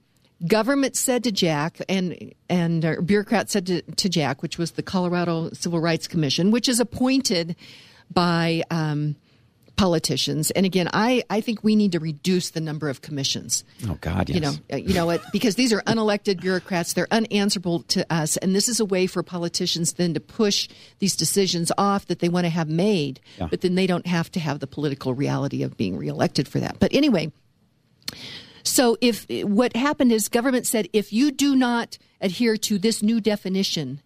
government 0.48 0.96
said 0.96 1.24
to 1.24 1.32
Jack, 1.32 1.80
and 1.88 2.34
and 2.50 2.86
uh, 2.86 3.02
bureaucrats 3.02 3.54
said 3.54 3.68
to, 3.68 3.82
to 3.82 4.10
Jack, 4.10 4.42
which 4.42 4.58
was 4.58 4.72
the 4.72 4.84
Colorado 4.84 5.50
Civil 5.54 5.80
Rights 5.80 6.08
Commission, 6.08 6.52
which 6.52 6.68
is 6.68 6.80
appointed 6.80 7.56
by 8.12 8.64
um, 8.72 9.16
politicians. 9.76 10.52
And 10.52 10.66
again, 10.66 10.90
I, 10.94 11.24
I 11.30 11.42
think 11.42 11.64
we 11.64 11.76
need 11.76 11.92
to 11.94 12.00
reduce 12.00 12.52
the 12.52 12.62
number 12.62 12.90
of 12.90 13.02
commissions. 13.02 13.64
Oh 13.88 13.98
God, 14.02 14.30
yes. 14.30 14.36
You 14.36 14.42
know, 14.42 14.54
uh, 14.72 14.78
you 14.78 14.94
know 14.94 15.06
what? 15.06 15.22
Because 15.32 15.56
these 15.56 15.74
are 15.74 15.82
unelected 15.82 16.40
bureaucrats; 16.42 16.94
they're 16.94 17.12
unanswerable 17.12 17.84
to 17.84 18.06
us, 18.14 18.38
and 18.38 18.56
this 18.56 18.70
is 18.70 18.80
a 18.80 18.86
way 18.86 19.08
for 19.08 19.22
politicians 19.24 19.94
then 19.94 20.14
to 20.14 20.20
push 20.20 20.68
these 21.00 21.16
decisions 21.16 21.72
off 21.78 22.06
that 22.08 22.20
they 22.20 22.30
want 22.30 22.46
to 22.46 22.50
have 22.50 22.70
made, 22.70 23.20
Yeah. 23.38 23.48
but 23.50 23.62
then 23.62 23.76
they 23.76 23.88
don't 23.88 24.08
have 24.08 24.32
to 24.32 24.40
have 24.40 24.60
the 24.60 24.68
political 24.68 25.14
reality 25.14 25.64
of 25.64 25.76
being 25.78 25.98
reelected 25.98 26.48
for 26.48 26.60
that. 26.60 26.80
But 26.80 26.94
anyway, 26.94 27.32
so 28.64 28.98
if 29.02 29.26
what 29.30 29.76
happened 29.76 30.12
is 30.12 30.30
government 30.30 30.68
said 30.68 30.88
if 30.94 31.12
you 31.14 31.32
do 31.32 31.56
not 31.56 31.98
adhere 32.22 32.58
to 32.58 32.78
this 32.80 33.04
new 33.04 33.20
definition, 33.22 34.02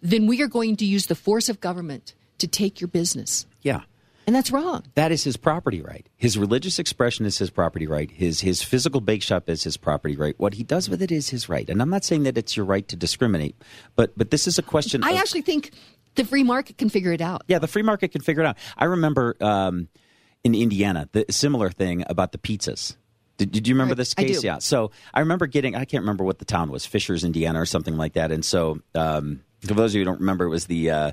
then 0.00 0.26
we 0.26 0.40
are 0.42 0.48
going 0.48 0.76
to 0.76 0.84
use 0.84 1.06
the 1.06 1.14
force 1.14 1.48
of 1.48 1.60
government 1.60 2.14
to 2.38 2.46
take 2.46 2.80
your 2.80 2.88
business, 2.88 3.46
yeah. 3.62 3.80
And 4.28 4.36
that's 4.36 4.50
wrong. 4.50 4.84
That 4.94 5.10
is 5.10 5.24
his 5.24 5.38
property 5.38 5.80
right. 5.80 6.06
His 6.14 6.36
religious 6.36 6.78
expression 6.78 7.24
is 7.24 7.38
his 7.38 7.48
property 7.48 7.86
right. 7.86 8.10
His 8.10 8.42
his 8.42 8.62
physical 8.62 9.00
bake 9.00 9.22
shop 9.22 9.48
is 9.48 9.64
his 9.64 9.78
property 9.78 10.16
right. 10.16 10.38
What 10.38 10.52
he 10.52 10.64
does 10.64 10.90
with 10.90 11.00
it 11.00 11.10
is 11.10 11.30
his 11.30 11.48
right. 11.48 11.66
And 11.70 11.80
I'm 11.80 11.88
not 11.88 12.04
saying 12.04 12.24
that 12.24 12.36
it's 12.36 12.54
your 12.54 12.66
right 12.66 12.86
to 12.88 12.94
discriminate, 12.94 13.56
but 13.96 14.12
but 14.18 14.30
this 14.30 14.46
is 14.46 14.58
a 14.58 14.62
question. 14.62 15.02
I 15.02 15.12
of, 15.12 15.20
actually 15.20 15.40
think 15.40 15.70
the 16.14 16.26
free 16.26 16.42
market 16.42 16.76
can 16.76 16.90
figure 16.90 17.10
it 17.10 17.22
out. 17.22 17.44
yeah, 17.48 17.58
the 17.58 17.66
free 17.66 17.80
market 17.80 18.12
can 18.12 18.20
figure 18.20 18.42
it 18.42 18.46
out. 18.46 18.58
I 18.76 18.84
remember 18.84 19.34
um, 19.40 19.88
in 20.44 20.54
Indiana 20.54 21.08
the 21.12 21.24
similar 21.30 21.70
thing 21.70 22.04
about 22.06 22.32
the 22.32 22.38
pizzas. 22.38 22.96
Did, 23.38 23.50
did 23.50 23.66
you 23.66 23.74
remember 23.76 23.94
this 23.94 24.12
case? 24.12 24.44
Yeah. 24.44 24.58
So 24.58 24.90
I 25.14 25.20
remember 25.20 25.46
getting. 25.46 25.74
I 25.74 25.86
can't 25.86 26.02
remember 26.02 26.24
what 26.24 26.38
the 26.38 26.44
town 26.44 26.70
was, 26.70 26.84
Fishers, 26.84 27.24
Indiana, 27.24 27.62
or 27.62 27.66
something 27.66 27.96
like 27.96 28.12
that. 28.12 28.30
And 28.30 28.44
so, 28.44 28.80
um, 28.94 29.40
for 29.66 29.72
those 29.72 29.92
of 29.92 29.94
you 29.94 30.00
who 30.02 30.04
don't 30.04 30.20
remember, 30.20 30.44
it 30.44 30.50
was 30.50 30.66
the. 30.66 30.90
Uh, 30.90 31.12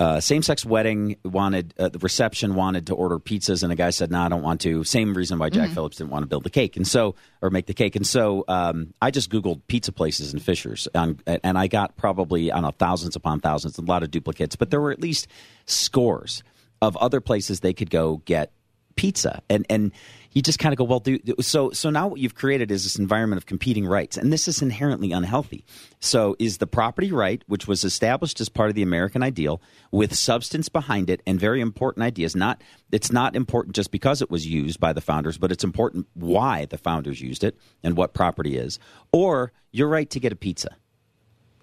uh, 0.00 0.18
same-sex 0.18 0.64
wedding 0.64 1.16
wanted 1.24 1.74
uh, 1.78 1.90
the 1.90 1.98
reception 1.98 2.54
wanted 2.54 2.86
to 2.86 2.94
order 2.94 3.18
pizzas 3.18 3.62
and 3.62 3.70
the 3.70 3.76
guy 3.76 3.90
said 3.90 4.10
no 4.10 4.20
i 4.22 4.28
don't 4.28 4.42
want 4.42 4.62
to. 4.62 4.82
Same 4.82 5.12
reason 5.12 5.38
why 5.38 5.50
jack 5.50 5.70
phillips 5.70 5.98
didn't 5.98 6.10
want 6.10 6.22
to 6.22 6.26
build 6.26 6.42
the 6.42 6.50
cake 6.50 6.76
and 6.76 6.86
so 6.88 7.14
or 7.42 7.50
make 7.50 7.66
the 7.66 7.74
cake 7.74 7.96
and 7.96 8.06
so 8.06 8.44
um, 8.48 8.94
i 9.02 9.10
just 9.10 9.30
googled 9.30 9.60
pizza 9.68 9.92
places 9.92 10.32
in 10.32 10.40
fishers 10.40 10.88
and, 10.94 11.22
and 11.26 11.58
i 11.58 11.66
got 11.66 11.96
probably 11.96 12.50
i 12.50 12.54
don't 12.56 12.62
know 12.62 12.70
thousands 12.70 13.14
upon 13.14 13.40
thousands 13.40 13.76
a 13.76 13.82
lot 13.82 14.02
of 14.02 14.10
duplicates 14.10 14.56
but 14.56 14.70
there 14.70 14.80
were 14.80 14.90
at 14.90 15.00
least 15.00 15.28
scores 15.66 16.42
of 16.80 16.96
other 16.96 17.20
places 17.20 17.60
they 17.60 17.74
could 17.74 17.90
go 17.90 18.22
get 18.24 18.52
pizza 18.96 19.42
and 19.50 19.66
and 19.68 19.92
you 20.32 20.42
just 20.42 20.58
kind 20.58 20.72
of 20.72 20.78
go 20.78 20.84
well 20.84 21.00
do 21.00 21.18
so 21.40 21.70
so 21.70 21.90
now 21.90 22.06
what 22.08 22.20
you've 22.20 22.34
created 22.34 22.70
is 22.70 22.84
this 22.84 22.96
environment 22.96 23.38
of 23.38 23.46
competing 23.46 23.86
rights 23.86 24.16
and 24.16 24.32
this 24.32 24.46
is 24.48 24.62
inherently 24.62 25.12
unhealthy 25.12 25.64
so 25.98 26.36
is 26.38 26.58
the 26.58 26.66
property 26.66 27.10
right 27.12 27.42
which 27.46 27.66
was 27.66 27.84
established 27.84 28.40
as 28.40 28.48
part 28.48 28.68
of 28.68 28.74
the 28.74 28.82
american 28.82 29.22
ideal 29.22 29.60
with 29.90 30.14
substance 30.14 30.68
behind 30.68 31.10
it 31.10 31.22
and 31.26 31.40
very 31.40 31.60
important 31.60 32.04
ideas 32.04 32.36
not 32.36 32.62
it's 32.92 33.12
not 33.12 33.34
important 33.34 33.74
just 33.74 33.90
because 33.90 34.22
it 34.22 34.30
was 34.30 34.46
used 34.46 34.78
by 34.80 34.92
the 34.92 35.00
founders 35.00 35.38
but 35.38 35.50
it's 35.52 35.64
important 35.64 36.06
why 36.14 36.64
the 36.66 36.78
founders 36.78 37.20
used 37.20 37.44
it 37.44 37.56
and 37.82 37.96
what 37.96 38.14
property 38.14 38.56
is 38.56 38.78
or 39.12 39.52
your 39.72 39.88
right 39.88 40.10
to 40.10 40.20
get 40.20 40.32
a 40.32 40.36
pizza 40.36 40.76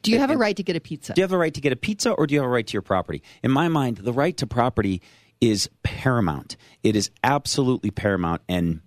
Do 0.04 0.12
you 0.12 0.20
have 0.20 0.32
a 0.32 0.38
right 0.38 0.56
to 0.56 0.64
get 0.64 0.76
a 0.76 0.80
pizza? 0.80 1.14
do 1.14 1.22
you 1.22 1.24
have 1.24 1.34
a 1.34 1.38
right 1.38 1.54
to 1.54 1.62
get 1.62 1.74
a 1.74 1.76
pizza 1.76 2.12
or 2.12 2.28
do 2.28 2.34
you 2.34 2.40
have 2.42 2.48
a 2.48 2.52
right 2.52 2.66
to 2.68 2.74
your 2.74 2.82
property? 2.82 3.22
In 3.44 3.52
my 3.52 3.68
mind, 3.68 3.98
the 3.98 4.14
right 4.14 4.38
to 4.38 4.48
property 4.48 5.02
is 5.42 5.70
paramount. 5.84 6.58
It 6.84 6.96
is 6.96 7.12
absolutely 7.24 7.92
paramount 7.92 8.42
and 8.48 8.82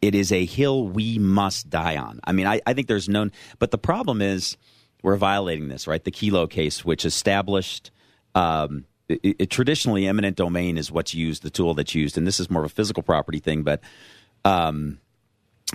it 0.00 0.14
is 0.14 0.32
a 0.32 0.44
hill 0.44 0.86
we 0.86 1.18
must 1.18 1.70
die 1.70 1.96
on. 1.96 2.20
I 2.24 2.32
mean, 2.32 2.46
I, 2.46 2.60
I 2.66 2.74
think 2.74 2.88
there's 2.88 3.08
known, 3.08 3.32
but 3.58 3.70
the 3.70 3.78
problem 3.78 4.20
is 4.20 4.56
we're 5.02 5.16
violating 5.16 5.68
this, 5.68 5.86
right? 5.86 6.02
The 6.02 6.10
Kelo 6.10 6.48
case, 6.48 6.84
which 6.84 7.04
established 7.04 7.90
um, 8.34 8.84
it, 9.08 9.36
it, 9.38 9.50
traditionally 9.50 10.06
eminent 10.06 10.36
domain 10.36 10.76
is 10.78 10.90
what's 10.90 11.14
used, 11.14 11.42
the 11.42 11.50
tool 11.50 11.74
that's 11.74 11.94
used, 11.94 12.18
and 12.18 12.26
this 12.26 12.40
is 12.40 12.50
more 12.50 12.64
of 12.64 12.70
a 12.70 12.74
physical 12.74 13.02
property 13.02 13.38
thing, 13.38 13.62
but 13.62 13.80
um, 14.44 14.98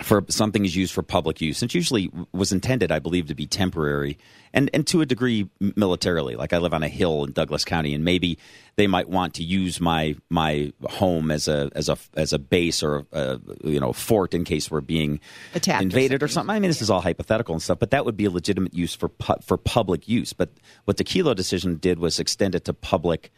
for 0.04 0.24
something 0.30 0.66
is 0.66 0.76
used 0.76 0.94
for 0.94 1.02
public 1.02 1.42
use. 1.42 1.64
It 1.64 1.74
usually 1.74 2.12
was 2.32 2.52
intended, 2.52 2.92
I 2.92 3.00
believe, 3.00 3.28
to 3.28 3.36
be 3.36 3.48
temporary 3.48 4.20
and, 4.54 4.70
and 4.72 4.86
to 4.88 5.02
a 5.02 5.06
degree 5.06 5.50
militarily. 5.60 6.36
Like 6.36 6.54
I 6.54 6.60
live 6.60 6.76
on 6.76 6.84
a 6.84 6.88
hill 6.88 7.24
in 7.24 7.32
Douglas 7.32 7.66
County, 7.66 7.96
and 7.96 8.06
maybe 8.06 8.38
they 8.76 8.86
might 8.86 9.10
want 9.10 9.34
to 9.36 9.44
use 9.44 9.82
my 9.82 10.16
my 10.30 10.72
home 10.84 11.32
as 11.32 11.48
a 11.48 11.72
as 11.76 11.90
a 11.90 11.98
as 12.16 12.34
a 12.34 12.40
base 12.40 12.84
or 12.84 13.08
a, 13.12 13.40
you 13.64 13.80
know 13.80 13.92
fort 13.92 14.36
in 14.36 14.44
case 14.44 14.70
we're 14.70 14.82
being 14.82 15.20
Attacked 15.56 15.82
invaded 15.82 16.22
or 16.22 16.28
something. 16.28 16.34
something. 16.34 16.56
I 16.56 16.60
mean, 16.60 16.70
this 16.70 16.84
is 16.84 16.92
all 16.92 17.02
hypothetical 17.02 17.56
and 17.56 17.62
stuff, 17.62 17.80
but 17.80 17.90
that 17.90 18.06
would 18.06 18.16
be 18.16 18.26
a 18.26 18.32
legitimate 18.32 18.76
use 18.76 18.94
for 18.96 19.10
pu- 19.10 19.42
for 19.42 19.58
public 19.58 20.08
use. 20.08 20.34
But 20.34 20.52
what 20.86 20.98
the 20.98 21.04
Kelo 21.04 21.36
decision 21.36 21.78
did 21.78 21.98
was 21.98 22.20
extend 22.20 22.54
it 22.54 22.66
to 22.66 22.74
public 22.74 23.32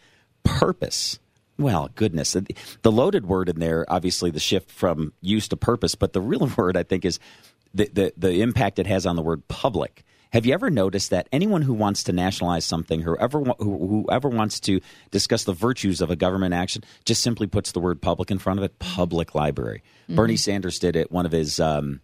purpose. 0.44 1.18
Well, 1.62 1.90
goodness. 1.96 2.34
The- 2.34 2.92
loaded 2.92 3.26
word 3.26 3.50
in 3.50 3.60
there, 3.60 3.86
obviously, 3.88 4.32
the 4.32 4.40
shift 4.40 4.70
from 4.70 5.14
use 5.22 5.48
to 5.50 5.58
purpose, 5.58 5.96
but 5.96 6.14
the 6.14 6.22
real 6.22 6.52
word, 6.58 6.76
I 6.78 6.84
think, 6.84 7.06
is 7.06 7.20
the, 7.74 7.90
the, 7.94 8.14
the 8.18 8.42
impact 8.42 8.80
it 8.80 8.88
has 8.88 9.06
on 9.06 9.16
the 9.16 9.22
word 9.22 9.48
public. 9.48 10.04
Have 10.34 10.46
you 10.46 10.54
ever 10.54 10.70
noticed 10.70 11.10
that 11.10 11.28
anyone 11.34 11.62
who 11.62 11.74
wants 11.74 12.04
to 12.04 12.14
nationalize 12.14 12.64
something, 12.64 13.02
whoever, 13.02 13.42
whoever 13.60 14.30
wants 14.30 14.62
to 14.62 14.80
discuss 15.12 15.44
the 15.44 15.54
virtues 15.54 16.00
of 16.00 16.10
a 16.10 16.16
government 16.16 16.54
action, 16.54 16.84
just 17.04 17.22
simply 17.22 17.48
puts 17.48 17.74
the 17.74 17.82
word 17.82 18.02
public 18.02 18.32
in 18.32 18.40
front 18.40 18.58
of 18.58 18.64
it? 18.64 18.80
Public 18.80 19.36
library. 19.36 19.84
Bernie 20.08 20.38
Sanders 20.38 20.80
did 20.80 20.96
it. 20.96 21.12
One 21.12 21.26
of 21.26 21.32
his. 21.32 21.60
Um, 21.60 22.02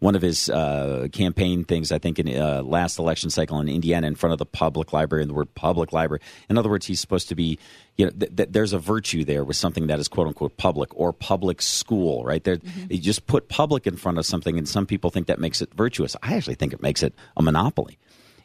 one 0.00 0.14
of 0.14 0.22
his 0.22 0.48
uh, 0.48 1.08
campaign 1.12 1.64
things, 1.64 1.90
I 1.90 1.98
think, 1.98 2.18
in 2.18 2.28
uh, 2.40 2.62
last 2.62 2.98
election 2.98 3.30
cycle 3.30 3.60
in 3.60 3.68
Indiana, 3.68 4.06
in 4.06 4.14
front 4.14 4.32
of 4.32 4.38
the 4.38 4.46
public 4.46 4.92
library, 4.92 5.22
and 5.22 5.30
the 5.30 5.34
word 5.34 5.52
public 5.54 5.92
library. 5.92 6.20
In 6.48 6.56
other 6.56 6.68
words, 6.68 6.86
he's 6.86 7.00
supposed 7.00 7.28
to 7.30 7.34
be, 7.34 7.58
you 7.96 8.06
know, 8.06 8.12
th- 8.12 8.36
th- 8.36 8.48
there's 8.52 8.72
a 8.72 8.78
virtue 8.78 9.24
there 9.24 9.42
with 9.42 9.56
something 9.56 9.88
that 9.88 9.98
is 9.98 10.06
quote 10.06 10.28
unquote 10.28 10.56
public 10.56 10.90
or 10.94 11.12
public 11.12 11.60
school, 11.60 12.24
right? 12.24 12.44
There, 12.44 12.58
you 12.88 12.98
just 12.98 13.26
put 13.26 13.48
public 13.48 13.86
in 13.86 13.96
front 13.96 14.18
of 14.18 14.26
something, 14.26 14.56
and 14.56 14.68
some 14.68 14.86
people 14.86 15.10
think 15.10 15.26
that 15.26 15.40
makes 15.40 15.60
it 15.60 15.74
virtuous. 15.74 16.14
I 16.22 16.34
actually 16.36 16.54
think 16.54 16.72
it 16.72 16.80
makes 16.82 17.02
it 17.02 17.14
a 17.36 17.42
monopoly. 17.42 17.98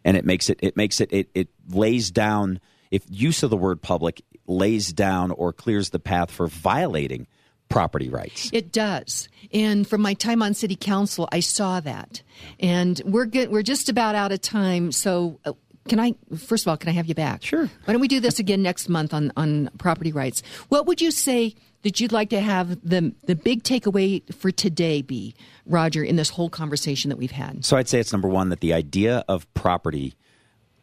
and 0.03 0.17
it 0.17 0.25
makes 0.25 0.49
it 0.49 0.59
it 0.61 0.75
makes 0.75 0.99
it 0.99 1.09
it, 1.13 1.29
it 1.33 1.49
lays 1.69 2.11
down 2.11 2.59
if 2.91 3.03
use 3.09 3.43
of 3.43 3.49
the 3.49 3.57
word 3.57 3.81
public 3.81 4.21
lays 4.47 4.91
down 4.91 5.31
or 5.31 5.53
clears 5.53 5.91
the 5.91 5.99
path 5.99 6.29
for 6.29 6.47
violating 6.47 7.27
property 7.73 8.09
rights. 8.09 8.49
It 8.53 8.71
does. 8.71 9.27
And 9.51 9.87
from 9.87 10.01
my 10.01 10.13
time 10.13 10.41
on 10.41 10.53
city 10.53 10.75
council, 10.75 11.27
I 11.31 11.39
saw 11.39 11.79
that. 11.79 12.21
And 12.59 13.01
we're 13.05 13.25
good, 13.25 13.49
we're 13.49 13.63
just 13.63 13.89
about 13.89 14.15
out 14.15 14.31
of 14.31 14.41
time. 14.41 14.91
So 14.91 15.39
uh, 15.43 15.53
can 15.87 15.99
I 15.99 16.15
first 16.37 16.65
of 16.65 16.69
all, 16.69 16.77
can 16.77 16.89
I 16.89 16.93
have 16.93 17.07
you 17.07 17.15
back? 17.15 17.43
Sure. 17.43 17.65
Why 17.65 17.93
don't 17.93 17.99
we 17.99 18.07
do 18.07 18.19
this 18.19 18.39
again 18.39 18.61
next 18.61 18.89
month 18.89 19.13
on 19.13 19.31
on 19.35 19.69
property 19.77 20.11
rights? 20.11 20.43
What 20.69 20.85
would 20.85 21.01
you 21.01 21.11
say 21.11 21.55
that 21.81 21.99
you'd 21.99 22.11
like 22.11 22.29
to 22.29 22.39
have 22.39 22.69
the 22.87 23.13
the 23.25 23.35
big 23.35 23.63
takeaway 23.63 24.21
for 24.33 24.51
today 24.51 25.01
be, 25.01 25.35
Roger, 25.65 26.03
in 26.03 26.15
this 26.15 26.29
whole 26.29 26.49
conversation 26.49 27.09
that 27.09 27.17
we've 27.17 27.31
had? 27.31 27.65
So 27.65 27.75
I'd 27.75 27.89
say 27.89 27.99
it's 27.99 28.13
number 28.13 28.29
1 28.29 28.49
that 28.49 28.61
the 28.61 28.73
idea 28.73 29.25
of 29.27 29.51
property 29.55 30.15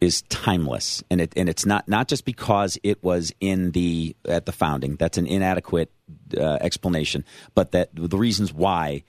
is 0.01 0.23
timeless. 0.23 1.03
And 1.09 1.21
it 1.21 1.31
and 1.37 1.47
it's 1.47 1.65
not 1.65 1.87
not 1.87 2.07
just 2.07 2.25
because 2.25 2.77
it 2.83 3.01
was 3.03 3.31
in 3.39 3.71
the 3.71 4.15
at 4.27 4.47
the 4.47 4.51
founding. 4.51 4.95
That's 4.95 5.17
an 5.17 5.27
inadequate 5.27 5.91
uh, 6.35 6.57
explanation. 6.59 7.23
But 7.53 7.71
that 7.71 7.89
the 7.93 8.17
reasons 8.17 8.51
why 8.51 9.03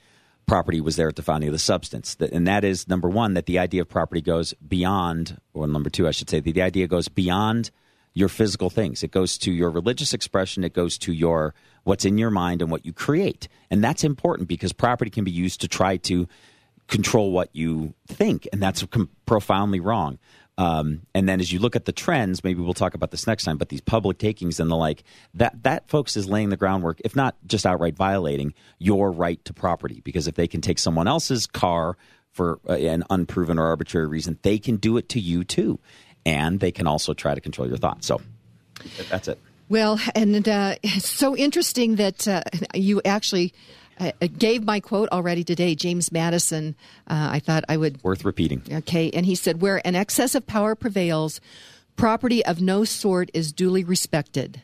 property 0.47 0.81
was 0.81 0.97
there 0.97 1.09
at 1.09 1.17
the 1.17 1.23
founding 1.23 1.49
of 1.49 1.53
the 1.53 1.59
substance. 1.59 2.17
And 2.21 2.47
that 2.47 2.65
is 2.65 2.89
number 2.89 3.09
1 3.09 3.35
that 3.35 3.47
the 3.47 3.59
idea 3.61 3.81
of 3.81 3.89
property 3.89 4.21
goes 4.21 4.55
beyond 4.55 5.41
or 5.55 5.67
number 5.67 5.89
2 5.89 6.07
I 6.07 6.11
should 6.11 6.29
say 6.29 6.41
the, 6.41 6.53
the 6.53 6.63
idea 6.63 6.87
goes 6.87 7.09
beyond 7.09 7.71
your 8.13 8.29
physical 8.29 8.69
things. 8.69 9.03
It 9.03 9.11
goes 9.11 9.39
to 9.39 9.53
your 9.53 9.71
religious 9.71 10.13
expression. 10.13 10.65
It 10.65 10.75
goes 10.75 10.99
to 10.99 11.13
your 11.13 11.55
what's 11.85 12.05
in 12.05 12.19
your 12.19 12.31
mind 12.31 12.61
and 12.61 12.71
what 12.71 12.85
you 12.85 12.93
create. 12.93 13.49
And 13.71 13.83
that's 13.83 14.05
important 14.05 14.49
because 14.49 14.73
property 14.73 15.11
can 15.11 15.25
be 15.25 15.31
used 15.31 15.63
to 15.63 15.69
try 15.69 15.97
to 15.99 16.29
control 16.89 17.31
what 17.31 17.49
you 17.55 17.95
think. 18.07 18.47
And 18.53 18.63
that's 18.63 18.85
profoundly 19.25 19.81
wrong 19.81 20.19
um, 20.59 21.03
and 21.15 21.29
then 21.29 21.41
as 21.41 21.51
you 21.51 21.59
look 21.59 21.77
at 21.77 21.87
the 21.87 21.93
trends, 21.93 22.45
maybe 22.45 22.61
we'll 22.61 22.75
talk 22.75 22.95
about 22.95 23.11
this 23.11 23.27
next 23.27 23.45
time, 23.45 23.57
but 23.57 23.71
these 23.71 23.81
public 23.81 24.19
takings 24.19 24.61
and 24.61 24.71
the 24.71 24.77
like, 24.77 25.03
that, 25.35 25.63
that 25.63 25.89
folks 25.89 26.17
is 26.17 26.29
laying 26.29 26.51
the 26.51 26.57
groundwork, 26.57 27.01
if 27.05 27.17
not 27.17 27.37
just 27.47 27.65
outright 27.65 27.97
violating 27.97 28.53
your 28.79 29.11
right 29.11 29.43
to 29.47 29.55
property. 29.55 30.03
Because 30.05 30.29
if 30.29 30.35
they 30.35 30.47
can 30.47 30.61
take 30.61 30.79
someone 30.79 31.09
else's 31.09 31.47
car 31.47 31.97
for 32.33 32.61
uh, 32.69 32.75
an 32.75 33.05
unproven 33.09 33.59
or 33.59 33.67
arbitrary 33.67 34.07
reason, 34.07 34.39
they 34.43 34.59
can 34.59 34.77
do 34.77 34.99
it 34.99 35.09
to 35.11 35.21
you 35.21 35.43
too. 35.43 35.79
And 36.27 36.61
they 36.61 36.71
can 36.71 36.87
also 36.87 37.15
try 37.15 37.35
to 37.35 37.41
control 37.41 37.67
your 37.67 37.79
thoughts. 37.79 38.07
So 38.07 38.21
that's 39.09 39.29
it. 39.29 39.39
Well, 39.69 39.99
and 40.15 40.47
uh, 40.47 40.77
it's 40.83 41.09
so 41.09 41.35
interesting 41.35 41.97
that 41.97 42.29
uh, 42.29 42.43
you 42.75 43.01
actually 43.07 43.55
uh, 44.11 44.29
gave 44.39 44.65
my 44.65 44.81
quote 44.81 45.09
already 45.11 45.45
today. 45.45 45.75
James 45.75 46.11
Madison, 46.11 46.75
uh, 47.07 47.29
I 47.33 47.39
thought 47.39 47.65
I 47.69 47.77
would. 47.77 48.03
Worth 48.03 48.25
repeating. 48.25 48.63
Okay. 48.71 49.11
And 49.11 49.27
he 49.27 49.35
said, 49.35 49.61
Where 49.61 49.87
an 49.87 49.95
excess 49.95 50.35
of 50.35 50.47
power 50.47 50.75
prevails, 50.75 51.41
property 51.97 52.45
of 52.45 52.61
no 52.61 52.85
sort 52.85 53.31
is 53.35 53.53
duly 53.53 53.85
respected. 53.85 54.63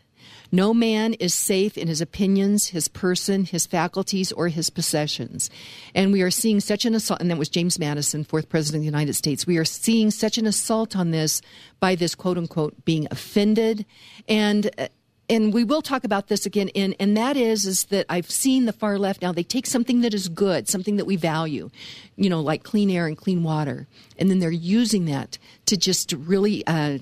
No 0.51 0.73
man 0.73 1.13
is 1.15 1.35
safe 1.35 1.77
in 1.77 1.89
his 1.89 2.01
opinions, 2.01 2.69
his 2.69 2.89
person, 2.89 3.45
his 3.45 3.67
faculties, 3.67 4.33
or 4.33 4.49
his 4.49 4.71
possessions. 4.71 5.51
And 5.95 6.11
we 6.11 6.23
are 6.23 6.31
seeing 6.31 6.61
such 6.61 6.87
an 6.87 6.95
assault, 6.95 7.21
and 7.21 7.31
that 7.31 7.37
was 7.37 7.51
James 7.51 7.79
Madison, 7.79 8.25
fourth 8.25 8.49
president 8.49 8.81
of 8.81 8.83
the 8.83 8.87
United 8.99 9.15
States. 9.15 9.47
We 9.47 9.59
are 9.59 9.65
seeing 9.67 10.11
such 10.11 10.39
an 10.39 10.47
assault 10.47 10.97
on 10.97 11.11
this 11.11 11.43
by 11.81 11.95
this 11.97 12.15
quote 12.15 12.39
unquote 12.39 12.85
being 12.87 13.07
offended. 13.11 13.85
And 14.27 14.71
uh, 14.79 14.89
and 15.29 15.53
we 15.53 15.65
will 15.65 15.83
talk 15.83 16.05
about 16.05 16.29
this 16.29 16.47
again 16.47 16.69
in 16.69 16.95
and 16.99 17.17
that 17.17 17.37
is 17.37 17.67
is 17.67 17.85
that 17.87 18.07
I've 18.09 18.31
seen 18.31 18.65
the 18.65 18.73
far 18.73 18.99
left 18.99 19.23
now 19.23 19.33
they 19.33 19.43
take 19.43 19.67
something 19.67 20.01
that 20.01 20.15
is 20.15 20.29
good 20.29 20.69
something 20.69 20.97
that 20.97 21.05
we 21.05 21.17
value 21.17 21.71
you 22.17 22.29
know 22.29 22.41
like 22.41 22.63
clean 22.63 22.91
air 22.91 23.07
and 23.07 23.17
clean 23.17 23.43
water. 23.43 23.87
And 24.19 24.29
then 24.29 24.41
they're 24.41 24.51
using 24.51 25.05
that 25.07 25.39
to 25.67 25.77
just 25.77 26.13
really 26.13 26.67
uh, 26.67 26.99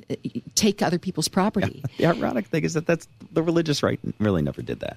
take 0.55 0.83
other 0.83 0.99
people's 0.99 1.29
property. 1.29 1.83
Yeah. 1.97 2.12
the 2.12 2.18
ironic 2.18 2.47
thing 2.47 2.64
is 2.64 2.74
that 2.74 2.87
that's 2.87 3.09
the 3.33 3.43
religious 3.43 3.83
right 3.83 3.99
really 4.18 4.43
never 4.43 4.62
did 4.62 4.81
that 4.81 4.97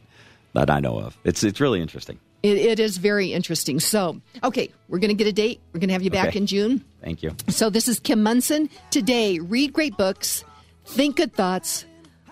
that 0.53 0.69
I 0.69 0.80
know 0.80 0.99
of. 0.99 1.17
It's 1.23 1.43
it's 1.43 1.59
really 1.59 1.82
interesting. 1.82 2.19
It, 2.43 2.57
it 2.57 2.80
is 2.80 2.97
very 2.97 3.34
interesting. 3.34 3.80
So 3.80 4.21
okay 4.43 4.69
we're 4.88 4.99
going 4.99 5.09
to 5.09 5.15
get 5.15 5.27
a 5.27 5.34
date. 5.34 5.61
We're 5.73 5.80
going 5.80 5.89
to 5.89 5.93
have 5.93 6.03
you 6.03 6.11
back 6.11 6.30
okay. 6.30 6.39
in 6.39 6.45
June. 6.45 6.86
Thank 7.01 7.23
you. 7.23 7.36
So 7.47 7.69
this 7.69 7.88
is 7.88 7.99
Kim 7.99 8.21
Monson. 8.21 8.69
today 8.91 9.39
read 9.39 9.73
great 9.73 9.95
books 9.97 10.43
think 10.86 11.17
good 11.17 11.34
thoughts 11.34 11.86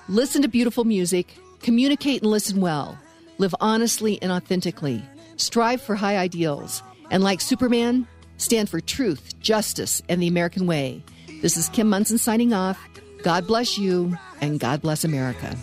Listen 0.10 0.42
to 0.42 0.48
beautiful 0.48 0.86
music, 0.86 1.36
communicate 1.62 2.22
and 2.22 2.32
listen 2.32 2.62
well, 2.62 2.98
live 3.40 3.54
honestly 3.60 4.18
and 4.22 4.32
authentically, 4.32 5.04
strive 5.36 5.82
for 5.82 5.96
high 5.96 6.16
ideals, 6.16 6.82
and 7.12 7.24
like 7.24 7.42
Superman, 7.42 8.08
stand 8.38 8.70
for 8.70 8.80
truth, 8.80 9.38
justice, 9.42 10.02
and 10.08 10.22
the 10.22 10.30
American 10.30 10.66
way. 10.66 11.04
This 11.42 11.58
is 11.58 11.68
Kim 11.70 11.90
Monson 11.90 12.18
signing 12.18 12.54
off. 12.54 12.80
God 13.22 13.48
bless 13.48 13.78
you, 13.78 14.18
and 14.40 14.62
God 14.62 14.82
bless 14.82 15.04
America. 15.04 15.58